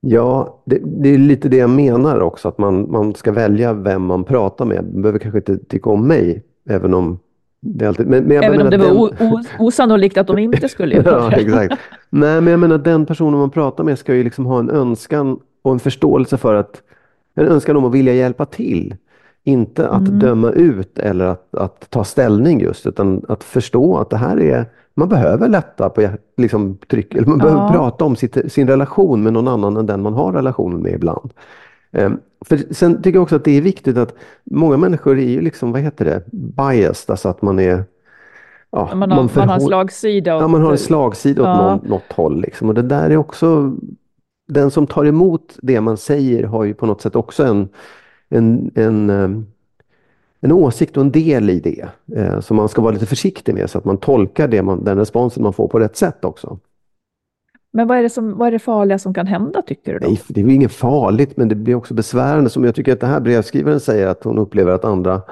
Ja, 0.00 0.62
det, 0.64 0.78
det, 0.84 1.08
är 1.08 1.18
lite 1.18 1.48
det 1.48 1.56
jag 1.56 1.70
menar 1.70 2.20
också, 2.20 2.48
att 2.48 2.58
man, 2.58 2.90
man 2.90 3.14
ska 3.14 3.32
välja 3.32 3.72
vem 3.72 4.02
man 4.02 4.24
pratar 4.24 4.64
med. 4.64 4.84
Man 4.92 5.02
behöver 5.02 5.18
kanske 5.18 5.38
inte 5.38 5.58
tycka 5.58 5.90
om 5.90 6.06
mig, 6.06 6.42
även 6.68 6.94
om 6.94 7.18
det 7.60 7.86
alltid... 7.86 8.06
Men, 8.06 8.24
men 8.24 8.42
även 8.42 8.60
om 8.62 8.70
det 8.70 8.76
var 8.76 9.10
den... 9.18 9.44
osannolikt 9.58 10.18
att 10.18 10.26
de 10.26 10.38
inte 10.38 10.68
skulle 10.68 10.94
göra 10.94 11.28
det. 11.30 11.36
ja, 11.36 11.40
exakt. 11.40 11.82
Nej, 12.10 12.40
men 12.40 12.50
jag 12.50 12.60
menar 12.60 12.78
den 12.78 13.06
personen 13.06 13.38
man 13.38 13.50
pratar 13.50 13.84
med 13.84 13.98
ska 13.98 14.14
ju 14.14 14.24
liksom 14.24 14.46
ha 14.46 14.58
en 14.58 14.70
önskan 14.70 15.40
och 15.62 15.72
en 15.72 15.78
förståelse 15.78 16.36
för 16.36 16.54
att 16.54 16.82
en 17.34 17.46
önskan 17.46 17.76
om 17.76 17.84
att 17.84 17.94
vilja 17.94 18.14
hjälpa 18.14 18.46
till. 18.46 18.94
Inte 19.44 19.88
att 19.88 20.08
mm. 20.08 20.18
döma 20.18 20.50
ut 20.50 20.98
eller 20.98 21.24
att, 21.24 21.54
att 21.54 21.90
ta 21.90 22.04
ställning 22.04 22.60
just, 22.60 22.86
utan 22.86 23.24
att 23.28 23.44
förstå 23.44 23.98
att 23.98 24.10
det 24.10 24.16
här 24.16 24.40
är 24.40 24.64
man 24.96 25.08
behöver 25.08 25.48
lätta 25.48 25.88
på 25.88 26.08
liksom, 26.36 26.78
tryck, 26.88 27.14
eller 27.14 27.26
man 27.26 27.38
ja. 27.38 27.44
behöver 27.44 27.68
prata 27.68 28.04
om 28.04 28.16
sitt, 28.16 28.52
sin 28.52 28.68
relation 28.68 29.22
med 29.22 29.32
någon 29.32 29.48
annan 29.48 29.76
än 29.76 29.86
den 29.86 30.02
man 30.02 30.14
har 30.14 30.32
relationen 30.32 30.82
med 30.82 30.92
ibland. 30.92 31.32
Um, 31.92 32.20
för 32.44 32.74
sen 32.74 33.02
tycker 33.02 33.16
jag 33.16 33.22
också 33.22 33.36
att 33.36 33.44
det 33.44 33.56
är 33.56 33.62
viktigt 33.62 33.96
att 33.96 34.14
många 34.44 34.76
människor 34.76 35.18
är 35.18 35.28
ju 35.28 35.40
liksom, 35.40 35.72
vad 35.72 35.80
heter 35.80 36.04
det, 36.04 36.22
biased, 36.32 37.10
alltså 37.10 37.28
att 37.28 37.42
man 37.42 37.58
är 37.58 37.84
Ja, 38.70 38.94
man, 38.94 39.10
har, 39.10 39.22
man, 39.22 39.30
man 39.34 39.48
har 39.48 39.60
slagsida. 39.60 40.36
Åt, 40.36 40.42
ja, 40.42 40.48
man 40.48 40.62
har 40.62 40.72
en 40.72 40.78
slagsida 40.78 41.42
åt 41.42 41.48
ja. 41.48 41.62
någon, 41.62 41.88
något 41.88 42.12
håll. 42.12 42.40
Liksom. 42.40 42.68
Och 42.68 42.74
det 42.74 42.82
där 42.82 43.10
är 43.10 43.16
också, 43.16 43.76
den 44.48 44.70
som 44.70 44.86
tar 44.86 45.04
emot 45.04 45.58
det 45.62 45.80
man 45.80 45.96
säger 45.96 46.44
har 46.44 46.64
ju 46.64 46.74
på 46.74 46.86
något 46.86 47.02
sätt 47.02 47.16
också 47.16 47.44
en, 47.44 47.68
en, 48.28 48.70
en 48.74 49.10
ehm, 49.10 49.46
en 50.40 50.52
åsikt 50.52 50.96
och 50.96 51.00
en 51.00 51.10
del 51.10 51.50
i 51.50 51.60
det 51.60 51.88
eh, 52.16 52.40
som 52.40 52.56
man 52.56 52.68
ska 52.68 52.82
vara 52.82 52.92
lite 52.92 53.06
försiktig 53.06 53.54
med 53.54 53.70
så 53.70 53.78
att 53.78 53.84
man 53.84 53.98
tolkar 53.98 54.48
det 54.48 54.62
man, 54.62 54.84
den 54.84 54.98
responsen 54.98 55.42
man 55.42 55.52
får 55.52 55.68
på 55.68 55.78
rätt 55.78 55.96
sätt 55.96 56.24
också. 56.24 56.58
Men 57.72 57.88
vad 57.88 57.98
är, 57.98 58.02
det 58.02 58.10
som, 58.10 58.38
vad 58.38 58.48
är 58.48 58.52
det 58.52 58.58
farliga 58.58 58.98
som 58.98 59.14
kan 59.14 59.26
hända 59.26 59.62
tycker 59.62 59.92
du? 59.92 59.98
Då? 59.98 60.06
Nej, 60.06 60.20
det 60.28 60.40
är 60.40 60.48
inget 60.48 60.72
farligt 60.72 61.36
men 61.36 61.48
det 61.48 61.54
blir 61.54 61.74
också 61.74 61.94
besvärande 61.94 62.50
som 62.50 62.64
jag 62.64 62.74
tycker 62.74 62.92
att 62.92 63.00
det 63.00 63.06
här 63.06 63.20
brevskrivaren 63.20 63.80
säger 63.80 64.06
att 64.06 64.24
hon 64.24 64.38
upplever 64.38 64.72
att 64.72 64.84
andra 64.84 65.22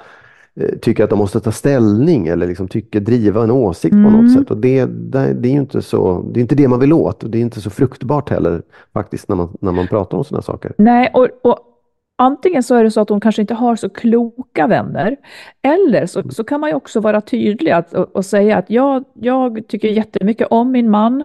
eh, 0.55 0.69
tycker 0.83 1.05
att 1.05 1.11
de 1.11 1.19
måste 1.19 1.41
ta 1.41 1.53
ställning 1.53 2.27
eller 2.27 2.47
liksom 2.47 2.69
tycker 2.69 3.01
driva 3.01 3.43
en 3.43 3.51
åsikt 3.51 3.93
mm. 3.93 4.05
på 4.05 4.11
något 4.11 4.31
mm. 4.31 4.35
sätt. 4.35 4.51
Och 4.51 4.57
det, 4.57 4.85
det, 4.85 5.35
det, 5.35 5.49
är 5.49 5.53
inte 5.53 5.83
så, 5.83 6.31
det 6.33 6.41
är 6.41 6.43
inte 6.43 6.55
det 6.55 6.69
man 6.69 6.81
vill 6.81 6.93
åt 6.93 7.23
och 7.25 7.31
det 7.31 7.39
är 7.39 7.43
inte 7.43 7.61
så 7.61 7.71
fruktbart 7.71 8.31
heller 8.31 8.63
faktiskt 8.93 9.29
när 9.29 9.37
man, 9.37 9.57
när 9.61 9.73
man 9.73 9.89
pratar 9.89 10.19
om 10.19 10.25
sådana 10.25 10.43
saker. 10.43 10.73
Nej, 10.79 11.11
och, 11.15 11.29
och 11.43 11.74
Antingen 12.17 12.63
så 12.63 12.75
är 12.75 12.85
det 12.85 12.91
så 12.91 13.01
att 13.01 13.09
hon 13.09 13.21
kanske 13.21 13.43
inte 13.43 13.55
har 13.55 13.77
så 13.77 13.89
kloka 13.89 14.67
vänner, 14.67 15.17
eller 15.63 16.07
så, 16.07 16.23
så 16.31 16.45
kan 16.45 16.61
man 16.61 16.71
ju 16.71 16.77
också 16.77 17.01
vara 17.01 17.21
tydlig 17.21 17.71
att, 17.71 17.95
och, 17.95 18.17
och 18.17 18.25
säga 18.25 18.57
att 18.57 18.71
jag, 18.71 19.05
jag 19.15 19.69
tycker 19.69 19.89
jättemycket 19.89 20.49
om 20.51 20.73
min 20.73 20.91
man, 20.91 21.25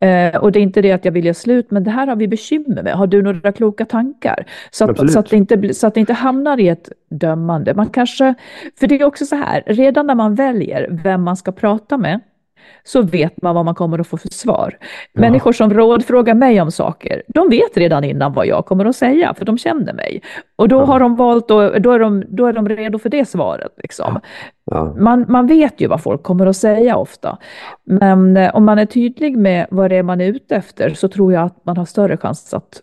eh, 0.00 0.36
och 0.36 0.52
det 0.52 0.58
är 0.58 0.62
inte 0.62 0.82
det 0.82 0.92
att 0.92 1.04
jag 1.04 1.12
vill 1.12 1.24
göra 1.24 1.34
slut, 1.34 1.70
men 1.70 1.84
det 1.84 1.90
här 1.90 2.06
har 2.06 2.16
vi 2.16 2.28
bekymmer 2.28 2.82
med. 2.82 2.92
Har 2.92 3.06
du 3.06 3.22
några 3.22 3.52
kloka 3.52 3.84
tankar? 3.84 4.46
Så 4.70 4.84
att, 4.90 5.12
så 5.12 5.18
att, 5.18 5.30
det, 5.30 5.36
inte, 5.36 5.74
så 5.74 5.86
att 5.86 5.94
det 5.94 6.00
inte 6.00 6.12
hamnar 6.12 6.60
i 6.60 6.68
ett 6.68 6.88
dömande. 7.10 7.74
Man 7.74 7.88
kanske, 7.88 8.34
för 8.80 8.86
det 8.86 9.00
är 9.00 9.04
också 9.04 9.26
så 9.26 9.36
här, 9.36 9.62
redan 9.66 10.06
när 10.06 10.14
man 10.14 10.34
väljer 10.34 10.88
vem 11.04 11.22
man 11.22 11.36
ska 11.36 11.52
prata 11.52 11.98
med, 11.98 12.20
så 12.84 13.02
vet 13.02 13.42
man 13.42 13.54
vad 13.54 13.64
man 13.64 13.74
kommer 13.74 13.98
att 13.98 14.06
få 14.06 14.16
för 14.16 14.28
svar. 14.28 14.76
Ja. 15.12 15.20
Människor 15.20 15.52
som 15.52 15.74
rådfrågar 15.74 16.34
mig 16.34 16.60
om 16.60 16.70
saker, 16.70 17.22
de 17.28 17.48
vet 17.48 17.76
redan 17.76 18.04
innan 18.04 18.32
vad 18.32 18.46
jag 18.46 18.66
kommer 18.66 18.84
att 18.84 18.96
säga, 18.96 19.34
för 19.34 19.44
de 19.44 19.58
känner 19.58 19.92
mig. 19.92 20.22
Och 20.56 20.68
då 20.68 20.76
ja. 20.76 20.84
har 20.84 21.00
de 21.00 21.16
valt, 21.16 21.50
och 21.50 21.80
då 21.80 21.92
är 21.92 21.98
de, 21.98 22.24
då 22.28 22.46
är 22.46 22.52
de 22.52 22.68
redo 22.68 22.98
för 22.98 23.08
det 23.08 23.28
svaret. 23.28 23.72
Liksom. 23.76 24.20
Ja. 24.64 24.94
Man, 24.98 25.24
man 25.28 25.46
vet 25.46 25.80
ju 25.80 25.86
vad 25.86 26.02
folk 26.02 26.22
kommer 26.22 26.46
att 26.46 26.56
säga 26.56 26.96
ofta. 26.96 27.38
Men 27.84 28.36
eh, 28.36 28.56
om 28.56 28.64
man 28.64 28.78
är 28.78 28.86
tydlig 28.86 29.36
med 29.36 29.66
vad 29.70 29.90
det 29.90 29.96
är 29.96 30.02
man 30.02 30.20
är 30.20 30.26
ute 30.26 30.56
efter, 30.56 30.94
så 30.94 31.08
tror 31.08 31.32
jag 31.32 31.42
att 31.42 31.64
man 31.64 31.76
har 31.76 31.84
större 31.84 32.16
chans 32.16 32.54
att, 32.54 32.82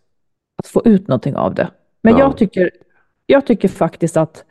att 0.58 0.68
få 0.68 0.82
ut 0.86 1.08
någonting 1.08 1.36
av 1.36 1.56
det. 1.56 1.68
Men 2.04 2.18
jag, 2.18 2.38
tycker, 2.38 2.72
jag 3.26 3.46
tycker 3.46 3.68
faktiskt 3.68 4.18
att 4.18 4.44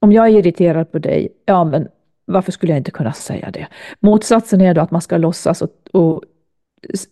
om 0.00 0.12
jag 0.12 0.26
är 0.26 0.30
irriterad 0.30 0.92
på 0.92 0.98
dig, 0.98 1.28
ja 1.44 1.64
men 1.64 1.88
varför 2.28 2.52
skulle 2.52 2.72
jag 2.72 2.78
inte 2.78 2.90
kunna 2.90 3.12
säga 3.12 3.50
det? 3.50 3.66
Motsatsen 4.00 4.60
är 4.60 4.74
då 4.74 4.80
att 4.80 4.90
man 4.90 5.00
ska 5.00 5.16
låtsas 5.16 5.62
och, 5.62 5.70
och 5.92 6.22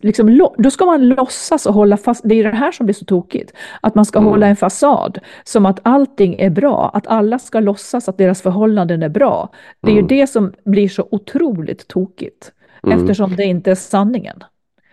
liksom, 0.00 0.48
då 0.58 0.70
ska 0.70 0.84
man 0.84 1.08
låtsas 1.08 1.66
och 1.66 1.74
hålla 1.74 1.96
fast. 1.96 2.20
Det 2.24 2.34
är 2.34 2.44
det 2.44 2.56
här 2.56 2.72
som 2.72 2.86
blir 2.86 2.94
så 2.94 3.04
tokigt. 3.04 3.52
Att 3.80 3.94
man 3.94 4.04
ska 4.04 4.18
mm. 4.18 4.30
hålla 4.30 4.46
en 4.46 4.56
fasad 4.56 5.18
som 5.44 5.66
att 5.66 5.80
allting 5.82 6.34
är 6.38 6.50
bra. 6.50 6.90
Att 6.94 7.06
alla 7.06 7.38
ska 7.38 7.60
låtsas 7.60 8.08
att 8.08 8.18
deras 8.18 8.42
förhållanden 8.42 9.02
är 9.02 9.08
bra. 9.08 9.50
Det 9.80 9.88
är 9.88 9.92
mm. 9.92 10.02
ju 10.04 10.08
det 10.08 10.26
som 10.26 10.52
blir 10.64 10.88
så 10.88 11.08
otroligt 11.10 11.88
tokigt. 11.88 12.52
Mm. 12.82 12.98
Eftersom 12.98 13.36
det 13.36 13.44
inte 13.44 13.70
är 13.70 13.74
sanningen. 13.74 14.44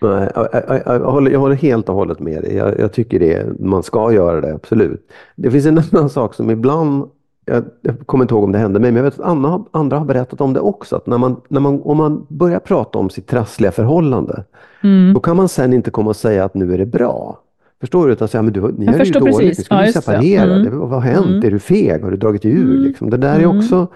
Nej, 0.02 0.32
jag, 0.36 0.48
jag, 0.54 0.82
jag, 0.86 1.12
håller, 1.12 1.32
jag 1.32 1.40
håller 1.40 1.56
helt 1.56 1.90
och 1.90 1.96
hållet 1.96 2.20
med 2.20 2.42
dig. 2.42 2.56
Jag, 2.56 2.94
tycker 2.94 3.20
det, 3.20 3.60
man 3.60 3.84
ska 3.84 4.14
göra 4.14 4.42
det, 4.42 4.54
absolut. 4.54 5.12
Det 5.36 5.52
finns 5.52 5.66
en 5.66 5.78
annan 5.92 6.10
sak 6.10 6.34
som 6.34 6.50
ibland 6.50 7.10
jag, 7.46 7.64
jag, 7.82 8.08
kommer 8.08 8.24
inte 8.24 8.34
ihåg 8.34 8.44
om 8.44 8.52
det 8.52 8.58
hände 8.58 8.80
mig, 8.80 8.92
men 8.92 8.96
jag 8.96 9.12
vet 9.12 9.20
att 9.20 9.26
andra, 9.26 9.64
andra 9.72 9.98
har 9.98 10.06
berättat 10.06 10.42
om 10.42 10.54
det 10.54 10.60
också. 10.60 10.96
Att 10.96 11.08
när 11.08 11.18
man, 11.18 11.42
när 11.48 11.60
man, 11.60 11.82
om 11.82 11.98
man 11.98 12.26
börjar 12.30 12.60
prata 12.60 13.00
om 13.00 13.10
sitt 13.10 13.28
trassliga 13.28 13.72
förhållande, 13.72 14.44
mm. 14.84 15.14
då 15.14 15.20
kan 15.20 15.38
man 15.38 15.50
sen 15.50 15.74
inte 15.74 15.92
komma 15.92 16.10
och 16.10 16.16
säga 16.16 16.46
att 16.46 16.54
nu 16.54 16.74
är 16.74 16.78
det 16.78 16.86
bra. 16.86 17.40
Förstår 17.80 18.08
du? 18.08 18.14
Utan 18.14 18.28
säga, 18.28 18.42
men 18.42 18.54
du, 18.54 18.62
ni 18.62 18.86
jag 18.86 18.96
är 18.96 19.06
ju 19.06 19.12
dåligt, 19.12 19.38
precis. 19.38 19.58
ni 19.58 19.64
skulle 19.64 19.86
ja, 19.86 19.92
separera. 19.92 20.56
Mm. 20.56 20.80
Vad 20.80 20.90
har 20.90 21.00
hänt? 21.00 21.26
Mm. 21.26 21.44
Är 21.46 21.52
du 21.52 21.60
feg? 21.60 22.04
Har 22.04 22.12
du 22.12 22.18
dragit 22.18 22.46
ur? 22.46 22.72
Mm. 22.72 22.84
Liksom? 22.84 23.10
Det 23.10 23.18
där 23.18 23.36
är 23.40 23.44
mm. 23.44 23.58
också... 23.58 23.88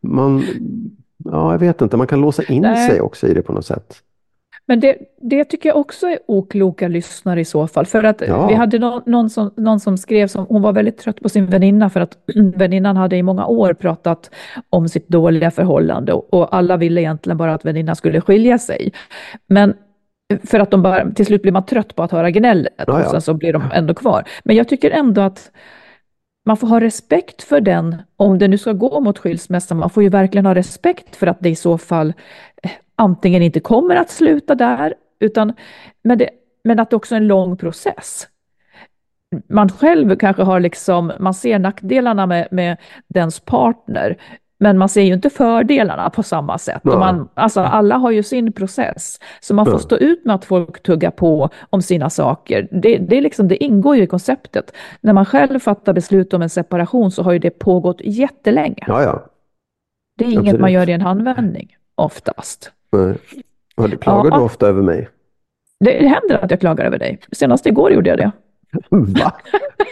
Man, 0.00 0.42
ja, 1.24 1.52
jag 1.52 1.58
vet 1.58 1.82
inte, 1.82 1.96
man 1.96 2.06
kan 2.06 2.20
låsa 2.20 2.42
in 2.42 2.62
Nej. 2.62 2.90
sig 2.90 3.00
också 3.00 3.26
i 3.26 3.34
det 3.34 3.42
på 3.42 3.52
något 3.52 3.66
sätt. 3.66 3.94
Men 4.72 4.80
det, 4.80 4.96
det 5.20 5.44
tycker 5.44 5.68
jag 5.68 5.78
också 5.78 6.06
är 6.06 6.18
okloka 6.26 6.88
lyssnare 6.88 7.40
i 7.40 7.44
så 7.44 7.66
fall. 7.66 7.86
För 7.86 8.04
att 8.04 8.22
ja. 8.28 8.46
vi 8.46 8.54
hade 8.54 8.78
någon, 8.78 9.02
någon, 9.06 9.30
som, 9.30 9.50
någon 9.56 9.80
som 9.80 9.98
skrev 9.98 10.26
som 10.26 10.46
hon 10.46 10.62
var 10.62 10.72
väldigt 10.72 10.98
trött 10.98 11.20
på 11.20 11.28
sin 11.28 11.46
väninna 11.46 11.90
för 11.90 12.00
att 12.00 12.18
väninnan 12.34 12.96
hade 12.96 13.16
i 13.16 13.22
många 13.22 13.46
år 13.46 13.74
pratat 13.74 14.30
om 14.70 14.88
sitt 14.88 15.08
dåliga 15.08 15.50
förhållande 15.50 16.12
och, 16.12 16.34
och 16.34 16.56
alla 16.56 16.76
ville 16.76 17.00
egentligen 17.00 17.36
bara 17.36 17.54
att 17.54 17.64
väninnan 17.64 17.96
skulle 17.96 18.20
skilja 18.20 18.58
sig. 18.58 18.92
Men 19.46 19.74
för 20.44 20.60
att 20.60 20.70
de 20.70 20.82
bara, 20.82 21.10
till 21.10 21.26
slut 21.26 21.42
blir 21.42 21.52
man 21.52 21.66
trött 21.66 21.94
på 21.96 22.02
att 22.02 22.12
höra 22.12 22.30
gnället 22.30 22.74
ja, 22.76 22.84
ja. 22.86 23.04
och 23.04 23.10
sen 23.10 23.22
så 23.22 23.34
blir 23.34 23.52
de 23.52 23.62
ändå 23.74 23.94
kvar. 23.94 24.24
Men 24.44 24.56
jag 24.56 24.68
tycker 24.68 24.90
ändå 24.90 25.20
att 25.20 25.50
man 26.46 26.56
får 26.56 26.66
ha 26.66 26.80
respekt 26.80 27.42
för 27.42 27.60
den, 27.60 28.02
om 28.16 28.38
det 28.38 28.48
nu 28.48 28.58
ska 28.58 28.72
gå 28.72 29.00
mot 29.00 29.18
skilsmässa, 29.18 29.74
man 29.74 29.90
får 29.90 30.02
ju 30.02 30.08
verkligen 30.08 30.46
ha 30.46 30.54
respekt 30.54 31.16
för 31.16 31.26
att 31.26 31.40
det 31.40 31.50
i 31.50 31.56
så 31.56 31.78
fall 31.78 32.12
antingen 32.96 33.42
inte 33.42 33.60
kommer 33.60 33.96
att 33.96 34.10
sluta 34.10 34.54
där, 34.54 34.94
utan, 35.20 35.52
men, 36.02 36.18
det, 36.18 36.30
men 36.64 36.78
att 36.78 36.90
det 36.90 36.96
också 36.96 37.14
är 37.14 37.16
en 37.16 37.26
lång 37.26 37.56
process. 37.56 38.28
Man 39.48 39.68
själv 39.68 40.16
kanske 40.16 40.42
har 40.42 40.60
liksom, 40.60 41.12
man 41.20 41.34
ser 41.34 41.58
nackdelarna 41.58 42.26
med, 42.26 42.48
med 42.50 42.76
dens 43.08 43.40
partner, 43.40 44.16
men 44.62 44.78
man 44.78 44.88
ser 44.88 45.02
ju 45.02 45.14
inte 45.14 45.30
fördelarna 45.30 46.10
på 46.10 46.22
samma 46.22 46.58
sätt. 46.58 46.80
Ja. 46.84 46.98
Man, 46.98 47.28
alltså, 47.34 47.60
alla 47.60 47.96
har 47.96 48.10
ju 48.10 48.22
sin 48.22 48.52
process, 48.52 49.18
så 49.40 49.54
man 49.54 49.64
får 49.64 49.74
ja. 49.74 49.78
stå 49.78 49.96
ut 49.96 50.24
med 50.24 50.34
att 50.34 50.44
folk 50.44 50.82
tuggar 50.82 51.10
på 51.10 51.50
om 51.70 51.82
sina 51.82 52.10
saker. 52.10 52.68
Det, 52.70 52.98
det, 52.98 53.16
är 53.16 53.22
liksom, 53.22 53.48
det 53.48 53.64
ingår 53.64 53.96
ju 53.96 54.02
i 54.02 54.06
konceptet. 54.06 54.72
När 55.00 55.12
man 55.12 55.26
själv 55.26 55.58
fattar 55.58 55.92
beslut 55.92 56.34
om 56.34 56.42
en 56.42 56.50
separation 56.50 57.10
så 57.10 57.22
har 57.22 57.32
ju 57.32 57.38
det 57.38 57.50
pågått 57.50 58.00
jättelänge. 58.00 58.84
Ja, 58.86 59.02
ja. 59.02 59.26
Det 60.18 60.24
är 60.24 60.28
inget 60.28 60.40
Absolut. 60.40 60.60
man 60.60 60.72
gör 60.72 60.88
i 60.88 60.92
en 60.92 61.00
handvändning, 61.00 61.76
oftast. 61.94 62.72
Nej. 62.92 63.14
Klagar 64.00 64.30
ja. 64.30 64.36
du 64.36 64.42
ofta 64.42 64.66
över 64.66 64.82
mig? 64.82 65.08
Det 65.80 66.06
händer 66.06 66.44
att 66.44 66.50
jag 66.50 66.60
klagar 66.60 66.84
över 66.84 66.98
dig. 66.98 67.18
Senast 67.32 67.66
igår 67.66 67.92
gjorde 67.92 68.10
jag 68.10 68.18
det. 68.18 68.32
Va? 68.90 69.32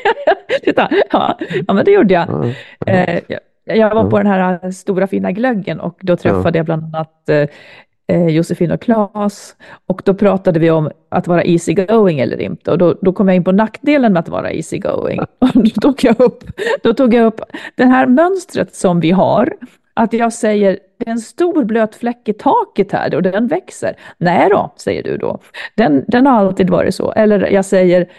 Titta, 0.63 0.91
ja, 1.11 1.39
ja, 1.67 1.75
men 1.75 1.85
det 1.85 1.91
gjorde 1.91 2.15
jag. 2.15 2.29
Ja, 2.29 2.53
ja. 2.87 2.93
Eh, 2.93 3.21
jag 3.65 3.95
var 3.95 4.11
på 4.11 4.19
den 4.19 4.27
här 4.27 4.71
stora 4.71 5.07
fina 5.07 5.33
glöggen 5.33 5.81
och 5.81 5.99
då 6.01 6.17
träffade 6.17 6.59
jag 6.59 6.67
bland 6.67 6.83
annat 6.85 7.29
eh, 7.29 8.29
Josefin 8.29 8.73
och 8.73 8.81
Claes. 8.81 9.57
Och 9.87 10.03
då 10.05 10.15
pratade 10.15 10.61
vi 10.61 10.71
om 10.71 10.91
att 11.09 11.27
vara 11.27 11.45
easy 11.45 11.75
going 11.75 12.21
eller 12.21 12.41
inte. 12.41 12.71
Och 12.71 12.79
då, 12.79 12.95
då 13.01 13.13
kom 13.13 13.29
jag 13.29 13.37
in 13.37 13.45
på 13.45 13.53
nackdelen 13.53 14.13
med 14.13 14.21
att 14.21 14.29
vara 14.29 14.53
easy 14.53 14.79
going. 14.79 15.21
Och 15.39 15.49
då, 15.55 15.81
tog 15.81 16.05
jag 16.05 16.21
upp, 16.21 16.45
då 16.83 16.95
tog 16.95 17.15
jag 17.15 17.27
upp 17.27 17.41
det 17.75 17.85
här 17.85 18.07
mönstret 18.07 18.75
som 18.75 19.01
vi 19.01 19.11
har. 19.11 19.55
Att 19.95 20.13
jag 20.13 20.33
säger 20.33 20.79
det 21.01 21.07
är 21.07 21.13
en 21.13 21.21
stor 21.21 21.65
blöt 21.65 21.95
fläck 21.95 22.29
i 22.29 22.33
taket 22.33 22.93
här 22.93 23.15
och 23.15 23.23
den 23.23 23.47
växer. 23.47 23.97
Nej 24.19 24.49
då, 24.51 24.73
säger 24.77 25.03
du 25.03 25.17
då. 25.17 25.41
Den, 25.75 26.05
den 26.09 26.27
har 26.27 26.33
alltid 26.33 26.71
varit 26.71 26.95
så. 26.95 27.13
Eller 27.13 27.51
jag 27.51 27.65
säger 27.65 28.11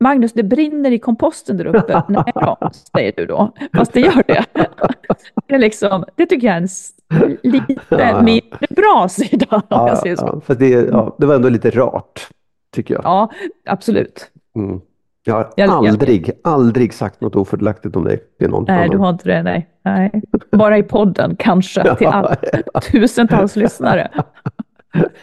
Magnus, 0.00 0.32
det 0.32 0.42
brinner 0.42 0.90
i 0.90 0.98
komposten 0.98 1.56
där 1.56 1.66
uppe. 1.66 2.02
Nej 2.08 2.32
då, 2.34 2.70
säger 2.96 3.12
du 3.16 3.26
då. 3.26 3.54
Fast 3.76 3.92
det 3.92 4.00
gör 4.00 4.22
det. 4.26 4.44
Det, 5.46 5.54
är 5.54 5.58
liksom, 5.58 6.04
det 6.14 6.26
tycker 6.26 6.46
jag 6.46 6.56
är 6.56 6.60
en 6.60 7.38
lite 7.42 8.22
mindre 8.22 8.66
bra 8.70 9.08
sida. 9.10 9.62
Ja. 9.68 10.00
Ja, 10.04 10.40
för 10.40 10.54
det, 10.54 10.68
ja, 10.68 11.16
det 11.18 11.26
var 11.26 11.34
ändå 11.34 11.48
lite 11.48 11.70
rart, 11.70 12.28
tycker 12.74 12.94
jag. 12.94 13.04
Ja, 13.04 13.30
absolut. 13.66 14.30
Mm. 14.56 14.80
Jag 15.24 15.34
har 15.34 15.52
jag, 15.56 15.70
aldrig, 15.70 16.28
jag, 16.28 16.52
aldrig 16.52 16.94
sagt 16.94 17.20
något 17.20 17.36
ofördelaktigt 17.36 17.96
om 17.96 18.04
dig 18.04 18.18
till 18.38 18.50
någon 18.50 18.64
Nej, 18.68 18.76
annan. 18.76 18.90
du 18.90 18.98
har 18.98 19.10
inte 19.10 19.28
det. 19.28 19.42
Nej. 19.42 19.68
nej. 19.84 20.22
Bara 20.52 20.78
i 20.78 20.82
podden, 20.82 21.36
kanske, 21.38 21.96
till 21.96 22.06
all, 22.06 22.36
tusentals 22.92 23.56
lyssnare. 23.56 24.10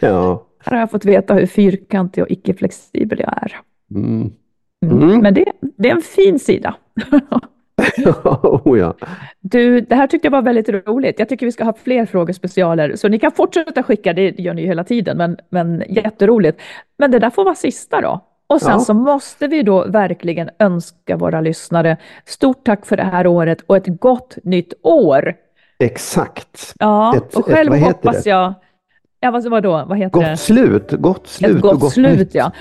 Ja. 0.00 0.46
Här 0.58 0.72
har 0.72 0.78
jag 0.78 0.90
fått 0.90 1.04
veta 1.04 1.34
hur 1.34 1.46
fyrkantig 1.46 2.22
och 2.22 2.30
icke-flexibel 2.30 3.20
jag 3.20 3.42
är. 3.42 3.56
Mm. 3.94 4.30
Mm. 4.86 5.02
Mm. 5.02 5.20
Men 5.20 5.34
det, 5.34 5.44
det 5.60 5.90
är 5.90 5.94
en 5.94 6.02
fin 6.02 6.38
sida. 6.38 6.74
oh, 8.24 8.78
ja. 8.78 8.94
Du, 9.40 9.80
det 9.80 9.94
här 9.94 10.06
tyckte 10.06 10.26
jag 10.26 10.32
var 10.32 10.42
väldigt 10.42 10.68
roligt. 10.68 11.18
Jag 11.18 11.28
tycker 11.28 11.46
vi 11.46 11.52
ska 11.52 11.64
ha 11.64 11.72
fler 11.72 12.06
frågespecialer, 12.06 12.96
så 12.96 13.08
ni 13.08 13.18
kan 13.18 13.32
fortsätta 13.32 13.82
skicka, 13.82 14.12
det 14.12 14.38
gör 14.38 14.54
ni 14.54 14.62
ju 14.62 14.68
hela 14.68 14.84
tiden, 14.84 15.16
men, 15.16 15.36
men 15.48 15.84
jätteroligt. 15.88 16.60
Men 16.98 17.10
det 17.10 17.18
där 17.18 17.30
får 17.30 17.44
vara 17.44 17.54
sista 17.54 18.00
då. 18.00 18.20
Och 18.48 18.60
sen 18.60 18.70
ja. 18.70 18.78
så 18.78 18.94
måste 18.94 19.46
vi 19.46 19.62
då 19.62 19.84
verkligen 19.84 20.50
önska 20.58 21.16
våra 21.16 21.40
lyssnare 21.40 21.96
stort 22.24 22.64
tack 22.64 22.86
för 22.86 22.96
det 22.96 23.02
här 23.02 23.26
året 23.26 23.58
och 23.66 23.76
ett 23.76 24.00
gott 24.00 24.38
nytt 24.44 24.72
år. 24.82 25.34
Exakt. 25.78 26.74
Ja, 26.78 27.16
ett, 27.16 27.36
och 27.36 27.44
själv 27.44 27.74
ett, 27.74 27.82
hoppas 27.82 28.24
det? 28.24 28.30
jag 28.30 28.54
Ja, 29.20 29.30
vad, 29.30 29.44
vadå? 29.50 29.84
Vad 29.88 29.98
heter 29.98 30.10
gott 30.10 30.24
det? 30.24 30.36
Slut, 30.36 30.92
gott 30.92 31.26
slut. 31.26 31.56
Ett 31.56 31.62
gott, 31.62 31.80
gott 31.80 31.92
slut, 31.92 32.18
nytt. 32.18 32.34
ja. 32.34 32.52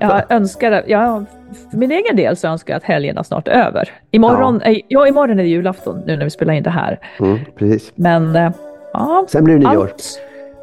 Jag 0.00 0.32
önskar, 0.32 0.84
ja, 0.86 1.24
för 1.70 1.78
min 1.78 1.90
egen 1.90 2.16
del 2.16 2.36
så 2.36 2.48
önskar 2.48 2.80
jag 2.86 3.18
att 3.18 3.26
snart 3.26 3.48
är 3.48 3.52
över. 3.52 3.88
Imorgon, 4.10 4.62
ja. 4.64 4.74
ja, 4.88 5.06
imorgon 5.06 5.38
är 5.38 5.42
det 5.42 5.48
julafton 5.48 6.02
nu 6.06 6.16
när 6.16 6.24
vi 6.24 6.30
spelar 6.30 6.54
in 6.54 6.62
det 6.62 6.70
här. 6.70 7.00
Mm, 7.20 7.38
precis. 7.56 7.92
Men, 7.94 8.36
eh, 8.36 8.52
ja. 8.92 9.24
Sen 9.28 9.44
blir 9.44 9.54
det 9.58 9.68
nyår. 9.68 9.82
Allt. 9.82 10.20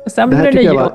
Sen 0.08 0.30
blir 0.30 0.40
det, 0.40 0.52
det 0.52 0.72
nyår 0.72 0.92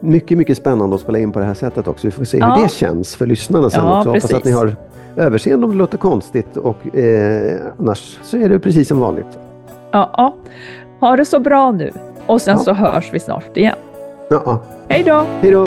mycket, 0.00 0.38
mycket 0.38 0.58
spännande 0.58 0.96
att 0.96 1.02
spela 1.02 1.18
in 1.18 1.32
på 1.32 1.38
det 1.38 1.44
här 1.44 1.54
sättet 1.54 1.88
också. 1.88 2.06
Vi 2.06 2.10
får 2.10 2.24
se 2.24 2.38
ja. 2.38 2.54
hur 2.54 2.62
det 2.62 2.68
känns 2.68 3.16
för 3.16 3.26
lyssnarna 3.26 3.70
sen 3.70 3.84
ja, 3.84 3.98
också. 3.98 4.10
Hoppas 4.10 4.32
att 4.32 4.44
ni 4.44 4.50
har 4.50 4.76
överseende 5.16 5.64
om 5.66 5.72
det 5.72 5.78
låter 5.78 5.98
konstigt 5.98 6.56
och 6.56 6.96
eh, 6.96 7.60
annars 7.78 8.18
så 8.22 8.36
är 8.36 8.48
det 8.48 8.58
precis 8.58 8.88
som 8.88 9.00
vanligt. 9.00 9.38
Ja, 9.90 10.10
ja. 10.16 10.34
ha 11.00 11.16
det 11.16 11.24
så 11.24 11.38
bra 11.40 11.70
nu 11.70 11.92
och 12.26 12.42
sen 12.42 12.56
ja. 12.58 12.64
så 12.64 12.72
hörs 12.72 13.10
vi 13.12 13.20
snart 13.20 13.56
igen. 13.56 13.76
Ja. 14.30 14.62
Hej 14.88 15.02
då! 15.06 15.24
Hej 15.42 15.50
då! 15.50 15.66